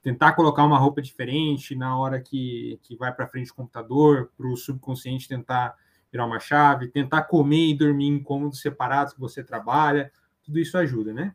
tentar 0.03 0.35
colocar 0.35 0.65
uma 0.65 0.79
roupa 0.79 1.01
diferente 1.01 1.75
na 1.75 1.99
hora 1.99 2.21
que, 2.21 2.79
que 2.83 2.95
vai 2.97 3.13
para 3.13 3.27
frente 3.27 3.49
do 3.49 3.55
computador, 3.55 4.31
para 4.37 4.47
o 4.47 4.57
subconsciente 4.57 5.27
tentar 5.27 5.75
virar 6.13 6.27
uma 6.27 6.39
chave, 6.39 6.89
tentar 6.89 7.23
comer 7.23 7.71
e 7.71 7.77
dormir 7.77 8.07
em 8.07 8.23
cômodos 8.23 8.61
separados 8.61 9.15
que 9.15 9.21
você 9.21 9.43
trabalha, 9.43 10.13
tudo 10.45 10.59
isso 10.59 10.77
ajuda, 10.77 11.13
né? 11.13 11.35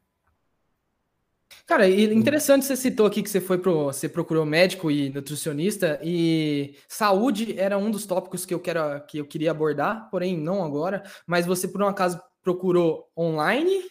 Cara, 1.66 1.88
interessante 1.90 2.66
você 2.66 2.76
citou 2.76 3.06
aqui 3.06 3.22
que 3.22 3.30
você 3.30 3.42
foi 3.42 3.58
pro, 3.58 3.86
você 3.86 4.08
procurou 4.08 4.46
médico 4.46 4.90
e 4.90 5.10
nutricionista 5.10 6.00
e 6.04 6.76
saúde 6.88 7.60
era 7.60 7.78
um 7.78 7.92
dos 7.92 8.06
tópicos 8.06 8.46
que 8.46 8.54
eu 8.54 8.60
quero 8.60 9.04
que 9.06 9.18
eu 9.18 9.26
queria 9.26 9.52
abordar, 9.52 10.10
porém 10.10 10.38
não 10.38 10.64
agora, 10.64 11.04
mas 11.28 11.46
você 11.46 11.68
por 11.68 11.82
um 11.82 11.88
acaso 11.88 12.22
procurou 12.42 13.10
online 13.18 13.84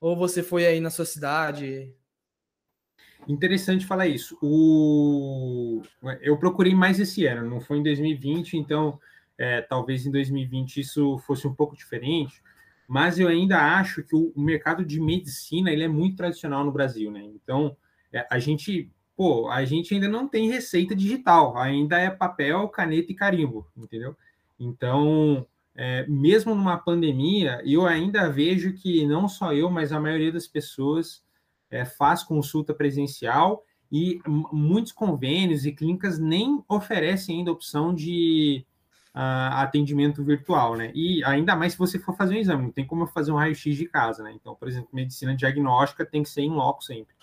ou 0.00 0.16
você 0.16 0.42
foi 0.42 0.66
aí 0.66 0.80
na 0.80 0.90
sua 0.90 1.04
cidade? 1.04 1.94
Interessante 3.26 3.86
falar 3.86 4.06
isso. 4.06 4.36
O... 4.42 5.82
Eu 6.20 6.36
procurei 6.36 6.74
mais 6.74 7.00
esse 7.00 7.26
ano, 7.26 7.48
não 7.48 7.60
foi 7.60 7.78
em 7.78 7.82
2020, 7.82 8.56
então 8.56 9.00
é, 9.38 9.62
talvez 9.62 10.06
em 10.06 10.10
2020 10.10 10.80
isso 10.80 11.18
fosse 11.18 11.46
um 11.46 11.54
pouco 11.54 11.76
diferente, 11.76 12.42
mas 12.86 13.18
eu 13.18 13.28
ainda 13.28 13.58
acho 13.78 14.02
que 14.02 14.14
o, 14.14 14.32
mercado 14.36 14.84
de 14.84 15.00
medicina 15.00 15.70
ele 15.70 15.84
é 15.84 15.88
muito 15.88 16.16
tradicional 16.16 16.64
no 16.64 16.72
Brasil, 16.72 17.10
né? 17.10 17.22
Então 17.22 17.76
é, 18.12 18.26
a 18.30 18.38
gente, 18.38 18.90
pô, 19.16 19.48
a 19.48 19.64
gente 19.64 19.94
ainda 19.94 20.08
não 20.08 20.28
tem 20.28 20.50
receita 20.50 20.94
digital, 20.94 21.56
ainda 21.56 21.98
é 21.98 22.10
papel, 22.10 22.68
caneta 22.68 23.10
e 23.10 23.14
carimbo, 23.14 23.66
entendeu? 23.76 24.14
Então 24.60 25.46
é, 25.76 26.06
mesmo 26.06 26.54
numa 26.54 26.78
pandemia, 26.78 27.60
eu 27.64 27.86
ainda 27.86 28.30
vejo 28.30 28.74
que 28.74 29.04
não 29.06 29.28
só 29.28 29.52
eu, 29.52 29.70
mas 29.70 29.92
a 29.92 30.00
maioria 30.00 30.32
das 30.32 30.46
pessoas 30.46 31.22
é, 31.70 31.84
faz 31.84 32.22
consulta 32.22 32.72
presencial 32.72 33.64
e 33.90 34.20
muitos 34.52 34.92
convênios 34.92 35.66
e 35.66 35.72
clínicas 35.72 36.18
nem 36.18 36.62
oferecem 36.68 37.38
ainda 37.38 37.52
opção 37.52 37.94
de 37.94 38.64
uh, 39.14 39.54
atendimento 39.54 40.24
virtual, 40.24 40.76
né? 40.76 40.90
E 40.94 41.22
ainda 41.24 41.54
mais 41.54 41.72
se 41.72 41.78
você 41.78 41.98
for 41.98 42.16
fazer 42.16 42.34
um 42.34 42.38
exame, 42.38 42.64
não 42.64 42.72
tem 42.72 42.86
como 42.86 43.06
fazer 43.06 43.30
um 43.30 43.36
raio-x 43.36 43.76
de 43.76 43.86
casa, 43.86 44.22
né? 44.22 44.32
Então, 44.34 44.54
por 44.54 44.68
exemplo, 44.68 44.88
medicina 44.92 45.36
diagnóstica 45.36 46.04
tem 46.04 46.22
que 46.22 46.28
ser 46.28 46.42
em 46.42 46.50
loco 46.50 46.82
sempre. 46.82 47.14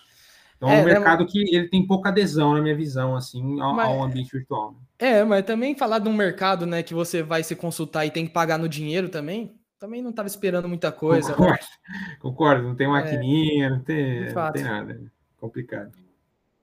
Então, 0.62 0.70
é, 0.70 0.78
é 0.78 0.82
um 0.82 0.86
né, 0.86 0.92
mercado 0.94 1.26
que 1.26 1.40
ele 1.40 1.68
tem 1.68 1.84
pouca 1.84 2.10
adesão, 2.10 2.54
na 2.54 2.62
minha 2.62 2.76
visão, 2.76 3.16
assim, 3.16 3.60
ao, 3.60 3.74
mas, 3.74 3.88
ao 3.88 4.04
ambiente 4.04 4.30
virtual. 4.30 4.70
Né? 4.70 4.78
É, 4.96 5.24
mas 5.24 5.44
também 5.44 5.76
falar 5.76 5.98
de 5.98 6.08
um 6.08 6.12
mercado, 6.12 6.64
né, 6.64 6.84
que 6.84 6.94
você 6.94 7.20
vai 7.20 7.42
se 7.42 7.56
consultar 7.56 8.06
e 8.06 8.12
tem 8.12 8.28
que 8.28 8.32
pagar 8.32 8.60
no 8.60 8.68
dinheiro 8.68 9.08
também, 9.08 9.58
também 9.76 10.00
não 10.00 10.10
estava 10.10 10.28
esperando 10.28 10.68
muita 10.68 10.92
coisa. 10.92 11.34
Concordo, 11.34 11.64
né? 11.88 12.16
concordo 12.20 12.62
não 12.68 12.76
tem 12.76 12.86
é. 12.86 12.90
maquininha, 12.90 13.66
é, 13.66 13.70
não, 13.70 13.80
tem, 13.80 14.32
não 14.32 14.52
tem 14.52 14.62
nada. 14.62 14.92
É 14.92 15.00
complicado. 15.36 15.90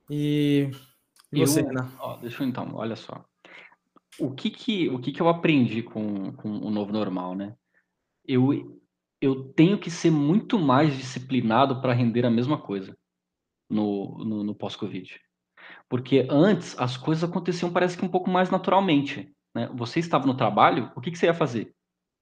E, 0.10 0.72
e 1.34 1.39
você, 1.41 1.60
eu, 1.60 1.86
ó, 2.00 2.16
deixa 2.16 2.41
eu 2.41 2.47
então, 2.47 2.72
olha 2.76 2.95
só. 2.95 3.26
O 4.18 4.32
que 4.32 4.50
que, 4.50 4.88
o 4.88 5.00
que 5.00 5.12
que 5.12 5.22
eu 5.22 5.28
aprendi 5.28 5.84
com, 5.84 6.32
com 6.32 6.50
o 6.50 6.72
novo 6.72 6.93
normal, 6.93 7.36
né? 7.36 7.54
Eu, 8.26 8.80
eu 9.20 9.43
tenho 9.43 9.78
que 9.78 9.91
ser 9.91 10.10
muito 10.10 10.58
mais 10.58 10.95
disciplinado 10.95 11.82
para 11.82 11.91
render 11.91 12.26
a 12.26 12.32
mesma 12.32 12.58
coisa 12.58 12.97
no, 13.70 14.17
no, 14.26 14.43
no 14.43 14.55
pós-Covid. 14.55 15.20
Porque 15.88 16.28
antes 16.30 16.78
as 16.80 16.97
coisas 16.97 17.24
aconteciam, 17.24 17.72
parece 17.72 17.97
que 17.97 18.05
um 18.05 18.09
pouco 18.09 18.30
mais 18.30 18.49
naturalmente. 18.49 19.34
Né? 19.53 19.70
Você 19.74 19.99
estava 19.99 20.26
no 20.26 20.36
trabalho, 20.36 20.91
o 20.95 21.01
que, 21.01 21.11
que 21.11 21.17
você 21.17 21.28
ia 21.28 21.34
fazer? 21.34 21.76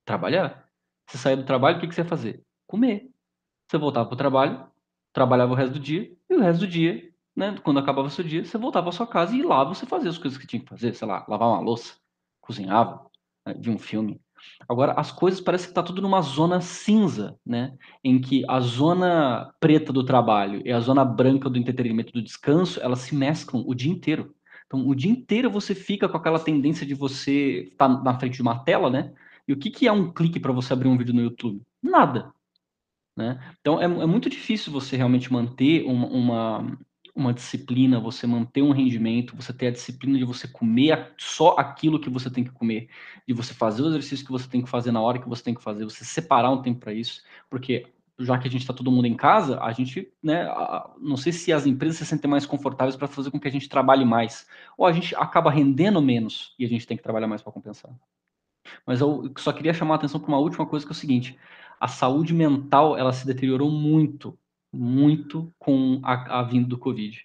Trabalhar. 0.06 0.68
Você 1.08 1.18
saía 1.18 1.38
do 1.38 1.46
trabalho, 1.46 1.78
o 1.78 1.80
que, 1.80 1.88
que 1.88 1.96
você 1.96 2.02
ia 2.02 2.08
fazer? 2.08 2.44
Comer. 2.68 3.10
Você 3.68 3.78
voltava 3.78 4.06
para 4.08 4.16
o 4.16 4.18
trabalho, 4.18 4.72
trabalhava 5.14 5.52
o 5.52 5.56
resto 5.56 5.74
do 5.74 5.80
dia, 5.80 6.16
e 6.30 6.36
o 6.36 6.40
resto 6.40 6.62
do 6.62 6.68
dia, 6.68 7.14
né, 7.36 7.58
quando 7.64 7.80
acabava 7.80 8.08
o 8.08 8.12
seu 8.12 8.24
dia, 8.24 8.44
você 8.44 8.58
voltava 8.58 8.86
para 8.86 8.92
sua 8.94 9.08
casa 9.08 9.36
e 9.36 9.42
lá 9.42 9.64
você 9.64 9.86
fazia 9.86 10.10
as 10.10 10.18
coisas 10.18 10.38
que 10.38 10.48
tinha 10.48 10.62
que 10.62 10.70
fazer, 10.70 10.94
sei 10.94 11.08
lá, 11.08 11.26
lavar 11.28 11.50
uma 11.50 11.60
louça, 11.60 11.96
cozinhava, 12.42 13.10
né, 13.46 13.54
de 13.54 13.70
um 13.70 13.78
filme. 13.78 14.22
Agora, 14.68 14.94
as 14.94 15.12
coisas 15.12 15.42
parecem 15.42 15.68
que 15.68 15.72
está 15.72 15.84
tudo 15.84 16.02
numa 16.02 16.22
zona 16.22 16.62
cinza, 16.62 17.38
né? 17.46 17.74
Em 18.04 18.20
que 18.20 18.44
a 18.48 18.60
zona 18.60 19.54
preta 19.60 19.94
do 19.94 20.04
trabalho 20.04 20.62
e 20.66 20.72
a 20.72 20.80
zona 20.80 21.04
branca 21.06 21.50
do 21.50 21.58
entretenimento 21.58 22.14
do 22.14 22.22
descanso, 22.22 22.80
elas 22.82 23.00
se 23.00 23.16
mesclam 23.16 23.64
o 23.66 23.74
dia 23.74 23.92
inteiro. 23.92 24.34
Então, 24.66 24.88
o 24.88 24.94
dia 24.94 25.12
inteiro 25.12 25.50
você 25.50 25.74
fica 25.74 26.10
com 26.10 26.18
aquela 26.18 26.40
tendência 26.40 26.86
de 26.86 26.94
você 26.94 27.70
estar 27.72 27.88
tá 27.88 28.04
na 28.04 28.20
frente 28.20 28.36
de 28.36 28.42
uma 28.42 28.60
tela, 28.60 28.90
né? 28.90 29.14
E 29.48 29.54
o 29.54 29.58
que, 29.58 29.70
que 29.70 29.88
é 29.88 29.92
um 29.92 30.12
clique 30.12 30.40
para 30.40 30.52
você 30.52 30.74
abrir 30.74 30.90
um 30.90 30.98
vídeo 30.98 31.14
no 31.14 31.22
YouTube? 31.22 31.62
Nada. 31.82 32.34
Né? 33.16 33.40
Então, 33.60 33.82
é, 33.82 33.86
é 33.86 34.06
muito 34.06 34.30
difícil 34.30 34.72
você 34.72 34.96
realmente 34.96 35.34
manter 35.34 35.84
uma, 35.86 36.08
uma, 36.08 36.78
uma 37.18 37.34
disciplina, 37.34 38.00
você 38.00 38.28
manter 38.28 38.62
um 38.62 38.72
rendimento, 38.72 39.36
você 39.36 39.52
ter 39.52 39.68
a 39.68 39.72
disciplina 39.72 40.20
de 40.20 40.24
você 40.24 40.48
comer 40.48 41.14
só 41.18 41.56
aquilo 41.58 42.00
que 42.00 42.12
você 42.12 42.30
tem 42.30 42.44
que 42.44 42.52
comer, 42.52 42.90
de 43.28 43.34
você 43.34 43.56
fazer 43.56 43.82
o 43.82 43.88
exercício 43.88 44.24
que 44.24 44.32
você 44.32 44.48
tem 44.48 44.62
que 44.62 44.70
fazer 44.70 44.92
na 44.92 45.02
hora 45.02 45.18
que 45.18 45.28
você 45.28 45.44
tem 45.44 45.56
que 45.56 45.64
fazer, 45.64 45.84
você 45.84 46.06
separar 46.06 46.52
um 46.52 46.62
tempo 46.62 46.80
para 46.80 46.94
isso, 46.94 47.24
porque 47.50 47.88
já 48.20 48.38
que 48.38 48.48
a 48.48 48.52
gente 48.52 48.62
está 48.62 48.74
todo 48.74 48.92
mundo 48.92 49.06
em 49.08 49.16
casa, 49.16 49.60
a 49.60 49.72
gente, 49.72 50.12
né, 50.22 50.48
não 51.00 51.18
sei 51.18 51.32
se 51.32 51.52
as 51.52 51.66
empresas 51.66 51.98
se 51.98 52.06
sentem 52.06 52.30
mais 52.30 52.46
confortáveis 52.46 52.96
para 52.96 53.08
fazer 53.08 53.32
com 53.32 53.40
que 53.40 53.48
a 53.48 53.52
gente 53.52 53.68
trabalhe 53.68 54.06
mais, 54.06 54.48
ou 54.78 54.86
a 54.86 54.92
gente 54.92 55.16
acaba 55.16 55.50
rendendo 55.50 56.00
menos 56.00 56.54
e 56.60 56.66
a 56.66 56.70
gente 56.70 56.86
tem 56.86 56.96
que 56.96 57.04
trabalhar 57.04 57.28
mais 57.28 57.42
para 57.42 57.52
compensar. 57.52 57.92
Mas 58.86 59.02
eu 59.02 59.32
só 59.38 59.52
queria 59.52 59.74
chamar 59.74 59.96
a 59.96 59.98
atenção 59.98 60.20
para 60.20 60.28
uma 60.28 60.40
última 60.40 60.68
coisa 60.68 60.86
que 60.86 60.92
é 60.92 60.96
o 60.96 60.96
seguinte: 60.96 61.38
a 61.80 61.88
saúde 61.88 62.34
mental 62.34 62.98
ela 62.98 63.14
se 63.14 63.26
deteriorou 63.26 63.72
muito 63.72 64.38
muito 64.72 65.54
com 65.58 66.00
a, 66.04 66.40
a 66.40 66.44
vinda 66.44 66.68
do 66.68 66.78
Covid. 66.78 67.20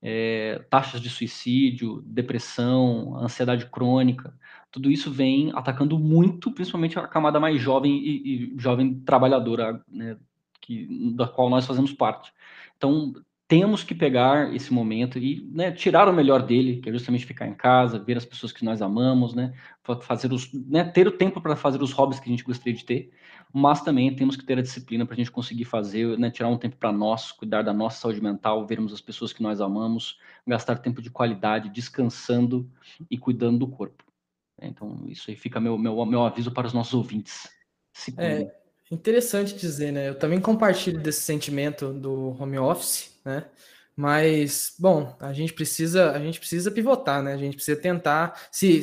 É, 0.00 0.64
taxas 0.70 1.00
de 1.00 1.10
suicídio, 1.10 2.02
depressão, 2.06 3.16
ansiedade 3.16 3.66
crônica, 3.66 4.32
tudo 4.70 4.90
isso 4.90 5.10
vem 5.10 5.50
atacando 5.54 5.98
muito, 5.98 6.52
principalmente 6.52 6.98
a 6.98 7.08
camada 7.08 7.40
mais 7.40 7.60
jovem 7.60 7.98
e, 7.98 8.54
e 8.54 8.54
jovem 8.58 9.00
trabalhadora, 9.00 9.82
né, 9.88 10.16
que, 10.60 11.12
da 11.14 11.26
qual 11.26 11.50
nós 11.50 11.66
fazemos 11.66 11.92
parte. 11.92 12.32
Então, 12.76 13.12
temos 13.48 13.82
que 13.82 13.94
pegar 13.94 14.54
esse 14.54 14.72
momento 14.72 15.18
e 15.18 15.48
né, 15.50 15.72
tirar 15.72 16.06
o 16.06 16.12
melhor 16.12 16.42
dele, 16.42 16.80
que 16.82 16.90
é 16.90 16.92
justamente 16.92 17.24
ficar 17.24 17.48
em 17.48 17.54
casa, 17.54 17.98
ver 17.98 18.18
as 18.18 18.24
pessoas 18.26 18.52
que 18.52 18.62
nós 18.62 18.82
amamos, 18.82 19.34
né, 19.34 19.54
fazer 20.02 20.30
os, 20.32 20.52
né, 20.52 20.84
ter 20.84 21.08
o 21.08 21.12
tempo 21.12 21.40
para 21.40 21.56
fazer 21.56 21.82
os 21.82 21.92
hobbies 21.92 22.20
que 22.20 22.28
a 22.28 22.30
gente 22.30 22.44
gostaria 22.44 22.74
de 22.74 22.84
ter, 22.84 23.10
mas 23.52 23.82
também 23.82 24.14
temos 24.14 24.36
que 24.36 24.44
ter 24.44 24.58
a 24.58 24.62
disciplina 24.62 25.06
para 25.06 25.14
a 25.14 25.16
gente 25.16 25.30
conseguir 25.30 25.64
fazer, 25.64 26.18
né, 26.18 26.30
tirar 26.30 26.48
um 26.48 26.58
tempo 26.58 26.76
para 26.76 26.92
nós, 26.92 27.32
cuidar 27.32 27.62
da 27.62 27.72
nossa 27.72 28.00
saúde 28.00 28.22
mental, 28.22 28.66
vermos 28.66 28.92
as 28.92 29.00
pessoas 29.00 29.32
que 29.32 29.42
nós 29.42 29.60
amamos, 29.60 30.18
gastar 30.46 30.76
tempo 30.78 31.00
de 31.00 31.10
qualidade, 31.10 31.70
descansando 31.70 32.70
e 33.10 33.16
cuidando 33.16 33.58
do 33.58 33.68
corpo. 33.68 34.04
Então, 34.60 35.04
isso 35.06 35.30
aí 35.30 35.36
fica 35.36 35.60
meu, 35.60 35.78
meu, 35.78 36.04
meu 36.04 36.22
aviso 36.22 36.50
para 36.50 36.66
os 36.66 36.72
nossos 36.72 36.94
ouvintes. 36.94 37.48
Se 37.92 38.14
é 38.18 38.50
interessante 38.90 39.54
dizer, 39.54 39.92
né? 39.92 40.08
Eu 40.08 40.14
também 40.14 40.40
compartilho 40.40 41.00
desse 41.00 41.20
sentimento 41.20 41.92
do 41.92 42.36
home 42.40 42.58
office, 42.58 43.20
né? 43.24 43.44
Mas, 43.94 44.74
bom, 44.78 45.16
a 45.20 45.32
gente 45.32 45.52
precisa, 45.52 46.12
a 46.12 46.18
gente 46.20 46.38
precisa 46.38 46.70
pivotar, 46.70 47.22
né? 47.22 47.34
A 47.34 47.36
gente 47.36 47.56
precisa 47.56 47.80
tentar. 47.80 48.48
Se, 48.50 48.80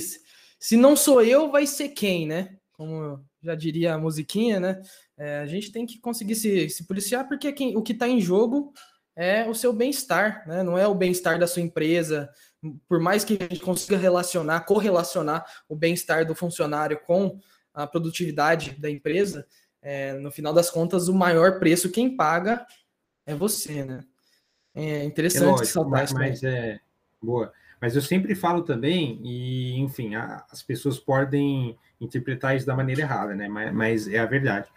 se 0.60 0.76
não 0.76 0.96
sou 0.96 1.24
eu, 1.24 1.50
vai 1.50 1.66
ser 1.66 1.90
quem, 1.90 2.28
né? 2.28 2.58
Como 2.74 3.26
já 3.46 3.56
diria 3.56 3.94
a 3.94 3.98
musiquinha, 3.98 4.60
né? 4.60 4.82
É, 5.18 5.40
a 5.40 5.46
gente 5.46 5.72
tem 5.72 5.86
que 5.86 6.00
conseguir 6.00 6.36
se, 6.36 6.70
se 6.70 6.86
policiar, 6.86 7.28
porque 7.28 7.52
quem, 7.54 7.78
o 7.78 7.82
que 7.82 7.94
está 7.94 8.08
em 8.08 8.20
jogo 8.20 8.74
é 9.16 9.48
o 9.48 9.54
seu 9.54 9.72
bem-estar, 9.72 10.44
né? 10.48 10.64
Não 10.64 10.78
é 10.78 10.88
o 10.88 10.96
bem-estar 10.96 11.40
da 11.40 11.48
sua 11.48 11.62
empresa. 11.62 12.30
Por 12.88 13.00
mais 13.00 13.24
que 13.24 13.38
a 13.40 13.44
gente 13.44 13.62
consiga 13.62 13.98
relacionar, 13.98 14.62
correlacionar 14.62 15.46
o 15.70 15.76
bem-estar 15.76 16.26
do 16.26 16.36
funcionário 16.36 17.00
com 17.06 17.40
a 17.74 17.86
produtividade 17.86 18.72
da 18.80 18.90
empresa, 18.90 19.46
é, 19.82 20.14
no 20.14 20.32
final 20.32 20.54
das 20.54 20.70
contas, 20.70 21.08
o 21.08 21.14
maior 21.14 21.60
preço 21.60 21.92
quem 21.92 22.16
paga 22.16 22.66
é 23.26 23.36
você, 23.36 23.86
né? 23.86 24.04
É 24.74 25.04
interessante 25.04 25.44
é 25.44 25.52
lógico, 25.52 25.90
mas, 25.90 26.12
mas 26.12 26.44
é 26.44 26.80
boa. 27.22 27.54
Mas 27.86 27.96
eu 27.96 28.02
sempre 28.02 28.34
falo 28.34 28.64
também, 28.64 29.22
e 29.24 29.80
enfim, 29.80 30.16
a, 30.16 30.44
as 30.50 30.64
pessoas 30.64 30.98
podem 30.98 31.78
interpretar 32.02 32.58
isso 32.58 32.66
da 32.66 32.76
maneira 32.76 33.02
errada, 33.02 33.36
né? 33.36 33.48
Mas, 33.48 33.72
mas, 33.72 34.08
é 34.08 34.18
a 34.18 34.26
verdade. 34.26 34.68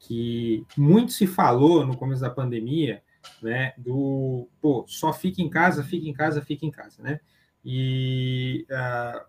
Que 0.00 0.66
muito 0.76 1.12
se 1.12 1.28
falou 1.28 1.86
no 1.86 1.96
começo 1.96 2.22
da 2.22 2.28
pandemia, 2.28 3.04
né? 3.40 3.72
Do 3.78 4.48
pô, 4.60 4.84
só 4.88 5.12
fica 5.12 5.40
em 5.40 5.48
casa, 5.48 5.84
fica 5.84 6.08
em 6.08 6.12
casa, 6.12 6.42
fica 6.42 6.66
em 6.66 6.70
casa, 6.72 7.00
né? 7.00 7.20
E 7.64 8.66
uh, 8.68 9.24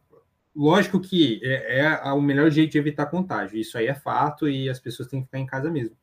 lógico 0.55 0.99
que 0.99 1.39
é, 1.43 1.81
é, 1.81 2.11
o 2.13 2.19
melhor 2.19 2.49
jeito 2.49 2.71
de 2.71 2.79
evitar 2.79 3.05
contágio, 3.05 3.59
isso 3.59 3.77
aí 3.77 3.85
é 3.85 3.93
fato 3.93 4.49
e 4.49 4.67
as 4.67 4.79
pessoas 4.79 5.09
têm 5.09 5.19
que 5.19 5.27
ficar 5.27 5.37
em 5.37 5.45
casa 5.45 5.69
mesmo, 5.69 5.95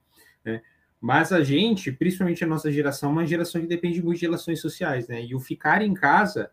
né? 0.44 0.62
Mas 1.00 1.32
a 1.32 1.42
gente, 1.42 1.90
principalmente 1.90 2.44
a 2.44 2.46
nossa 2.46 2.70
geração, 2.70 3.10
é 3.10 3.12
uma 3.12 3.26
geração 3.26 3.60
que 3.60 3.66
depende 3.66 4.00
muito 4.00 4.20
de 4.20 4.26
relações 4.26 4.60
sociais, 4.60 5.08
né? 5.08 5.20
E 5.24 5.34
o 5.34 5.40
ficar 5.40 5.82
em 5.82 5.94
casa 5.94 6.48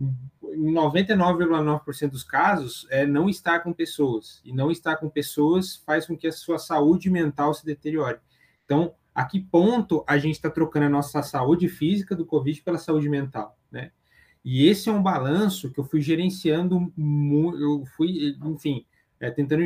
em 0.00 0.72
99,9% 0.72 2.10
dos 2.10 2.24
casos, 2.24 2.86
é 2.90 3.06
não 3.06 3.28
estar 3.28 3.60
com 3.60 3.72
pessoas. 3.72 4.40
E 4.44 4.52
não 4.52 4.70
estar 4.70 4.96
com 4.96 5.08
pessoas 5.08 5.76
faz 5.76 6.06
com 6.06 6.16
que 6.16 6.26
a 6.26 6.32
sua 6.32 6.58
saúde 6.58 7.10
mental 7.10 7.54
se 7.54 7.64
deteriore. 7.64 8.18
Então, 8.64 8.94
a 9.14 9.24
que 9.24 9.40
ponto 9.40 10.04
a 10.06 10.18
gente 10.18 10.34
está 10.34 10.50
trocando 10.50 10.86
a 10.86 10.90
nossa 10.90 11.22
saúde 11.22 11.68
física 11.68 12.16
do 12.16 12.26
Covid 12.26 12.60
pela 12.62 12.78
saúde 12.78 13.08
mental, 13.08 13.56
né? 13.70 13.92
E 14.44 14.66
esse 14.68 14.88
é 14.90 14.92
um 14.92 15.02
balanço 15.02 15.70
que 15.70 15.80
eu 15.80 15.84
fui 15.84 16.02
gerenciando, 16.02 16.92
eu 16.98 17.84
fui, 17.96 18.36
enfim, 18.44 18.84
é, 19.18 19.30
tentando, 19.30 19.62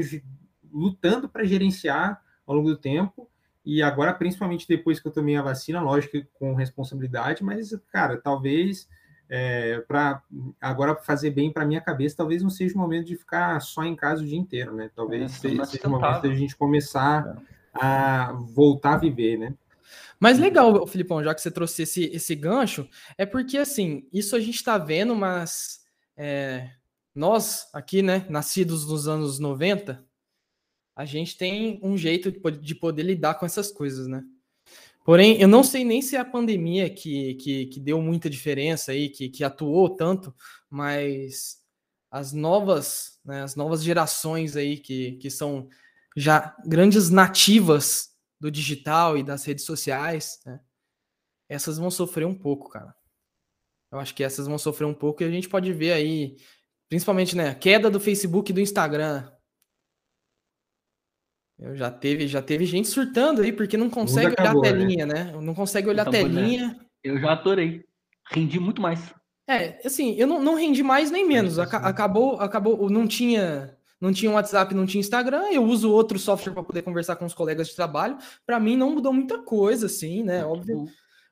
lutando 0.70 1.28
para 1.28 1.44
gerenciar 1.44 2.22
ao 2.46 2.54
longo 2.54 2.68
do 2.68 2.76
tempo, 2.76 3.28
e 3.64 3.82
agora, 3.82 4.14
principalmente 4.14 4.68
depois 4.68 5.00
que 5.00 5.08
eu 5.08 5.12
tomei 5.12 5.36
a 5.36 5.42
vacina, 5.42 5.82
lógico 5.82 6.16
com 6.34 6.54
responsabilidade, 6.54 7.42
mas, 7.42 7.74
cara, 7.90 8.16
talvez 8.16 8.88
é, 9.28 9.80
para 9.86 10.22
agora 10.60 10.96
fazer 10.96 11.30
bem 11.30 11.52
para 11.52 11.66
minha 11.66 11.80
cabeça, 11.80 12.16
talvez 12.16 12.42
não 12.42 12.50
seja 12.50 12.74
o 12.74 12.78
momento 12.78 13.06
de 13.06 13.16
ficar 13.16 13.60
só 13.60 13.84
em 13.84 13.94
casa 13.94 14.22
o 14.22 14.26
dia 14.26 14.38
inteiro, 14.38 14.74
né? 14.74 14.90
Talvez 14.94 15.22
é, 15.22 15.28
seja, 15.28 15.64
seja 15.64 15.86
o 15.86 15.90
momento 15.90 16.22
de 16.22 16.28
a 16.28 16.34
gente 16.34 16.56
começar 16.56 17.36
é. 17.74 17.78
a 17.84 18.32
voltar 18.32 18.94
a 18.94 18.98
viver, 18.98 19.38
né? 19.38 19.54
Mas 20.18 20.38
legal, 20.38 20.86
Filipão, 20.86 21.22
já 21.22 21.34
que 21.34 21.40
você 21.40 21.50
trouxe 21.50 21.82
esse, 21.82 22.04
esse 22.06 22.34
gancho, 22.34 22.88
é 23.16 23.24
porque 23.24 23.58
assim, 23.58 24.06
isso 24.12 24.34
a 24.34 24.40
gente 24.40 24.56
está 24.56 24.76
vendo, 24.76 25.14
mas 25.14 25.84
é, 26.16 26.70
nós 27.14 27.68
aqui, 27.72 28.02
né, 28.02 28.26
nascidos 28.28 28.88
nos 28.88 29.06
anos 29.06 29.38
90, 29.38 30.04
a 30.96 31.04
gente 31.04 31.38
tem 31.38 31.78
um 31.82 31.96
jeito 31.96 32.32
de 32.32 32.74
poder 32.74 33.04
lidar 33.04 33.34
com 33.34 33.46
essas 33.46 33.70
coisas, 33.70 34.08
né? 34.08 34.24
Porém, 35.08 35.40
eu 35.40 35.48
não 35.48 35.64
sei 35.64 35.84
nem 35.84 36.02
se 36.02 36.16
é 36.16 36.18
a 36.18 36.24
pandemia 36.24 36.90
que, 36.90 37.32
que, 37.36 37.64
que 37.68 37.80
deu 37.80 38.02
muita 38.02 38.28
diferença 38.28 38.92
aí, 38.92 39.08
que, 39.08 39.30
que 39.30 39.42
atuou 39.42 39.96
tanto, 39.96 40.34
mas 40.68 41.62
as 42.10 42.34
novas, 42.34 43.18
né, 43.24 43.42
as 43.42 43.56
novas 43.56 43.82
gerações 43.82 44.54
aí 44.54 44.76
que, 44.76 45.12
que 45.12 45.30
são 45.30 45.66
já 46.14 46.54
grandes 46.66 47.08
nativas 47.08 48.10
do 48.38 48.50
digital 48.50 49.16
e 49.16 49.22
das 49.22 49.46
redes 49.46 49.64
sociais, 49.64 50.40
né, 50.44 50.60
essas 51.48 51.78
vão 51.78 51.90
sofrer 51.90 52.26
um 52.26 52.34
pouco, 52.34 52.68
cara. 52.68 52.94
Eu 53.90 53.98
acho 54.00 54.14
que 54.14 54.22
essas 54.22 54.46
vão 54.46 54.58
sofrer 54.58 54.84
um 54.84 54.92
pouco 54.92 55.22
e 55.22 55.26
a 55.26 55.30
gente 55.30 55.48
pode 55.48 55.72
ver 55.72 55.92
aí, 55.92 56.36
principalmente, 56.86 57.34
né, 57.34 57.54
queda 57.54 57.90
do 57.90 57.98
Facebook 57.98 58.50
e 58.50 58.54
do 58.54 58.60
Instagram, 58.60 59.26
eu 61.58 61.74
já 61.74 61.90
teve, 61.90 62.28
já 62.28 62.40
teve 62.40 62.64
gente 62.64 62.88
surtando 62.88 63.42
aí, 63.42 63.52
porque 63.52 63.76
não 63.76 63.90
consegue 63.90 64.32
acabou, 64.32 64.62
olhar 64.62 64.70
a 64.70 64.76
né? 64.76 64.80
telinha, 64.80 65.06
né? 65.06 65.24
né? 65.24 65.40
Não 65.40 65.54
consegue 65.54 65.88
olhar 65.88 66.06
a 66.06 66.08
então, 66.08 66.20
é. 66.20 66.22
telinha. 66.24 66.76
Eu 67.02 67.18
já 67.18 67.32
adorei. 67.32 67.84
Rendi 68.30 68.60
muito 68.60 68.80
mais. 68.80 69.12
É, 69.48 69.80
assim, 69.84 70.14
eu 70.14 70.26
não, 70.26 70.42
não 70.42 70.54
rendi 70.54 70.82
mais 70.82 71.10
nem 71.10 71.26
menos. 71.26 71.58
acabou, 71.58 72.38
acabou, 72.38 72.88
não 72.90 73.08
tinha, 73.08 73.74
não 74.00 74.12
tinha 74.12 74.30
WhatsApp, 74.30 74.74
não 74.74 74.86
tinha 74.86 75.00
Instagram. 75.00 75.44
Eu 75.50 75.64
uso 75.64 75.90
outro 75.90 76.18
software 76.18 76.52
para 76.52 76.62
poder 76.62 76.82
conversar 76.82 77.16
com 77.16 77.24
os 77.24 77.34
colegas 77.34 77.68
de 77.68 77.74
trabalho. 77.74 78.18
Para 78.46 78.60
mim 78.60 78.76
não 78.76 78.94
mudou 78.94 79.12
muita 79.12 79.38
coisa, 79.42 79.86
assim, 79.86 80.22
né? 80.22 80.44
Óbvio. 80.44 80.84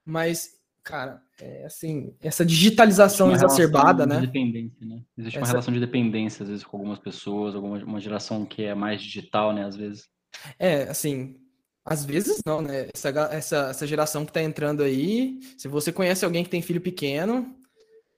Mas, 0.04 0.52
cara, 0.82 1.20
é 1.40 1.66
assim, 1.66 2.14
essa 2.20 2.44
digitalização 2.44 3.30
exacerbada, 3.32 4.04
de 4.04 4.14
né? 4.14 4.20
Dependência, 4.22 4.86
né? 4.86 5.02
Existe 5.16 5.36
essa... 5.36 5.44
uma 5.44 5.48
relação 5.48 5.74
de 5.74 5.80
dependência, 5.80 6.42
às 6.42 6.48
vezes, 6.48 6.64
com 6.64 6.78
algumas 6.78 6.98
pessoas, 6.98 7.54
alguma 7.54 7.76
uma 7.84 8.00
geração 8.00 8.46
que 8.46 8.64
é 8.64 8.74
mais 8.74 9.02
digital, 9.02 9.52
né? 9.52 9.64
Às 9.64 9.76
vezes. 9.76 10.15
É, 10.58 10.82
assim, 10.84 11.36
às 11.84 12.04
vezes 12.04 12.40
não, 12.44 12.60
né? 12.60 12.88
Essa, 12.92 13.08
essa, 13.30 13.56
essa 13.70 13.86
geração 13.86 14.26
que 14.26 14.32
tá 14.32 14.42
entrando 14.42 14.82
aí, 14.82 15.38
se 15.56 15.68
você 15.68 15.92
conhece 15.92 16.24
alguém 16.24 16.42
que 16.42 16.50
tem 16.50 16.60
filho 16.60 16.80
pequeno, 16.80 17.54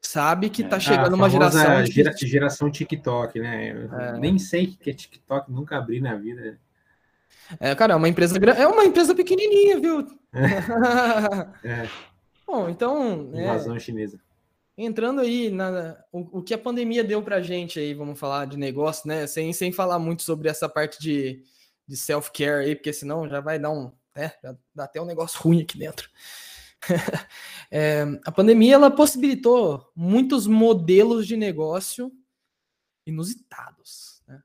sabe 0.01 0.49
que 0.49 0.65
tá 0.65 0.77
é, 0.77 0.81
chegando 0.81 1.15
uma 1.15 1.29
geração. 1.29 1.85
De... 1.85 1.93
Gera, 1.93 2.13
geração 2.17 2.71
TikTok, 2.71 3.39
né? 3.39 3.89
É. 3.93 4.19
Nem 4.19 4.39
sei 4.39 4.65
o 4.65 4.77
que 4.79 4.91
é 4.91 4.95
TikTok, 4.95 5.53
nunca 5.53 5.77
abri 5.77 6.01
na 6.01 6.15
vida. 6.17 6.59
É, 7.61 7.75
cara, 7.75 7.93
é 7.93 7.97
uma 7.97 8.09
empresa 8.09 8.37
é 8.39 8.67
uma 8.67 8.85
empresa 8.85 9.15
pequenininha, 9.15 9.79
viu? 9.79 10.07
É. 10.33 11.69
é. 11.83 11.89
Bom, 12.47 12.69
então. 12.71 13.31
É. 13.35 13.43
Invasão 13.43 13.79
chinesa. 13.79 14.19
entrando 14.77 15.21
aí 15.21 15.51
na 15.51 15.97
o, 16.11 16.39
o 16.39 16.43
que 16.43 16.55
a 16.55 16.59
pandemia 16.59 17.05
deu 17.05 17.23
para 17.23 17.37
a 17.37 17.43
gente 17.43 17.79
aí, 17.79 17.93
vamos 17.93 18.19
falar 18.19 18.47
de 18.47 18.57
negócio, 18.57 19.07
né? 19.07 19.27
Sem, 19.27 19.53
sem 19.53 19.73
falar 19.73 19.99
muito 19.99 20.23
sobre 20.23 20.49
essa 20.49 20.69
parte 20.71 20.99
de, 20.99 21.43
de 21.89 21.97
self-care 21.97 22.67
aí, 22.67 22.77
porque 22.77 22.93
senão 22.93 23.29
já 23.29 23.41
vai 23.41 23.59
dar 23.59 23.71
um, 23.71 23.91
né? 24.15 24.33
Já 24.43 24.57
dá 24.75 24.85
até 24.85 25.01
um 25.01 25.07
negócio 25.07 25.41
ruim 25.41 25.63
aqui 25.63 25.79
dentro. 25.79 26.11
é, 27.71 28.05
a 28.25 28.31
pandemia 28.31 28.75
ela 28.75 28.91
possibilitou 28.91 29.91
muitos 29.97 30.47
modelos 30.47 31.27
de 31.27 31.37
negócio 31.37 32.13
inusitados. 33.07 34.23
Né? 34.27 34.43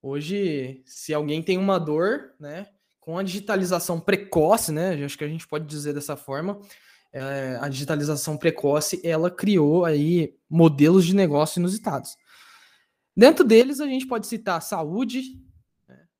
Hoje, 0.00 0.82
se 0.86 1.12
alguém 1.12 1.42
tem 1.42 1.58
uma 1.58 1.78
dor, 1.78 2.34
né, 2.38 2.68
com 3.00 3.18
a 3.18 3.22
digitalização 3.22 4.00
precoce, 4.00 4.72
né, 4.72 5.04
acho 5.04 5.18
que 5.18 5.24
a 5.24 5.28
gente 5.28 5.46
pode 5.46 5.66
dizer 5.66 5.92
dessa 5.92 6.16
forma, 6.16 6.60
é, 7.12 7.58
a 7.60 7.68
digitalização 7.68 8.36
precoce, 8.36 9.00
ela 9.04 9.30
criou 9.30 9.84
aí 9.84 10.36
modelos 10.48 11.04
de 11.04 11.14
negócio 11.14 11.58
inusitados. 11.58 12.16
Dentro 13.16 13.44
deles, 13.44 13.80
a 13.80 13.86
gente 13.86 14.06
pode 14.06 14.26
citar 14.26 14.60
saúde? 14.60 15.45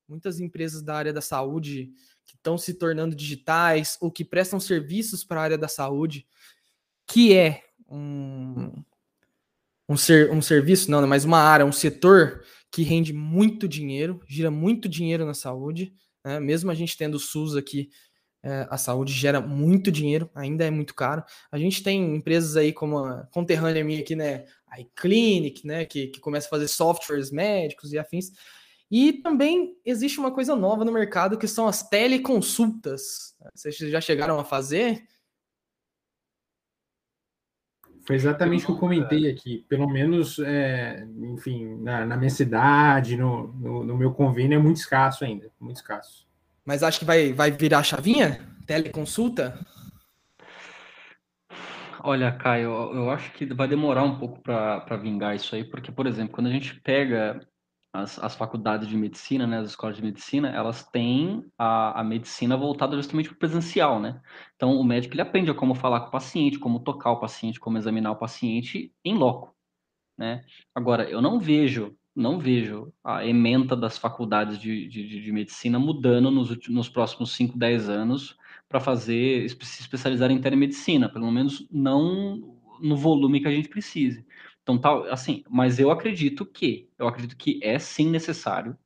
Muitas 0.07 0.39
empresas 0.39 0.81
da 0.81 0.95
área 0.95 1.13
da 1.13 1.21
saúde 1.21 1.91
que 2.25 2.35
estão 2.35 2.57
se 2.57 2.73
tornando 2.73 3.15
digitais 3.15 3.97
ou 4.01 4.11
que 4.11 4.25
prestam 4.25 4.59
serviços 4.59 5.23
para 5.23 5.39
a 5.39 5.43
área 5.43 5.57
da 5.57 5.67
saúde, 5.67 6.27
que 7.05 7.33
é 7.33 7.63
um, 7.89 8.83
um, 9.87 9.97
ser, 9.97 10.31
um 10.31 10.41
serviço, 10.41 10.91
não, 10.91 11.05
mas 11.07 11.25
uma 11.25 11.39
área, 11.39 11.65
um 11.65 11.71
setor 11.71 12.43
que 12.71 12.83
rende 12.83 13.13
muito 13.13 13.67
dinheiro, 13.67 14.21
gira 14.27 14.51
muito 14.51 14.89
dinheiro 14.89 15.25
na 15.25 15.33
saúde, 15.33 15.93
né? 16.23 16.39
mesmo 16.39 16.69
a 16.69 16.75
gente 16.75 16.97
tendo 16.97 17.15
o 17.15 17.19
SUS 17.19 17.55
aqui 17.55 17.89
é, 18.43 18.67
a 18.69 18.77
saúde 18.77 19.11
gera 19.11 19.41
muito 19.41 19.91
dinheiro, 19.91 20.29
ainda 20.33 20.63
é 20.63 20.69
muito 20.69 20.93
caro. 20.93 21.23
A 21.51 21.57
gente 21.57 21.83
tem 21.83 22.15
empresas 22.15 22.55
aí 22.55 22.71
como 22.71 22.99
a 22.99 23.25
conterrânea 23.31 23.83
minha 23.83 23.99
aqui, 23.99 24.15
né? 24.15 24.45
A 24.67 24.79
iClinic, 24.79 25.65
né? 25.65 25.85
Que, 25.85 26.07
que 26.07 26.19
começa 26.19 26.47
a 26.47 26.49
fazer 26.49 26.67
softwares 26.67 27.31
médicos 27.31 27.91
e 27.91 27.97
afins. 27.97 28.31
E 28.89 29.13
também 29.13 29.75
existe 29.85 30.19
uma 30.19 30.31
coisa 30.31 30.55
nova 30.55 30.85
no 30.85 30.91
mercado 30.91 31.37
que 31.37 31.47
são 31.47 31.67
as 31.67 31.87
teleconsultas. 31.87 33.35
Vocês 33.53 33.75
já 33.77 33.99
chegaram 33.99 34.39
a 34.39 34.45
fazer? 34.45 35.05
Foi 38.05 38.15
exatamente 38.15 38.63
o 38.63 38.67
que 38.67 38.71
eu 38.71 38.77
comentei 38.77 39.29
aqui. 39.29 39.65
Pelo 39.67 39.89
menos, 39.89 40.39
é, 40.39 41.05
enfim, 41.33 41.75
na, 41.81 42.05
na, 42.05 42.15
minha 42.15 42.29
cidade, 42.29 43.17
no, 43.17 43.47
no, 43.47 43.83
no 43.83 43.97
meu 43.97 44.13
convênio, 44.13 44.57
é 44.57 44.61
muito 44.61 44.77
escasso 44.77 45.25
ainda. 45.25 45.51
Muito 45.59 45.75
escasso. 45.75 46.25
Mas 46.63 46.83
acho 46.83 46.99
que 46.99 47.05
vai, 47.05 47.33
vai 47.33 47.51
virar 47.51 47.83
chavinha? 47.83 48.39
Teleconsulta? 48.65 49.59
Olha, 52.01 52.31
Caio, 52.31 52.69
eu 52.93 53.09
acho 53.09 53.33
que 53.33 53.45
vai 53.53 53.67
demorar 53.67 54.03
um 54.03 54.17
pouco 54.17 54.39
para 54.39 54.95
vingar 54.95 55.35
isso 55.35 55.53
aí, 55.53 55.65
porque, 55.65 55.91
por 55.91 56.07
exemplo, 56.07 56.33
quando 56.33 56.47
a 56.47 56.51
gente 56.51 56.79
pega 56.79 57.45
as, 57.97 58.19
as 58.19 58.35
faculdades 58.35 58.87
de 58.87 58.95
medicina, 58.95 59.47
né, 59.47 59.57
as 59.57 59.69
escolas 59.69 59.95
de 59.95 60.03
medicina, 60.03 60.49
elas 60.49 60.83
têm 60.83 61.43
a, 61.57 61.99
a 61.99 62.03
medicina 62.03 62.55
voltada 62.55 62.95
justamente 62.95 63.29
para 63.29 63.35
o 63.35 63.39
presencial, 63.39 63.99
né? 63.99 64.21
Então, 64.55 64.75
o 64.79 64.83
médico 64.83 65.15
ele 65.15 65.21
aprende 65.21 65.49
a 65.49 65.53
como 65.53 65.73
falar 65.73 66.01
com 66.01 66.07
o 66.09 66.11
paciente, 66.11 66.59
como 66.59 66.79
tocar 66.79 67.11
o 67.11 67.19
paciente, 67.19 67.59
como 67.59 67.77
examinar 67.77 68.11
o 68.11 68.15
paciente 68.15 68.93
em 69.03 69.15
loco, 69.15 69.55
né? 70.17 70.43
Agora, 70.75 71.09
eu 71.09 71.21
não 71.21 71.39
vejo 71.39 71.95
não 72.15 72.39
vejo 72.39 72.91
a 73.03 73.23
ementa 73.23 73.75
das 73.75 73.95
faculdades 73.95 74.57
de, 74.57 74.87
de, 74.87 75.21
de 75.21 75.31
medicina 75.31 75.77
mudando 75.77 76.31
nos, 76.31 76.67
nos 76.67 76.89
próximos 76.89 77.35
5, 77.35 77.55
10 77.55 77.89
anos 77.89 78.35
para 78.67 78.79
fazer, 78.79 79.47
se 79.47 79.81
especializar 79.81 80.31
em 80.31 80.41
telemedicina, 80.41 81.07
pelo 81.07 81.31
menos 81.31 81.67
não 81.71 82.57
no 82.81 82.95
volume 82.95 83.39
que 83.39 83.47
a 83.47 83.51
gente 83.51 83.69
precise. 83.69 84.25
Então, 84.67 84.77
tal, 84.77 85.05
assim, 85.05 85.45
mas 85.49 85.79
eu 85.79 85.89
acredito 85.89 86.45
que, 86.45 86.89
eu 86.99 87.07
acredito 87.07 87.37
que 87.37 87.57
é 87.63 87.79
sim 87.79 88.09
necessário 88.09 88.77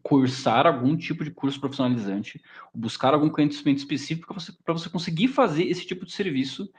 cursar 0.00 0.64
algum 0.64 0.96
tipo 0.96 1.24
de 1.24 1.30
curso 1.32 1.58
profissionalizante, 1.58 2.40
buscar 2.72 3.12
algum 3.12 3.28
conhecimento 3.28 3.78
específico 3.78 4.28
para 4.28 4.40
você, 4.40 4.52
você 4.64 4.88
conseguir 4.88 5.26
fazer 5.28 5.64
esse 5.64 5.84
tipo 5.84 6.06
de 6.06 6.12
serviço 6.12 6.70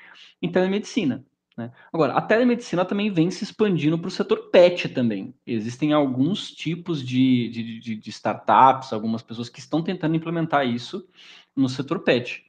em 0.41 0.49
telemedicina. 0.49 1.23
Né? 1.57 1.69
Agora, 1.91 2.13
a 2.13 2.21
telemedicina 2.21 2.85
também 2.85 3.11
vem 3.11 3.29
se 3.29 3.43
expandindo 3.43 3.99
para 3.99 4.07
o 4.07 4.11
setor 4.11 4.49
pet 4.49 4.87
também. 4.87 5.35
Existem 5.45 5.91
alguns 5.91 6.49
tipos 6.49 7.05
de, 7.05 7.49
de, 7.49 7.79
de, 7.79 7.95
de, 7.97 8.09
startups, 8.09 8.93
algumas 8.93 9.21
pessoas 9.21 9.49
que 9.49 9.59
estão 9.59 9.83
tentando 9.83 10.15
implementar 10.15 10.65
isso 10.65 11.05
no 11.53 11.67
setor 11.67 11.99
pet. 11.99 12.45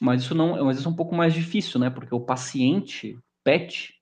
Mas 0.00 0.22
isso 0.22 0.34
não, 0.34 0.64
mas 0.64 0.78
isso 0.78 0.88
é 0.88 0.90
um 0.90 0.96
pouco 0.96 1.14
mais 1.14 1.32
difícil, 1.32 1.80
né? 1.80 1.88
Porque 1.88 2.14
o 2.14 2.20
paciente 2.20 3.16
pet 3.42 3.97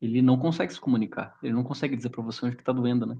ele 0.00 0.22
não 0.22 0.36
consegue 0.38 0.72
se 0.72 0.80
comunicar, 0.80 1.36
ele 1.42 1.52
não 1.52 1.64
consegue 1.64 1.96
dizer 1.96 2.10
para 2.10 2.22
você 2.22 2.44
onde 2.44 2.56
está 2.56 2.72
doendo, 2.72 3.06
né? 3.06 3.16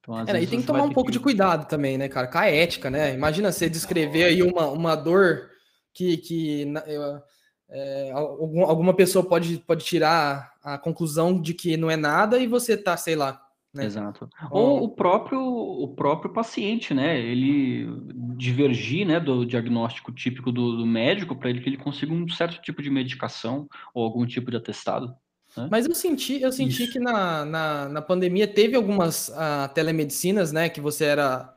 Então, 0.00 0.18
é, 0.20 0.42
e 0.42 0.46
tem 0.46 0.60
que 0.60 0.66
tomar 0.66 0.84
um 0.84 0.92
pouco 0.92 1.10
que... 1.10 1.18
de 1.18 1.20
cuidado 1.20 1.66
também, 1.66 1.98
né, 1.98 2.08
cara? 2.08 2.28
Com 2.28 2.38
a 2.38 2.46
ética, 2.46 2.88
né? 2.90 3.12
Imagina 3.14 3.50
você 3.50 3.68
descrever 3.68 4.24
aí 4.24 4.42
uma, 4.42 4.68
uma 4.68 4.94
dor 4.94 5.50
que, 5.92 6.16
que 6.18 6.72
é, 7.68 8.12
alguma 8.12 8.94
pessoa 8.94 9.24
pode, 9.24 9.58
pode 9.58 9.84
tirar 9.84 10.52
a 10.62 10.78
conclusão 10.78 11.40
de 11.40 11.54
que 11.54 11.76
não 11.76 11.90
é 11.90 11.96
nada 11.96 12.38
e 12.38 12.46
você 12.46 12.76
tá, 12.76 12.96
sei 12.96 13.16
lá. 13.16 13.42
Né? 13.74 13.84
Exato. 13.84 14.30
Ou 14.50 14.84
o 14.84 14.88
próprio, 14.88 15.40
o 15.40 15.88
próprio 15.94 16.32
paciente, 16.32 16.94
né? 16.94 17.20
Ele 17.20 17.86
divergir 18.36 19.06
né, 19.06 19.20
do 19.20 19.44
diagnóstico 19.44 20.12
típico 20.12 20.50
do, 20.52 20.76
do 20.76 20.86
médico 20.86 21.36
para 21.36 21.50
ele 21.50 21.60
que 21.60 21.68
ele 21.68 21.76
consiga 21.76 22.12
um 22.12 22.28
certo 22.28 22.60
tipo 22.62 22.80
de 22.80 22.88
medicação 22.88 23.68
ou 23.92 24.04
algum 24.04 24.24
tipo 24.24 24.50
de 24.50 24.56
atestado. 24.56 25.14
Mas 25.70 25.86
eu 25.86 25.94
senti, 25.94 26.40
eu 26.40 26.52
senti 26.52 26.86
que 26.86 26.98
na, 26.98 27.44
na, 27.44 27.88
na, 27.88 28.02
pandemia 28.02 28.46
teve 28.46 28.76
algumas 28.76 29.28
uh, 29.28 29.72
telemedicinas, 29.74 30.52
né? 30.52 30.68
Que 30.68 30.80
você 30.80 31.04
era. 31.04 31.54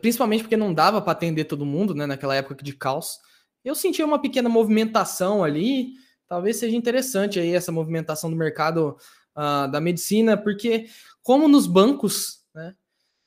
Principalmente 0.00 0.42
porque 0.42 0.56
não 0.56 0.72
dava 0.72 1.02
para 1.02 1.12
atender 1.12 1.44
todo 1.44 1.66
mundo, 1.66 1.94
né? 1.94 2.06
Naquela 2.06 2.34
época 2.34 2.64
de 2.64 2.72
caos 2.72 3.20
eu 3.66 3.74
senti 3.74 4.00
uma 4.00 4.20
pequena 4.20 4.48
movimentação 4.48 5.42
ali, 5.42 5.94
talvez 6.28 6.56
seja 6.56 6.76
interessante 6.76 7.40
aí 7.40 7.52
essa 7.52 7.72
movimentação 7.72 8.30
do 8.30 8.36
mercado 8.36 8.96
uh, 9.36 9.68
da 9.68 9.80
medicina, 9.80 10.36
porque 10.36 10.86
como 11.20 11.48
nos 11.48 11.66
bancos, 11.66 12.44
né, 12.54 12.76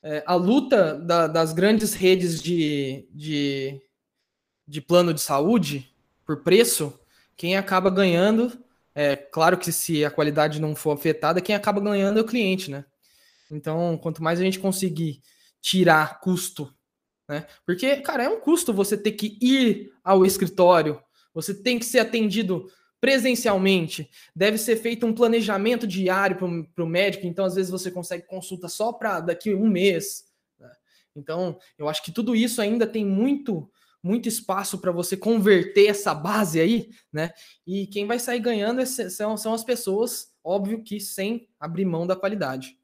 é, 0.02 0.24
a 0.26 0.34
luta 0.34 0.94
da, 0.94 1.26
das 1.26 1.52
grandes 1.52 1.92
redes 1.92 2.42
de, 2.42 3.06
de, 3.12 3.82
de 4.66 4.80
plano 4.80 5.12
de 5.12 5.20
saúde 5.20 5.94
por 6.24 6.42
preço, 6.42 6.98
quem 7.36 7.58
acaba 7.58 7.90
ganhando, 7.90 8.50
é 9.02 9.16
claro 9.16 9.58
que 9.58 9.72
se 9.72 10.04
a 10.04 10.10
qualidade 10.10 10.60
não 10.60 10.74
for 10.74 10.92
afetada, 10.92 11.40
quem 11.40 11.54
acaba 11.54 11.80
ganhando 11.80 12.18
é 12.18 12.22
o 12.22 12.26
cliente, 12.26 12.70
né? 12.70 12.84
Então, 13.50 13.98
quanto 13.98 14.22
mais 14.22 14.40
a 14.40 14.42
gente 14.42 14.58
conseguir 14.58 15.22
tirar 15.60 16.20
custo 16.20 16.72
né? 17.30 17.46
Porque, 17.64 17.98
cara, 17.98 18.24
é 18.24 18.28
um 18.28 18.40
custo 18.40 18.74
você 18.74 18.96
ter 18.96 19.12
que 19.12 19.38
ir 19.40 19.92
ao 20.02 20.26
escritório, 20.26 21.00
você 21.32 21.54
tem 21.54 21.78
que 21.78 21.84
ser 21.84 22.00
atendido 22.00 22.66
presencialmente, 23.00 24.10
deve 24.34 24.58
ser 24.58 24.74
feito 24.74 25.06
um 25.06 25.14
planejamento 25.14 25.86
diário 25.86 26.36
para 26.74 26.84
o 26.84 26.88
médico, 26.88 27.28
então 27.28 27.44
às 27.44 27.54
vezes 27.54 27.70
você 27.70 27.88
consegue 27.88 28.26
consulta 28.26 28.68
só 28.68 28.92
para 28.92 29.20
daqui 29.20 29.54
um 29.54 29.68
mês. 29.68 30.24
Né? 30.58 30.68
Então, 31.14 31.56
eu 31.78 31.88
acho 31.88 32.02
que 32.02 32.10
tudo 32.10 32.34
isso 32.34 32.60
ainda 32.60 32.84
tem 32.84 33.06
muito 33.06 33.70
muito 34.02 34.28
espaço 34.28 34.78
para 34.78 34.92
você 34.92 35.16
converter 35.16 35.86
essa 35.86 36.14
base 36.14 36.60
aí, 36.60 36.90
né? 37.12 37.30
E 37.66 37.86
quem 37.86 38.06
vai 38.06 38.18
sair 38.18 38.40
ganhando 38.40 38.84
são, 38.86 39.36
são 39.36 39.52
as 39.52 39.64
pessoas, 39.64 40.34
óbvio 40.42 40.82
que 40.82 40.98
sem 41.00 41.48
abrir 41.58 41.84
mão 41.84 42.06
da 42.06 42.16
qualidade. 42.16 42.78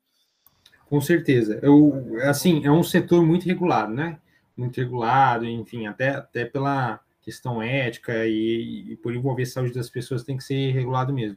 Com 0.88 1.00
certeza. 1.00 1.58
Eu, 1.62 2.18
assim, 2.22 2.64
é 2.64 2.70
um 2.70 2.82
setor 2.82 3.24
muito 3.24 3.44
regulado, 3.44 3.92
né? 3.92 4.20
muito 4.56 4.78
regulado, 4.78 5.44
enfim, 5.44 5.86
até, 5.86 6.10
até 6.10 6.44
pela 6.44 7.00
questão 7.20 7.60
ética 7.60 8.26
e, 8.26 8.92
e 8.92 8.96
por 8.96 9.14
envolver 9.14 9.42
a 9.42 9.46
saúde 9.46 9.74
das 9.74 9.90
pessoas 9.90 10.24
tem 10.24 10.36
que 10.36 10.44
ser 10.44 10.72
regulado 10.72 11.12
mesmo. 11.12 11.36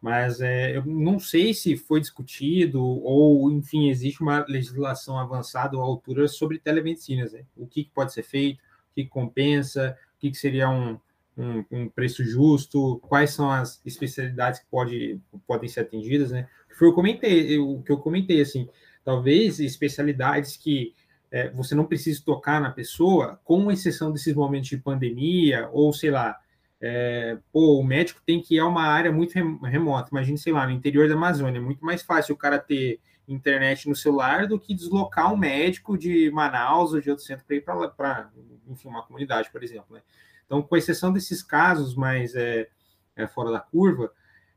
Mas 0.00 0.40
é, 0.40 0.76
eu 0.76 0.84
não 0.84 1.18
sei 1.18 1.54
se 1.54 1.76
foi 1.76 2.00
discutido 2.00 2.82
ou, 2.82 3.50
enfim, 3.50 3.88
existe 3.88 4.20
uma 4.20 4.44
legislação 4.46 5.18
avançada 5.18 5.76
à 5.76 5.80
altura 5.80 6.28
sobre 6.28 6.58
telemedicinas, 6.58 7.32
né? 7.32 7.44
O 7.56 7.66
que, 7.66 7.84
que, 7.84 7.90
pode 7.90 8.12
ser 8.12 8.22
feito, 8.22 8.62
que, 8.96 9.04
compensa, 9.04 9.96
o 10.16 10.18
que, 10.18 10.34
seria 10.34 10.70
um, 10.70 10.98
um, 11.36 11.64
um, 11.70 11.88
preço 11.88 12.24
justo, 12.24 12.98
quais 13.02 13.30
são 13.30 13.50
as 13.50 13.80
especialidades 13.84 14.60
que 14.60 14.66
pode, 14.70 15.20
podem 15.46 15.68
ser 15.68 15.80
atendidas, 15.80 16.30
né? 16.30 16.48
Que 16.76 16.84
eu 16.84 16.92
comentei, 16.92 17.58
o 17.58 17.82
que 17.82 17.92
eu 17.92 17.98
comentei, 17.98 18.40
assim, 18.40 18.68
talvez 19.04 19.60
especialidades 19.60 20.56
que 20.56 20.94
é, 21.30 21.50
você 21.50 21.74
não 21.74 21.84
precisa 21.84 22.22
tocar 22.24 22.60
na 22.60 22.70
pessoa, 22.70 23.38
com 23.44 23.70
exceção 23.70 24.10
desses 24.10 24.34
momentos 24.34 24.68
de 24.68 24.78
pandemia, 24.78 25.68
ou 25.72 25.92
sei 25.92 26.10
lá, 26.10 26.38
é, 26.80 27.38
pô, 27.52 27.78
o 27.78 27.84
médico 27.84 28.20
tem 28.24 28.40
que 28.40 28.56
ir 28.56 28.60
a 28.60 28.66
uma 28.66 28.84
área 28.84 29.12
muito 29.12 29.34
remota. 29.64 30.08
Imagina, 30.10 30.36
sei 30.38 30.52
lá, 30.52 30.66
no 30.66 30.72
interior 30.72 31.08
da 31.08 31.14
Amazônia, 31.14 31.58
é 31.58 31.62
muito 31.62 31.84
mais 31.84 32.02
fácil 32.02 32.34
o 32.34 32.38
cara 32.38 32.58
ter 32.58 33.00
internet 33.28 33.88
no 33.88 33.96
celular 33.96 34.46
do 34.46 34.58
que 34.58 34.74
deslocar 34.74 35.32
um 35.32 35.36
médico 35.36 35.98
de 35.98 36.30
Manaus 36.30 36.92
ou 36.92 37.00
de 37.00 37.10
outro 37.10 37.24
centro 37.24 37.44
para 37.44 37.56
ir 37.56 37.60
para, 37.62 38.30
enfim, 38.68 38.88
uma 38.88 39.02
comunidade, 39.02 39.50
por 39.50 39.62
exemplo. 39.62 39.94
Né? 39.94 40.02
Então, 40.44 40.62
com 40.62 40.76
exceção 40.76 41.12
desses 41.12 41.42
casos 41.42 41.94
mais 41.94 42.34
é, 42.34 42.68
é, 43.16 43.26
fora 43.26 43.50
da 43.50 43.60
curva, 43.60 44.12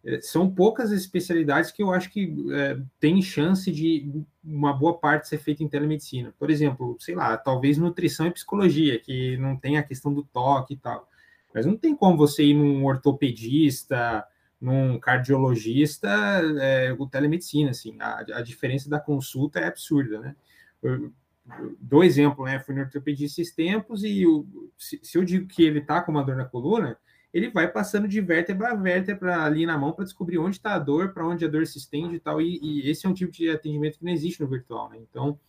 é, 0.05 0.21
são 0.21 0.49
poucas 0.49 0.91
especialidades 0.91 1.71
que 1.71 1.83
eu 1.83 1.91
acho 1.91 2.09
que 2.09 2.33
é, 2.53 2.79
tem 2.99 3.21
chance 3.21 3.71
de 3.71 4.23
uma 4.43 4.71
boa 4.71 4.97
parte 4.97 5.27
ser 5.27 5.39
feita 5.39 5.63
em 5.63 5.67
telemedicina. 5.67 6.33
Por 6.37 6.49
exemplo, 6.49 6.95
sei 6.99 7.15
lá, 7.15 7.35
talvez 7.37 7.77
nutrição 7.77 8.27
e 8.27 8.31
psicologia, 8.31 8.99
que 8.99 9.35
não 9.37 9.57
tem 9.57 9.77
a 9.77 9.83
questão 9.83 10.13
do 10.13 10.23
toque 10.23 10.75
e 10.75 10.77
tal. 10.77 11.09
Mas 11.53 11.65
não 11.65 11.75
tem 11.75 11.95
como 11.95 12.15
você 12.15 12.43
ir 12.43 12.53
num 12.53 12.85
ortopedista, 12.85 14.25
num 14.59 14.99
cardiologista, 14.99 16.09
é, 16.59 16.93
com 16.95 17.07
telemedicina, 17.07 17.71
assim. 17.71 17.95
A, 17.99 18.19
a 18.19 18.41
diferença 18.41 18.89
da 18.89 18.99
consulta 18.99 19.59
é 19.59 19.67
absurda, 19.67 20.19
né? 20.19 20.35
Eu, 20.81 21.11
dou 21.79 22.03
exemplo, 22.03 22.45
né? 22.45 22.59
Fui 22.59 22.75
no 22.75 22.81
ortopedista 22.81 23.41
esses 23.41 23.53
tempos 23.53 24.03
e 24.03 24.23
eu, 24.23 24.47
se, 24.77 24.99
se 25.01 25.17
eu 25.17 25.23
digo 25.23 25.47
que 25.47 25.63
ele 25.63 25.81
tá 25.81 26.01
com 26.01 26.11
uma 26.11 26.23
dor 26.23 26.35
na 26.35 26.45
coluna, 26.45 26.97
ele 27.33 27.49
vai 27.49 27.67
passando 27.67 28.07
de 28.07 28.19
vértebra 28.21 28.71
a 28.71 28.75
vértebra 28.75 29.43
ali 29.43 29.65
na 29.65 29.77
mão 29.77 29.93
para 29.93 30.05
descobrir 30.05 30.37
onde 30.37 30.57
está 30.57 30.73
a 30.73 30.79
dor, 30.79 31.13
para 31.13 31.27
onde 31.27 31.45
a 31.45 31.47
dor 31.47 31.65
se 31.65 31.77
estende 31.77 32.15
e 32.15 32.19
tal. 32.19 32.41
E, 32.41 32.59
e, 32.61 32.89
esse 32.89 33.05
é 33.05 33.09
um 33.09 33.13
tipo 33.13 33.31
de 33.31 33.49
atendimento 33.49 33.99
que 33.99 34.05
não 34.05 34.11
existe 34.11 34.41
no 34.41 34.47
virtual, 34.47 34.89
né? 34.89 34.97
Então, 34.97 35.39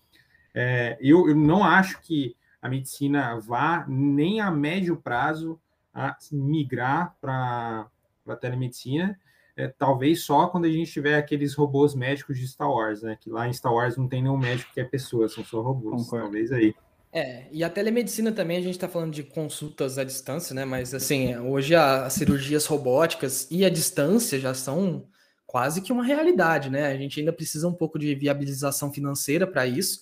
é, 0.55 0.99
eu, 1.01 1.29
eu 1.29 1.35
não 1.35 1.65
acho 1.65 2.01
que 2.03 2.37
a 2.61 2.69
medicina 2.69 3.39
vá 3.39 3.87
nem 3.89 4.41
a 4.41 4.51
médio 4.51 4.97
prazo 4.97 5.59
a 5.93 6.17
migrar 6.31 7.17
para 7.21 7.89
a 8.27 8.37
telemedicina. 8.37 9.19
É, 9.57 9.69
talvez 9.69 10.25
só 10.25 10.47
quando 10.47 10.65
a 10.65 10.71
gente 10.71 10.91
tiver 10.91 11.17
aqueles 11.17 11.55
robôs 11.55 11.95
médicos 11.95 12.39
de 12.39 12.47
Star 12.47 12.71
Wars, 12.71 13.03
né? 13.03 13.17
Que 13.21 13.29
lá 13.29 13.49
em 13.49 13.53
Star 13.53 13.73
Wars 13.73 13.97
não 13.97 14.09
tem 14.09 14.23
nenhum 14.23 14.39
médico 14.39 14.73
que 14.73 14.81
é 14.81 14.85
pessoa, 14.85 15.29
são 15.29 15.45
só 15.45 15.61
robôs. 15.61 16.05
Concordo. 16.05 16.25
Talvez 16.25 16.53
aí. 16.53 16.75
É, 17.13 17.47
e 17.51 17.65
a 17.65 17.69
telemedicina 17.69 18.31
também, 18.31 18.57
a 18.57 18.63
gente 18.63 18.75
está 18.75 18.89
falando 18.89 19.13
de 19.13 19.25
consultas 19.25 19.99
à 19.99 20.05
distância, 20.05 20.55
né? 20.55 20.65
Mas 20.65 20.95
assim, 20.95 21.37
hoje 21.37 21.75
as 21.75 22.13
cirurgias 22.13 22.67
robóticas 22.67 23.49
e 23.51 23.65
a 23.65 23.69
distância 23.69 24.39
já 24.39 24.55
são 24.55 25.05
quase 25.45 25.83
que 25.83 25.93
uma 25.93 26.05
realidade, 26.05 26.71
né? 26.71 26.87
A 26.87 26.97
gente 26.97 27.19
ainda 27.19 27.33
precisa 27.33 27.67
um 27.67 27.75
pouco 27.75 27.99
de 27.99 28.15
viabilização 28.15 28.93
financeira 28.93 29.45
para 29.47 29.67
isso, 29.67 30.01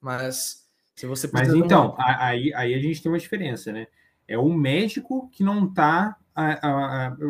mas 0.00 0.64
se 0.94 1.06
você 1.06 1.28
Mas 1.32 1.52
então, 1.52 1.90
uma... 1.90 2.24
aí, 2.24 2.54
aí 2.54 2.74
a 2.74 2.78
gente 2.78 3.02
tem 3.02 3.10
uma 3.10 3.18
diferença, 3.18 3.72
né? 3.72 3.88
É 4.28 4.38
o 4.38 4.48
médico 4.52 5.28
que 5.32 5.42
não 5.42 5.66
está 5.66 6.16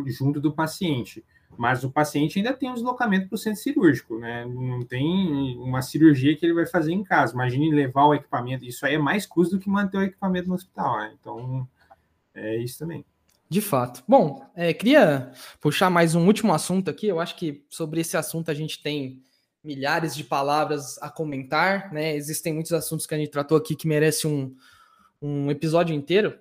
junto 0.06 0.40
do 0.40 0.52
paciente 0.52 1.24
mas 1.56 1.84
o 1.84 1.90
paciente 1.90 2.38
ainda 2.38 2.52
tem 2.52 2.70
um 2.70 2.74
deslocamento 2.74 3.28
para 3.28 3.36
o 3.36 3.38
centro 3.38 3.60
cirúrgico, 3.60 4.18
né? 4.18 4.44
Não 4.44 4.82
tem 4.82 5.56
uma 5.58 5.82
cirurgia 5.82 6.36
que 6.36 6.44
ele 6.44 6.54
vai 6.54 6.66
fazer 6.66 6.92
em 6.92 7.04
casa. 7.04 7.34
Imagine 7.34 7.74
levar 7.74 8.06
o 8.06 8.14
equipamento, 8.14 8.64
isso 8.64 8.84
aí 8.84 8.94
é 8.94 8.98
mais 8.98 9.26
custo 9.26 9.56
do 9.56 9.62
que 9.62 9.68
manter 9.68 9.98
o 9.98 10.02
equipamento 10.02 10.48
no 10.48 10.54
hospital, 10.54 10.98
né? 10.98 11.14
Então, 11.20 11.66
é 12.34 12.56
isso 12.56 12.78
também. 12.78 13.04
De 13.48 13.60
fato. 13.60 14.02
Bom, 14.08 14.44
é, 14.54 14.72
queria 14.72 15.32
puxar 15.60 15.90
mais 15.90 16.14
um 16.14 16.26
último 16.26 16.52
assunto 16.52 16.90
aqui. 16.90 17.06
Eu 17.06 17.20
acho 17.20 17.36
que 17.36 17.64
sobre 17.68 18.00
esse 18.00 18.16
assunto 18.16 18.50
a 18.50 18.54
gente 18.54 18.82
tem 18.82 19.22
milhares 19.62 20.14
de 20.14 20.24
palavras 20.24 20.98
a 21.00 21.08
comentar, 21.08 21.92
né? 21.92 22.14
Existem 22.16 22.52
muitos 22.52 22.72
assuntos 22.72 23.06
que 23.06 23.14
a 23.14 23.18
gente 23.18 23.30
tratou 23.30 23.56
aqui 23.56 23.76
que 23.76 23.86
merece 23.86 24.26
um, 24.26 24.54
um 25.20 25.50
episódio 25.50 25.94
inteiro. 25.94 26.38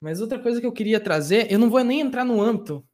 Mas 0.00 0.20
outra 0.20 0.38
coisa 0.38 0.60
que 0.60 0.66
eu 0.66 0.72
queria 0.72 1.00
trazer, 1.00 1.50
eu 1.50 1.58
não 1.58 1.70
vou 1.70 1.82
nem 1.82 2.00
entrar 2.00 2.24
no 2.24 2.40
âmbito 2.40 2.84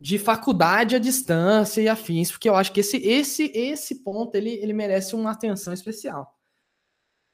de 0.00 0.18
faculdade 0.18 0.96
à 0.96 0.98
distância 0.98 1.80
e 1.80 1.88
afins, 1.88 2.30
porque 2.30 2.48
eu 2.48 2.54
acho 2.54 2.72
que 2.72 2.80
esse 2.80 2.98
esse 2.98 3.50
esse 3.54 4.02
ponto 4.02 4.34
ele, 4.34 4.50
ele 4.50 4.72
merece 4.72 5.14
uma 5.14 5.30
atenção 5.30 5.72
especial. 5.72 6.34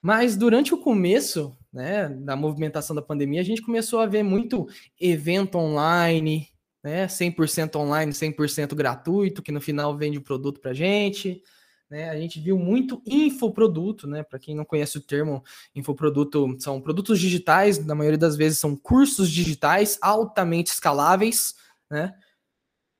Mas 0.02 0.36
durante 0.36 0.72
o 0.72 0.78
começo, 0.78 1.56
né, 1.72 2.08
da 2.08 2.34
movimentação 2.36 2.96
da 2.96 3.02
pandemia, 3.02 3.40
a 3.40 3.44
gente 3.44 3.62
começou 3.62 4.00
a 4.00 4.06
ver 4.06 4.22
muito 4.22 4.66
evento 4.98 5.58
online, 5.58 6.48
né, 6.82 7.06
100% 7.06 7.76
online, 7.76 8.12
100% 8.12 8.74
gratuito, 8.74 9.42
que 9.42 9.52
no 9.52 9.60
final 9.60 9.96
vende 9.96 10.18
o 10.18 10.22
produto 10.22 10.60
para 10.60 10.72
gente. 10.72 11.42
Né, 11.90 12.08
a 12.08 12.16
gente 12.16 12.38
viu 12.38 12.56
muito 12.56 13.02
infoproduto, 13.04 14.06
né? 14.06 14.22
Para 14.22 14.38
quem 14.38 14.54
não 14.54 14.64
conhece 14.64 14.96
o 14.96 15.00
termo 15.00 15.42
infoproduto, 15.74 16.56
são 16.60 16.80
produtos 16.80 17.18
digitais, 17.18 17.84
na 17.84 17.96
maioria 17.96 18.16
das 18.16 18.36
vezes 18.36 18.60
são 18.60 18.76
cursos 18.76 19.28
digitais 19.28 19.98
altamente 20.00 20.70
escaláveis, 20.70 21.56
né? 21.90 22.14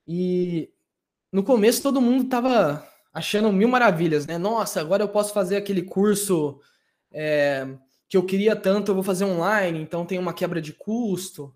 E 0.09 0.73
no 1.33 1.45
começo 1.45 1.83
todo 1.83 2.01
mundo 2.01 2.29
tava 2.29 2.85
achando 3.13 3.53
mil 3.53 3.69
maravilhas, 3.69 4.27
né? 4.27 4.37
Nossa, 4.39 4.81
agora 4.81 5.05
eu 5.05 5.09
posso 5.09 5.33
fazer 5.33 5.57
aquele 5.57 5.83
curso 5.83 6.61
é, 7.13 7.69
que 8.09 8.17
eu 8.17 8.27
queria 8.27 8.57
tanto, 8.57 8.91
eu 8.91 8.95
vou 8.97 9.05
fazer 9.05 9.25
online, 9.25 9.81
então 9.81 10.05
tem 10.05 10.19
uma 10.19 10.35
quebra 10.35 10.61
de 10.61 10.73
custo, 10.73 11.55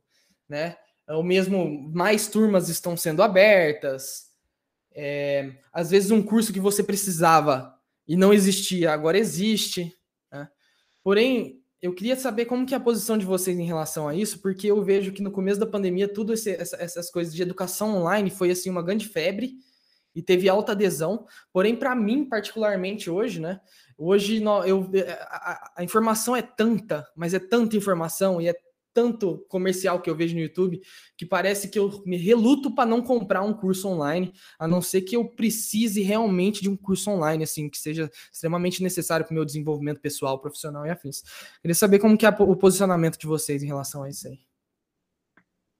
né? 0.48 0.76
Ou 1.08 1.22
mesmo 1.24 1.90
mais 1.92 2.28
turmas 2.28 2.68
estão 2.68 2.96
sendo 2.96 3.24
abertas. 3.24 4.33
É, 4.94 5.52
às 5.72 5.90
vezes 5.90 6.10
um 6.10 6.22
curso 6.22 6.52
que 6.52 6.60
você 6.60 6.82
precisava 6.82 7.74
e 8.06 8.16
não 8.16 8.32
existia, 8.32 8.92
agora 8.92 9.18
existe. 9.18 9.92
Né? 10.30 10.48
Porém, 11.02 11.60
eu 11.82 11.94
queria 11.94 12.16
saber 12.16 12.46
como 12.46 12.64
que 12.64 12.72
é 12.72 12.76
a 12.76 12.80
posição 12.80 13.18
de 13.18 13.26
vocês 13.26 13.58
em 13.58 13.66
relação 13.66 14.08
a 14.08 14.14
isso, 14.14 14.40
porque 14.40 14.68
eu 14.68 14.82
vejo 14.82 15.12
que 15.12 15.22
no 15.22 15.30
começo 15.30 15.60
da 15.60 15.66
pandemia, 15.66 16.08
tudo 16.08 16.32
esse, 16.32 16.50
essa, 16.50 16.76
essas 16.76 17.10
coisas 17.10 17.34
de 17.34 17.42
educação 17.42 17.96
online 17.96 18.30
foi 18.30 18.50
assim 18.50 18.70
uma 18.70 18.82
grande 18.82 19.06
febre 19.06 19.54
e 20.14 20.22
teve 20.22 20.48
alta 20.48 20.72
adesão. 20.72 21.26
Porém, 21.52 21.76
para 21.76 21.94
mim, 21.94 22.24
particularmente 22.24 23.10
hoje, 23.10 23.40
né? 23.40 23.60
Hoje 23.98 24.42
eu, 24.66 24.90
a, 25.28 25.72
a, 25.76 25.84
informação 25.84 26.34
é 26.34 26.40
tanta, 26.40 27.06
mas 27.14 27.34
é 27.34 27.38
tanta 27.38 27.76
informação 27.76 28.40
e 28.40 28.48
é 28.48 28.54
tanto 28.94 29.44
comercial 29.48 30.00
que 30.00 30.08
eu 30.08 30.14
vejo 30.14 30.34
no 30.34 30.40
YouTube 30.40 30.80
que 31.18 31.26
parece 31.26 31.68
que 31.68 31.78
eu 31.78 32.02
me 32.06 32.16
reluto 32.16 32.74
para 32.74 32.88
não 32.88 33.02
comprar 33.02 33.42
um 33.42 33.52
curso 33.52 33.88
online, 33.88 34.32
a 34.58 34.68
não 34.68 34.80
ser 34.80 35.02
que 35.02 35.16
eu 35.16 35.28
precise 35.28 36.00
realmente 36.00 36.62
de 36.62 36.70
um 36.70 36.76
curso 36.76 37.10
online, 37.10 37.42
assim, 37.42 37.68
que 37.68 37.76
seja 37.76 38.10
extremamente 38.32 38.82
necessário 38.82 39.26
para 39.26 39.32
o 39.32 39.34
meu 39.34 39.44
desenvolvimento 39.44 40.00
pessoal, 40.00 40.40
profissional 40.40 40.86
e 40.86 40.90
afins. 40.90 41.22
Queria 41.60 41.74
saber 41.74 41.98
como 41.98 42.16
que 42.16 42.24
é 42.24 42.30
o 42.30 42.56
posicionamento 42.56 43.18
de 43.18 43.26
vocês 43.26 43.62
em 43.62 43.66
relação 43.66 44.04
a 44.04 44.08
isso 44.08 44.28
aí. 44.28 44.38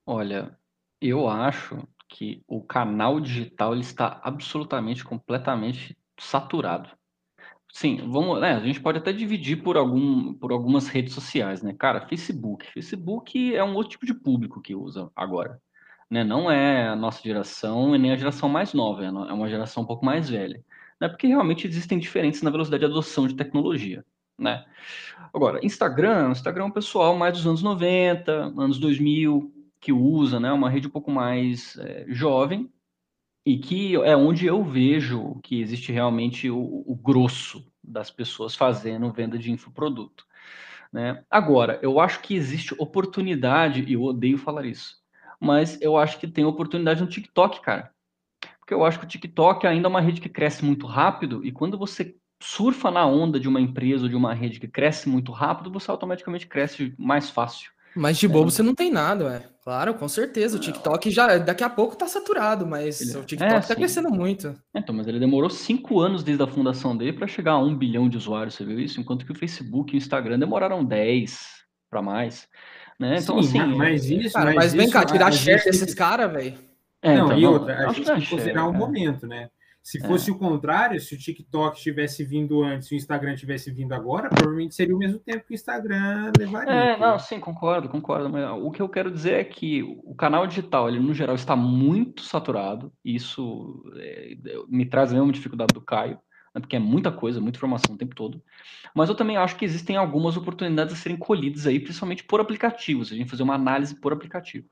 Olha, 0.05 0.59
eu 1.01 1.29
acho 1.29 1.87
que 2.09 2.43
o 2.47 2.63
canal 2.63 3.21
digital 3.21 3.73
ele 3.73 3.83
está 3.83 4.21
absolutamente, 4.23 5.05
completamente 5.05 5.97
saturado. 6.19 6.91
Sim, 7.75 8.09
vamos, 8.09 8.41
né, 8.41 8.53
a 8.55 8.61
gente 8.61 8.81
pode 8.81 8.99
até 8.99 9.13
dividir 9.13 9.61
por, 9.61 9.77
algum, 9.77 10.33
por 10.33 10.53
algumas 10.53 10.87
redes 10.87 11.13
sociais, 11.13 11.61
né? 11.61 11.75
Cara, 11.77 12.07
Facebook. 12.07 12.65
Facebook 12.73 13.53
é 13.53 13.65
um 13.65 13.75
outro 13.75 13.91
tipo 13.91 14.07
de 14.07 14.15
público 14.15 14.63
que 14.63 14.77
usa 14.77 15.11
agora. 15.15 15.61
Né? 16.09 16.23
Não 16.23 16.49
é 16.49 16.87
a 16.87 16.95
nossa 16.95 17.21
geração 17.21 17.93
e 17.95 17.99
nem 17.99 18.13
a 18.13 18.17
geração 18.17 18.49
mais 18.49 18.73
nova, 18.75 19.03
é, 19.03 19.09
é 19.09 19.11
uma 19.11 19.49
geração 19.49 19.83
um 19.83 19.87
pouco 19.87 20.07
mais 20.07 20.31
velha. 20.31 20.65
Né? 21.01 21.09
Porque 21.09 21.27
realmente 21.27 21.67
existem 21.67 21.99
diferenças 21.99 22.43
na 22.43 22.51
velocidade 22.51 22.85
de 22.85 22.87
adoção 22.93 23.27
de 23.27 23.35
tecnologia. 23.35 24.05
Né? 24.39 24.65
Agora, 25.35 25.59
Instagram, 25.67 26.31
Instagram 26.31 26.65
é 26.65 26.67
um 26.69 26.71
pessoal 26.71 27.17
mais 27.17 27.35
dos 27.35 27.45
anos 27.45 27.63
90, 27.63 28.33
anos 28.57 28.79
2000, 28.79 29.53
que 29.81 29.93
usa, 29.93 30.39
né? 30.39 30.53
Uma 30.53 30.71
rede 30.71 30.87
um 30.87 30.91
pouco 30.91 31.11
mais 31.11 31.77
é, 31.79 32.07
jovem, 32.09 32.73
e 33.45 33.59
que 33.59 33.95
é 33.97 34.17
onde 34.17 34.47
eu 34.47 34.63
vejo 34.65 35.39
que 35.43 35.61
existe 35.61 35.93
realmente 35.93 36.49
o, 36.49 36.83
o 36.87 36.95
grosso 36.95 37.67
das 37.83 38.11
pessoas 38.11 38.55
fazendo 38.55 39.13
venda 39.13 39.39
de 39.39 39.53
infoproduto. 39.53 40.27
Né? 40.93 41.23
Agora, 41.31 41.79
eu 41.83 42.01
acho 42.01 42.21
que 42.21 42.35
existe 42.35 42.75
oportunidade, 42.79 43.83
e 43.83 43.93
eu 43.93 44.03
odeio 44.03 44.39
falar 44.39 44.65
isso, 44.65 44.97
mas 45.39 45.81
eu 45.83 45.97
acho 45.97 46.19
que 46.19 46.27
tem 46.27 46.45
oportunidade 46.45 47.03
no 47.03 47.09
TikTok, 47.09 47.61
cara. 47.61 47.93
Porque 48.59 48.73
eu 48.73 48.85
acho 48.85 48.99
que 48.99 49.05
o 49.05 49.09
TikTok 49.09 49.67
ainda 49.67 49.89
é 49.89 49.91
uma 49.91 50.01
rede 50.01 50.21
que 50.21 50.29
cresce 50.29 50.65
muito 50.65 50.87
rápido, 50.87 51.45
e 51.45 51.53
quando 51.53 51.77
você 51.77 52.17
surfa 52.41 52.91
na 52.91 53.07
onda 53.07 53.39
de 53.39 53.49
uma 53.49 53.61
empresa 53.61 54.05
ou 54.05 54.09
de 54.09 54.17
uma 54.17 54.33
rede 54.33 54.61
que 54.61 54.69
cresce 54.69 55.09
muito 55.09 55.33
rápido, 55.33 55.71
você 55.71 55.91
automaticamente 55.91 56.47
cresce 56.47 56.95
mais 56.97 57.29
fácil. 57.29 57.74
Mas 57.97 58.19
de 58.19 58.27
bobo 58.27 58.49
é. 58.49 58.51
você 58.51 58.63
não 58.63 58.75
tem 58.75 58.91
nada, 58.91 59.25
ué. 59.25 59.43
Claro, 59.63 59.95
com 59.95 60.07
certeza. 60.09 60.57
O 60.57 60.61
TikTok 60.61 61.11
já 61.11 61.39
daqui 61.39 61.65
a 61.65 61.71
pouco 61.71 61.97
tá 61.97 62.07
saturado, 62.07 62.67
mas 62.67 63.01
ele... 63.01 63.19
o 63.19 63.25
TikTok 63.25 63.55
é, 63.55 63.61
tá 63.61 63.75
crescendo 63.75 64.11
muito. 64.11 64.49
É, 64.75 64.81
então, 64.81 64.95
mas 64.95 65.07
ele 65.07 65.19
demorou 65.19 65.49
cinco 65.49 66.01
anos 66.01 66.23
desde 66.23 66.43
a 66.43 66.47
fundação 66.47 66.95
dele 66.95 67.15
para 67.15 67.27
chegar 67.27 67.53
a 67.53 67.59
um 67.59 67.75
bilhão 67.75 68.07
de 68.07 68.19
usuários, 68.19 68.55
você 68.55 68.65
viu 68.65 68.79
isso? 68.79 69.01
Enquanto 69.01 69.25
que 69.25 69.33
o 69.33 69.35
Facebook 69.35 69.95
e 69.95 69.97
o 69.97 69.99
Instagram 69.99 70.39
demoraram 70.39 70.85
10 70.85 71.65
para 71.89 72.03
mais. 72.03 72.47
Né? 72.99 73.17
Então, 73.21 73.43
Sim, 73.43 73.59
assim. 73.61 73.75
Mas 73.75 74.11
isso. 74.11 74.35
Cara, 74.35 74.47
mas, 74.47 74.57
mas 74.57 74.75
vem 74.75 74.91
cá, 74.91 75.05
tirar 75.05 75.33
share 75.33 75.65
desses 75.65 75.95
caras, 75.95 76.31
velho. 76.31 76.55
É, 77.01 77.17
não, 77.17 77.27
então, 77.27 77.39
e 77.39 77.47
outra, 77.47 77.89
a 77.89 77.93
gente 77.93 78.07
tem 78.07 78.21
que 78.21 78.31
considerar 78.31 78.67
o 78.67 78.71
um 78.71 78.75
momento, 78.75 79.27
né? 79.27 79.49
Se 79.85 80.03
é. 80.03 80.09
fosse 80.09 80.31
é. 80.31 80.33
o 80.33 80.39
contrário, 80.39 80.99
se 80.99 81.15
o 81.15 81.19
TikTok 81.19 81.79
tivesse 81.79 82.25
vindo 82.25 82.65
antes 82.65 82.91
e 82.91 82.95
o 82.95 82.97
Instagram 82.97 83.37
tivesse 83.37 83.71
vindo 83.71 83.93
agora, 83.93 84.31
provavelmente 84.31 84.75
seria 84.75 84.97
o 84.97 84.99
mesmo 84.99 85.19
tempo 85.19 85.45
que 85.47 85.53
o 85.53 85.55
Instagram 85.55 86.33
levaria. 86.39 86.73
É, 86.73 86.97
não, 86.97 87.19
sim, 87.19 87.39
concordo, 87.39 87.87
concordo. 87.87 88.31
Mas 88.31 88.51
o 88.63 88.71
que 88.71 88.81
eu 88.81 88.89
quero 88.89 89.11
dizer 89.11 89.35
é 89.35 89.45
que 89.45 89.83
o 89.83 90.15
canal 90.15 90.47
digital, 90.47 90.89
ele 90.89 90.99
no 90.99 91.13
geral 91.13 91.35
está 91.35 91.55
muito 91.55 92.23
saturado. 92.23 92.91
Isso 93.05 93.85
é, 93.99 94.35
me 94.71 94.87
traz 94.87 95.13
a 95.13 95.17
mesma 95.17 95.31
dificuldade 95.31 95.75
do 95.75 95.83
Caio, 95.83 96.19
né, 96.55 96.63
porque 96.63 96.77
é 96.77 96.81
muita 96.81 97.13
coisa, 97.13 97.39
muita 97.39 97.59
informação 97.59 97.95
o 97.95 97.99
tempo 97.99 98.15
todo. 98.15 98.43
Mas 98.95 99.11
eu 99.11 99.15
também 99.15 99.37
acho 99.37 99.55
que 99.55 99.67
existem 99.67 99.99
algumas 99.99 100.35
oportunidades 100.35 100.95
a 100.95 100.97
serem 100.97 101.19
colhidas 101.19 101.67
aí, 101.67 101.79
principalmente 101.79 102.25
por 102.25 102.41
aplicativos. 102.41 103.13
A 103.13 103.15
gente 103.15 103.31
fazer 103.31 103.43
uma 103.43 103.55
análise 103.55 103.95
por 103.95 104.15
aplicativo. 104.15 104.67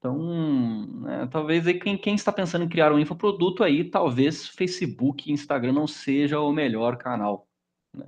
Então, 0.00 0.86
né, 1.02 1.28
talvez 1.30 1.66
aí 1.66 1.78
quem, 1.78 1.98
quem, 1.98 2.14
está 2.14 2.32
pensando 2.32 2.64
em 2.64 2.68
criar 2.68 2.90
um 2.90 2.98
infoproduto 2.98 3.62
aí, 3.62 3.84
talvez 3.84 4.48
Facebook 4.48 5.28
e 5.28 5.32
Instagram 5.32 5.74
não 5.74 5.86
seja 5.86 6.40
o 6.40 6.50
melhor 6.50 6.96
canal. 6.96 7.46
Né? 7.94 8.06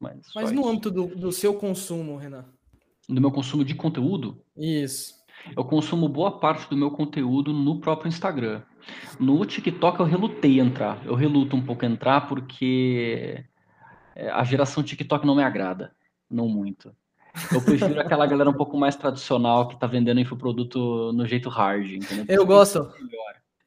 Mas, 0.00 0.26
Mas 0.34 0.50
no 0.50 0.62
isso. 0.62 0.70
âmbito 0.70 0.90
do, 0.90 1.06
do 1.08 1.30
seu 1.30 1.54
consumo, 1.54 2.16
Renan? 2.16 2.46
Do 3.06 3.20
meu 3.20 3.30
consumo 3.30 3.62
de 3.62 3.74
conteúdo? 3.74 4.42
Isso. 4.56 5.22
Eu 5.54 5.66
consumo 5.66 6.08
boa 6.08 6.40
parte 6.40 6.68
do 6.70 6.76
meu 6.78 6.90
conteúdo 6.90 7.52
no 7.52 7.78
próprio 7.78 8.08
Instagram. 8.08 8.62
No 9.20 9.44
TikTok 9.44 10.00
eu 10.00 10.06
relutei 10.06 10.58
a 10.58 10.64
entrar. 10.64 11.04
Eu 11.04 11.14
reluto 11.14 11.54
um 11.54 11.64
pouco 11.64 11.84
a 11.84 11.88
entrar 11.88 12.26
porque 12.26 13.44
é, 14.16 14.30
a 14.30 14.42
geração 14.44 14.82
TikTok 14.82 15.26
não 15.26 15.36
me 15.36 15.42
agrada. 15.42 15.94
Não 16.30 16.48
muito. 16.48 16.96
Eu 17.52 17.60
prefiro 17.60 18.00
aquela 18.00 18.26
galera 18.26 18.48
um 18.48 18.54
pouco 18.54 18.76
mais 18.76 18.94
tradicional 18.94 19.68
que 19.68 19.78
tá 19.78 19.86
vendendo 19.86 20.20
infoproduto 20.20 21.12
no 21.12 21.26
jeito 21.26 21.48
hard, 21.48 21.90
entendeu? 21.92 22.24
Eu 22.28 22.46
gosto. 22.46 22.92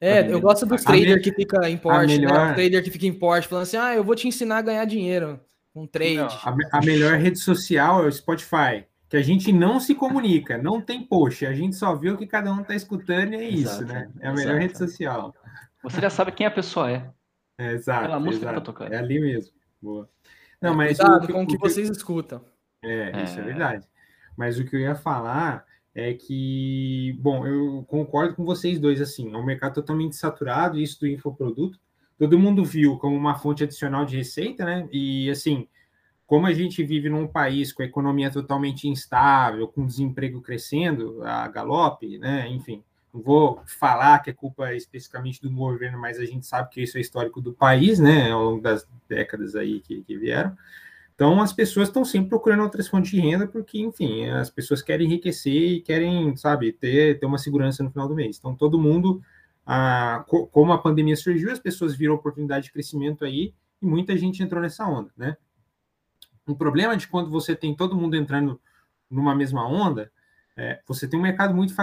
É, 0.00 0.32
eu 0.32 0.40
gosto 0.40 0.64
dos 0.64 0.82
traders 0.84 1.22
que 1.22 1.32
fica 1.32 1.68
em 1.68 1.76
porte, 1.76 2.18
né? 2.18 2.26
O 2.26 2.54
trader 2.54 2.82
que 2.82 2.90
fica 2.90 3.06
em 3.06 3.12
porte, 3.12 3.48
falando 3.48 3.64
assim, 3.64 3.76
ah, 3.76 3.94
eu 3.94 4.04
vou 4.04 4.14
te 4.14 4.28
ensinar 4.28 4.58
a 4.58 4.62
ganhar 4.62 4.84
dinheiro 4.84 5.40
com 5.74 5.82
um 5.82 5.86
trade. 5.86 6.16
Não, 6.16 6.26
a, 6.26 6.56
a, 6.72 6.80
melhor 6.80 7.18
rede 7.18 7.38
social 7.38 8.04
é 8.04 8.06
o 8.06 8.12
Spotify, 8.12 8.86
que 9.08 9.16
a 9.16 9.22
gente 9.22 9.52
não 9.52 9.80
se 9.80 9.94
comunica, 9.94 10.56
não 10.56 10.80
tem 10.80 11.02
post, 11.02 11.44
a 11.44 11.52
gente 11.52 11.74
só 11.74 11.94
vê 11.94 12.10
o 12.10 12.16
que 12.16 12.26
cada 12.26 12.52
um 12.52 12.62
tá 12.62 12.74
escutando 12.74 13.34
e 13.34 13.36
é 13.36 13.52
Exato, 13.52 13.82
isso, 13.82 13.92
né? 13.92 14.10
É 14.20 14.28
a 14.28 14.32
melhor 14.32 14.58
rede 14.58 14.78
social. 14.78 15.34
Você 15.82 16.00
já 16.00 16.10
sabe 16.10 16.32
quem 16.32 16.46
a 16.46 16.50
pessoa 16.50 16.90
é. 16.90 17.10
é 17.58 17.72
exato. 17.72 18.02
Pela 18.02 18.20
música 18.20 18.44
exato. 18.44 18.54
que 18.54 18.60
tá 18.60 18.72
tocando. 18.72 18.92
É 18.92 18.98
ali 18.98 19.20
mesmo. 19.20 19.52
Boa. 19.82 20.08
Não, 20.60 20.74
mas 20.74 20.96
Cuidado 20.96 21.24
o, 21.24 21.32
com 21.32 21.42
o 21.42 21.46
que, 21.46 21.56
que 21.56 21.60
vocês 21.60 21.88
escutam. 21.88 22.40
É, 22.82 23.24
isso 23.24 23.38
é. 23.38 23.42
é 23.42 23.44
verdade. 23.44 23.88
Mas 24.36 24.58
o 24.58 24.64
que 24.64 24.76
eu 24.76 24.80
ia 24.80 24.94
falar 24.94 25.64
é 25.94 26.14
que, 26.14 27.16
bom, 27.20 27.46
eu 27.46 27.84
concordo 27.88 28.34
com 28.34 28.44
vocês 28.44 28.78
dois, 28.78 29.00
assim, 29.00 29.32
é 29.32 29.36
um 29.36 29.44
mercado 29.44 29.74
totalmente 29.74 30.14
saturado, 30.14 30.78
isso 30.78 31.00
do 31.00 31.08
infoproduto, 31.08 31.78
todo 32.18 32.38
mundo 32.38 32.64
viu 32.64 32.96
como 32.98 33.16
uma 33.16 33.36
fonte 33.36 33.64
adicional 33.64 34.04
de 34.04 34.16
receita, 34.16 34.64
né? 34.64 34.88
E, 34.92 35.28
assim, 35.30 35.66
como 36.26 36.46
a 36.46 36.52
gente 36.52 36.84
vive 36.84 37.08
num 37.08 37.26
país 37.26 37.72
com 37.72 37.82
a 37.82 37.86
economia 37.86 38.30
totalmente 38.30 38.86
instável, 38.86 39.66
com 39.66 39.86
desemprego 39.86 40.40
crescendo, 40.40 41.22
a 41.24 41.48
galope, 41.48 42.18
né? 42.18 42.46
Enfim, 42.48 42.84
não 43.12 43.22
vou 43.22 43.62
falar 43.66 44.18
que 44.20 44.30
é 44.30 44.32
culpa 44.32 44.74
especificamente 44.74 45.40
do 45.40 45.50
governo, 45.50 45.98
mas 45.98 46.18
a 46.18 46.24
gente 46.24 46.46
sabe 46.46 46.70
que 46.70 46.82
isso 46.82 46.98
é 46.98 47.00
histórico 47.00 47.40
do 47.40 47.52
país, 47.52 47.98
né? 47.98 48.30
Ao 48.30 48.44
longo 48.44 48.60
das 48.60 48.86
décadas 49.08 49.56
aí 49.56 49.80
que, 49.80 50.02
que 50.02 50.16
vieram. 50.16 50.56
Então, 51.18 51.42
as 51.42 51.52
pessoas 51.52 51.88
estão 51.88 52.04
sempre 52.04 52.28
procurando 52.28 52.62
outras 52.62 52.86
fontes 52.86 53.10
de 53.10 53.18
renda, 53.18 53.44
porque, 53.44 53.80
enfim, 53.80 54.28
as 54.28 54.50
pessoas 54.50 54.80
querem 54.80 55.04
enriquecer 55.04 55.72
e 55.72 55.80
querem, 55.80 56.36
sabe, 56.36 56.70
ter, 56.70 57.18
ter 57.18 57.26
uma 57.26 57.38
segurança 57.38 57.82
no 57.82 57.90
final 57.90 58.06
do 58.06 58.14
mês. 58.14 58.38
Então, 58.38 58.54
todo 58.54 58.78
mundo, 58.78 59.20
ah, 59.66 60.24
como 60.52 60.72
a 60.72 60.78
pandemia 60.78 61.16
surgiu, 61.16 61.50
as 61.50 61.58
pessoas 61.58 61.96
viram 61.96 62.14
oportunidade 62.14 62.66
de 62.66 62.72
crescimento 62.72 63.24
aí 63.24 63.52
e 63.82 63.84
muita 63.84 64.16
gente 64.16 64.40
entrou 64.44 64.62
nessa 64.62 64.86
onda, 64.86 65.10
né? 65.16 65.36
O 66.46 66.54
problema 66.54 66.96
de 66.96 67.08
quando 67.08 67.28
você 67.30 67.56
tem 67.56 67.74
todo 67.74 67.96
mundo 67.96 68.14
entrando 68.14 68.60
numa 69.10 69.34
mesma 69.34 69.66
onda, 69.66 70.12
é, 70.56 70.80
você 70.86 71.08
tem 71.08 71.18
um 71.18 71.22
mercado 71.22 71.52
muito 71.52 71.74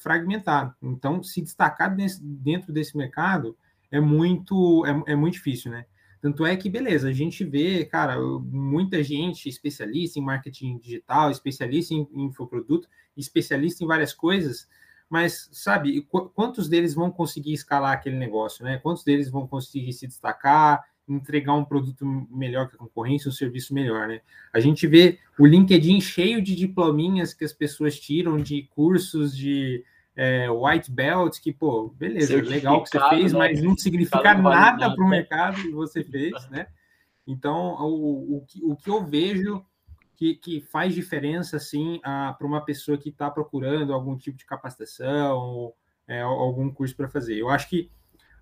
fragmentado. 0.00 0.72
Então, 0.80 1.20
se 1.20 1.42
destacar 1.42 1.92
dentro 2.22 2.72
desse 2.72 2.96
mercado 2.96 3.58
é 3.90 3.98
muito, 3.98 4.86
é, 4.86 5.14
é 5.14 5.16
muito 5.16 5.34
difícil, 5.34 5.72
né? 5.72 5.84
Tanto 6.24 6.46
é 6.46 6.56
que, 6.56 6.70
beleza, 6.70 7.10
a 7.10 7.12
gente 7.12 7.44
vê, 7.44 7.84
cara, 7.84 8.18
muita 8.18 9.04
gente 9.04 9.46
especialista 9.46 10.18
em 10.18 10.22
marketing 10.22 10.78
digital, 10.78 11.30
especialista 11.30 11.92
em, 11.92 12.08
infoproduto, 12.14 12.88
especialista 13.14 13.84
em 13.84 13.86
várias 13.86 14.14
coisas, 14.14 14.66
mas, 15.06 15.50
sabe, 15.52 16.00
qu 16.00 16.30
quantos 16.30 16.66
deles 16.66 16.94
vão 16.94 17.10
conseguir 17.10 17.52
escalar 17.52 17.92
aquele 17.92 18.16
negócio, 18.16 18.64
né? 18.64 18.78
Quantos 18.78 19.04
deles 19.04 19.28
vão 19.28 19.46
conseguir 19.46 19.92
se 19.92 20.06
destacar, 20.06 20.82
entregar 21.06 21.52
um 21.52 21.62
produto 21.62 22.06
melhor 22.30 22.70
que 22.70 22.76
a 22.76 22.78
concorrência, 22.78 23.28
um 23.28 23.32
serviço 23.32 23.74
melhor, 23.74 24.08
né? 24.08 24.22
A 24.50 24.60
gente 24.60 24.86
vê 24.86 25.18
o 25.38 25.44
LinkedIn 25.44 26.00
cheio 26.00 26.40
de 26.40 26.56
diplominhas 26.56 27.34
que 27.34 27.44
as 27.44 27.52
pessoas 27.52 28.00
tiram 28.00 28.38
de 28.38 28.62
cursos 28.74 29.36
de 29.36 29.84
é, 30.16 30.48
white 30.50 30.90
belt, 30.90 31.40
que, 31.40 31.52
pô, 31.52 31.88
beleza, 31.88 32.36
legal 32.42 32.82
que 32.82 32.90
você 32.90 33.08
fez, 33.08 33.32
né? 33.32 33.38
mas 33.38 33.62
não 33.62 33.76
significa 33.76 34.34
nada 34.34 34.94
para 34.94 35.04
o 35.04 35.08
mercado 35.08 35.60
que 35.60 35.70
você 35.70 36.04
fez, 36.04 36.48
né? 36.50 36.68
Então, 37.26 37.74
o, 37.80 38.36
o, 38.36 38.72
o 38.72 38.76
que 38.76 38.90
eu 38.90 39.04
vejo 39.04 39.64
que, 40.16 40.34
que 40.34 40.60
faz 40.60 40.94
diferença, 40.94 41.56
assim, 41.56 42.00
para 42.02 42.46
uma 42.46 42.64
pessoa 42.64 42.96
que 42.96 43.08
está 43.08 43.30
procurando 43.30 43.92
algum 43.92 44.16
tipo 44.16 44.38
de 44.38 44.46
capacitação 44.46 45.36
ou 45.36 45.76
é, 46.06 46.20
algum 46.20 46.70
curso 46.70 46.94
para 46.94 47.08
fazer. 47.08 47.36
Eu 47.36 47.48
acho 47.48 47.68
que 47.68 47.90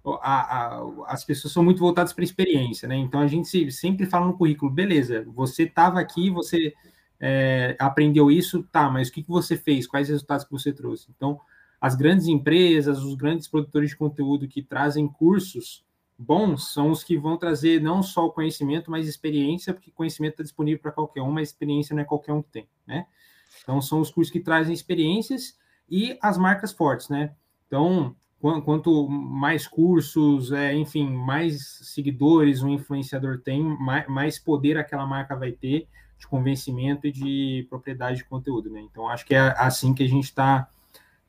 a, 0.04 0.76
a, 0.76 0.84
as 1.06 1.24
pessoas 1.24 1.52
são 1.52 1.62
muito 1.62 1.78
voltadas 1.78 2.12
para 2.12 2.24
experiência, 2.24 2.88
né? 2.88 2.96
Então, 2.96 3.20
a 3.20 3.26
gente 3.26 3.48
se, 3.48 3.70
sempre 3.70 4.04
fala 4.04 4.26
no 4.26 4.36
currículo, 4.36 4.70
beleza, 4.70 5.24
você 5.28 5.62
estava 5.62 6.00
aqui, 6.00 6.28
você 6.28 6.74
é, 7.20 7.76
aprendeu 7.78 8.30
isso, 8.30 8.64
tá, 8.64 8.90
mas 8.90 9.08
o 9.08 9.12
que, 9.12 9.22
que 9.22 9.28
você 9.28 9.56
fez? 9.56 9.86
Quais 9.86 10.08
resultados 10.08 10.44
que 10.44 10.50
você 10.50 10.72
trouxe? 10.72 11.06
Então, 11.14 11.40
as 11.82 11.96
grandes 11.96 12.28
empresas, 12.28 13.02
os 13.02 13.16
grandes 13.16 13.48
produtores 13.48 13.90
de 13.90 13.96
conteúdo 13.96 14.46
que 14.46 14.62
trazem 14.62 15.08
cursos 15.08 15.84
bons 16.16 16.72
são 16.72 16.92
os 16.92 17.02
que 17.02 17.18
vão 17.18 17.36
trazer 17.36 17.82
não 17.82 18.04
só 18.04 18.26
o 18.26 18.30
conhecimento, 18.30 18.88
mas 18.88 19.08
experiência, 19.08 19.74
porque 19.74 19.90
conhecimento 19.90 20.34
está 20.34 20.44
disponível 20.44 20.80
para 20.80 20.92
qualquer 20.92 21.22
um, 21.22 21.32
mas 21.32 21.48
experiência 21.48 21.92
não 21.92 22.02
é 22.02 22.04
qualquer 22.04 22.34
um 22.34 22.40
que 22.40 22.52
tem, 22.52 22.68
né? 22.86 23.04
Então, 23.64 23.82
são 23.82 23.98
os 23.98 24.12
cursos 24.12 24.32
que 24.32 24.38
trazem 24.38 24.72
experiências 24.72 25.58
e 25.90 26.16
as 26.22 26.38
marcas 26.38 26.70
fortes, 26.70 27.08
né? 27.08 27.34
Então, 27.66 28.14
quanto 28.64 29.08
mais 29.08 29.66
cursos, 29.66 30.52
é, 30.52 30.72
enfim, 30.76 31.10
mais 31.10 31.80
seguidores 31.82 32.62
um 32.62 32.68
influenciador 32.68 33.40
tem, 33.40 33.60
mais 34.08 34.38
poder 34.38 34.78
aquela 34.78 35.04
marca 35.04 35.34
vai 35.34 35.50
ter 35.50 35.88
de 36.16 36.28
convencimento 36.28 37.08
e 37.08 37.10
de 37.10 37.66
propriedade 37.68 38.18
de 38.18 38.24
conteúdo, 38.24 38.70
né? 38.70 38.80
Então, 38.80 39.08
acho 39.08 39.26
que 39.26 39.34
é 39.34 39.52
assim 39.58 39.92
que 39.92 40.04
a 40.04 40.08
gente 40.08 40.26
está 40.26 40.68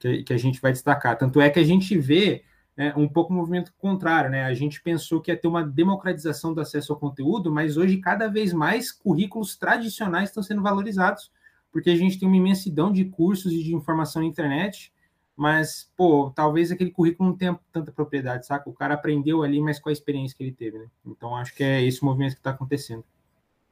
que, 0.03 0.23
que 0.23 0.33
a 0.33 0.37
gente 0.37 0.59
vai 0.61 0.71
destacar. 0.73 1.17
Tanto 1.17 1.39
é 1.39 1.49
que 1.49 1.59
a 1.59 1.63
gente 1.63 1.97
vê 1.97 2.43
é, 2.75 2.93
um 2.97 3.07
pouco 3.07 3.31
o 3.31 3.35
movimento 3.35 3.73
contrário, 3.77 4.29
né? 4.29 4.43
A 4.43 4.53
gente 4.53 4.81
pensou 4.81 5.21
que 5.21 5.31
ia 5.31 5.37
ter 5.37 5.47
uma 5.47 5.63
democratização 5.63 6.53
do 6.53 6.59
acesso 6.59 6.91
ao 6.91 6.99
conteúdo, 6.99 7.51
mas 7.51 7.77
hoje 7.77 7.97
cada 7.97 8.27
vez 8.27 8.51
mais 8.51 8.91
currículos 8.91 9.55
tradicionais 9.55 10.29
estão 10.29 10.43
sendo 10.43 10.61
valorizados, 10.61 11.31
porque 11.71 11.89
a 11.89 11.95
gente 11.95 12.19
tem 12.19 12.27
uma 12.27 12.37
imensidão 12.37 12.91
de 12.91 13.05
cursos 13.05 13.53
e 13.53 13.63
de 13.63 13.73
informação 13.73 14.21
na 14.21 14.27
internet, 14.27 14.91
mas, 15.35 15.89
pô, 15.95 16.31
talvez 16.35 16.71
aquele 16.71 16.91
currículo 16.91 17.29
não 17.29 17.37
tenha 17.37 17.59
tanta 17.71 17.91
propriedade, 17.91 18.45
saca? 18.45 18.69
O 18.69 18.73
cara 18.73 18.93
aprendeu 18.93 19.41
ali, 19.41 19.59
mas 19.61 19.79
com 19.79 19.89
a 19.89 19.91
experiência 19.91 20.35
que 20.37 20.43
ele 20.43 20.51
teve, 20.51 20.77
né? 20.77 20.87
Então, 21.05 21.35
acho 21.35 21.55
que 21.55 21.63
é 21.63 21.81
esse 21.81 22.03
movimento 22.03 22.33
que 22.33 22.39
está 22.39 22.51
acontecendo. 22.51 23.03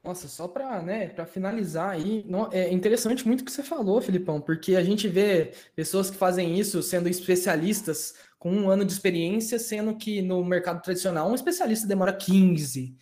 Nossa, 0.04 0.28
só 0.28 0.48
para 0.48 0.82
né, 0.82 1.14
finalizar 1.28 1.92
aí, 1.92 2.26
é 2.52 2.74
interessante 2.74 3.26
muito 3.28 3.42
o 3.42 3.46
que 3.46 3.52
você 3.52 3.62
falou, 3.62 4.02
Filipão, 4.02 4.42
porque 4.42 4.76
a 4.76 4.84
gente 4.84 5.08
vê 5.08 5.52
pessoas 5.76 6.10
que 6.10 6.18
fazem 6.18 6.58
isso 6.60 6.82
sendo 6.82 7.08
especialistas 7.08 8.16
com 8.40 8.52
um 8.52 8.68
ano 8.68 8.84
de 8.84 8.92
experiência, 8.92 9.60
sendo 9.60 9.96
que 9.96 10.20
no 10.24 10.44
mercado 10.44 10.82
tradicional 10.82 11.30
um 11.30 11.36
especialista 11.36 11.88
demora 11.88 12.12
15. 12.12 12.98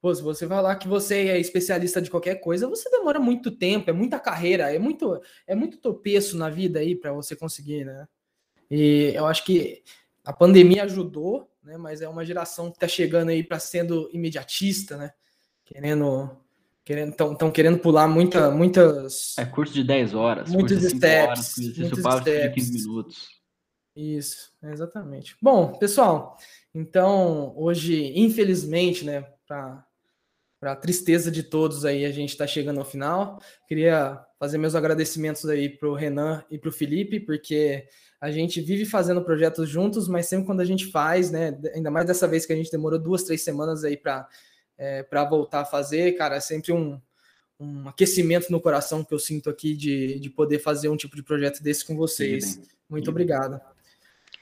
Pô, 0.00 0.14
se 0.14 0.22
você 0.22 0.46
falar 0.46 0.76
que 0.76 0.88
você 0.88 1.28
é 1.28 1.38
especialista 1.38 2.00
de 2.00 2.10
qualquer 2.10 2.36
coisa, 2.36 2.66
você 2.66 2.88
demora 2.88 3.20
muito 3.20 3.50
tempo, 3.50 3.90
é 3.90 3.92
muita 3.92 4.18
carreira, 4.18 4.72
é 4.72 4.78
muito 4.78 5.20
é 5.46 5.54
muito 5.54 5.76
tropeço 5.78 6.38
na 6.38 6.48
vida 6.48 6.78
aí 6.78 6.94
para 6.96 7.12
você 7.12 7.36
conseguir, 7.36 7.84
né? 7.84 8.08
E 8.70 9.12
eu 9.14 9.26
acho 9.26 9.44
que 9.44 9.82
a 10.24 10.32
pandemia 10.32 10.84
ajudou, 10.84 11.50
né? 11.62 11.76
Mas 11.76 12.00
é 12.00 12.08
uma 12.08 12.24
geração 12.24 12.70
que 12.70 12.76
está 12.76 12.88
chegando 12.88 13.30
aí 13.30 13.42
para 13.42 13.58
sendo 13.58 14.08
imediatista, 14.12 14.96
né? 14.96 15.12
Querendo 15.68 16.30
querendo 16.84 17.10
estão 17.10 17.50
querendo 17.50 17.78
pular 17.78 18.08
muita, 18.08 18.50
muitas 18.50 19.36
é 19.36 19.44
curso 19.44 19.74
de 19.74 19.84
10 19.84 20.14
horas 20.14 20.50
muitos 20.50 20.82
steps 20.82 21.28
horas, 21.28 21.54
muitos 21.58 21.98
steps. 21.98 22.24
de 22.24 22.50
15 22.50 22.72
minutos. 22.72 23.38
Isso 23.94 24.52
exatamente. 24.62 25.36
Bom 25.42 25.72
pessoal 25.74 26.38
então 26.74 27.52
hoje 27.56 28.12
infelizmente 28.18 29.04
né 29.04 29.22
para 29.46 29.84
para 30.60 30.74
tristeza 30.74 31.30
de 31.30 31.44
todos 31.44 31.84
aí 31.84 32.04
a 32.04 32.10
gente 32.10 32.30
está 32.30 32.46
chegando 32.46 32.80
ao 32.80 32.86
final. 32.86 33.40
Queria 33.68 34.18
fazer 34.40 34.58
meus 34.58 34.74
agradecimentos 34.74 35.44
aí 35.46 35.68
para 35.68 35.88
o 35.88 35.94
Renan 35.94 36.42
e 36.50 36.58
para 36.58 36.70
o 36.70 36.72
Felipe 36.72 37.20
porque 37.20 37.86
a 38.20 38.30
gente 38.30 38.60
vive 38.60 38.86
fazendo 38.86 39.22
projetos 39.22 39.68
juntos 39.68 40.08
mas 40.08 40.26
sempre 40.26 40.46
quando 40.46 40.60
a 40.60 40.64
gente 40.64 40.86
faz 40.86 41.30
né 41.30 41.56
ainda 41.74 41.90
mais 41.90 42.06
dessa 42.06 42.26
vez 42.26 42.46
que 42.46 42.52
a 42.52 42.56
gente 42.56 42.70
demorou 42.70 42.98
duas 42.98 43.24
três 43.24 43.42
semanas 43.42 43.84
aí 43.84 43.96
para 43.96 44.26
é, 44.78 45.02
para 45.02 45.24
voltar 45.24 45.60
a 45.60 45.64
fazer, 45.64 46.12
cara, 46.12 46.36
é 46.36 46.40
sempre 46.40 46.72
um, 46.72 47.00
um 47.58 47.88
aquecimento 47.88 48.50
no 48.50 48.60
coração 48.60 49.04
que 49.04 49.12
eu 49.12 49.18
sinto 49.18 49.50
aqui 49.50 49.74
de, 49.74 50.20
de 50.20 50.30
poder 50.30 50.60
fazer 50.60 50.88
um 50.88 50.96
tipo 50.96 51.16
de 51.16 51.22
projeto 51.22 51.62
desse 51.62 51.84
com 51.84 51.96
vocês. 51.96 52.44
Sim, 52.44 52.62
Muito 52.88 53.06
sim. 53.06 53.10
obrigado. 53.10 53.60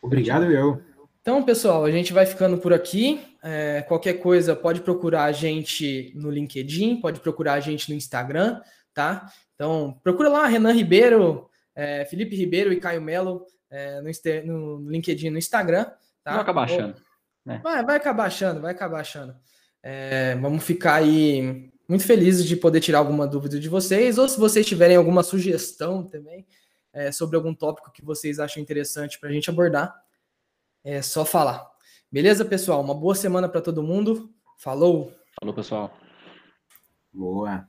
Obrigado, 0.02 0.44
eu. 0.52 0.82
Então, 1.20 1.42
pessoal, 1.42 1.84
a 1.84 1.90
gente 1.90 2.12
vai 2.12 2.24
ficando 2.24 2.58
por 2.58 2.72
aqui. 2.72 3.20
É, 3.42 3.82
qualquer 3.88 4.14
coisa, 4.14 4.54
pode 4.54 4.82
procurar 4.82 5.24
a 5.24 5.32
gente 5.32 6.12
no 6.14 6.30
LinkedIn, 6.30 7.00
pode 7.00 7.18
procurar 7.18 7.54
a 7.54 7.60
gente 7.60 7.90
no 7.90 7.96
Instagram, 7.96 8.60
tá? 8.94 9.32
Então, 9.54 9.98
procura 10.04 10.28
lá, 10.28 10.46
Renan 10.46 10.72
Ribeiro, 10.72 11.50
é, 11.74 12.04
Felipe 12.04 12.36
Ribeiro 12.36 12.72
e 12.72 12.78
Caio 12.78 13.02
Melo. 13.02 13.44
é, 13.70 14.00
no, 14.00 14.80
no, 14.80 14.90
LinkedIn, 14.90 15.30
no 15.30 15.38
Instagram. 15.38 15.86
Tá? 16.22 16.32
Vai 16.32 16.40
acabar 16.40 16.64
achando. 16.64 16.96
Né? 17.44 17.60
Vai, 17.62 17.84
vai 17.84 17.96
acabar 17.96 18.26
achando, 18.26 18.60
vai 18.60 18.72
acabar 18.72 19.00
achando. 19.00 19.34
É, 19.88 20.34
vamos 20.34 20.64
ficar 20.64 20.94
aí 20.94 21.70
muito 21.88 22.04
felizes 22.04 22.44
de 22.44 22.56
poder 22.56 22.80
tirar 22.80 22.98
alguma 22.98 23.24
dúvida 23.24 23.60
de 23.60 23.68
vocês, 23.68 24.18
ou 24.18 24.28
se 24.28 24.36
vocês 24.36 24.66
tiverem 24.66 24.96
alguma 24.96 25.22
sugestão 25.22 26.02
também 26.02 26.44
é, 26.92 27.12
sobre 27.12 27.36
algum 27.36 27.54
tópico 27.54 27.92
que 27.92 28.04
vocês 28.04 28.40
acham 28.40 28.60
interessante 28.60 29.16
para 29.20 29.28
a 29.28 29.32
gente 29.32 29.48
abordar, 29.48 29.94
é 30.82 31.00
só 31.00 31.24
falar. 31.24 31.70
Beleza, 32.10 32.44
pessoal? 32.44 32.80
Uma 32.80 32.94
boa 32.94 33.14
semana 33.14 33.48
para 33.48 33.60
todo 33.60 33.80
mundo. 33.80 34.28
Falou! 34.58 35.12
Falou, 35.38 35.54
pessoal. 35.54 35.96
Boa. 37.12 37.68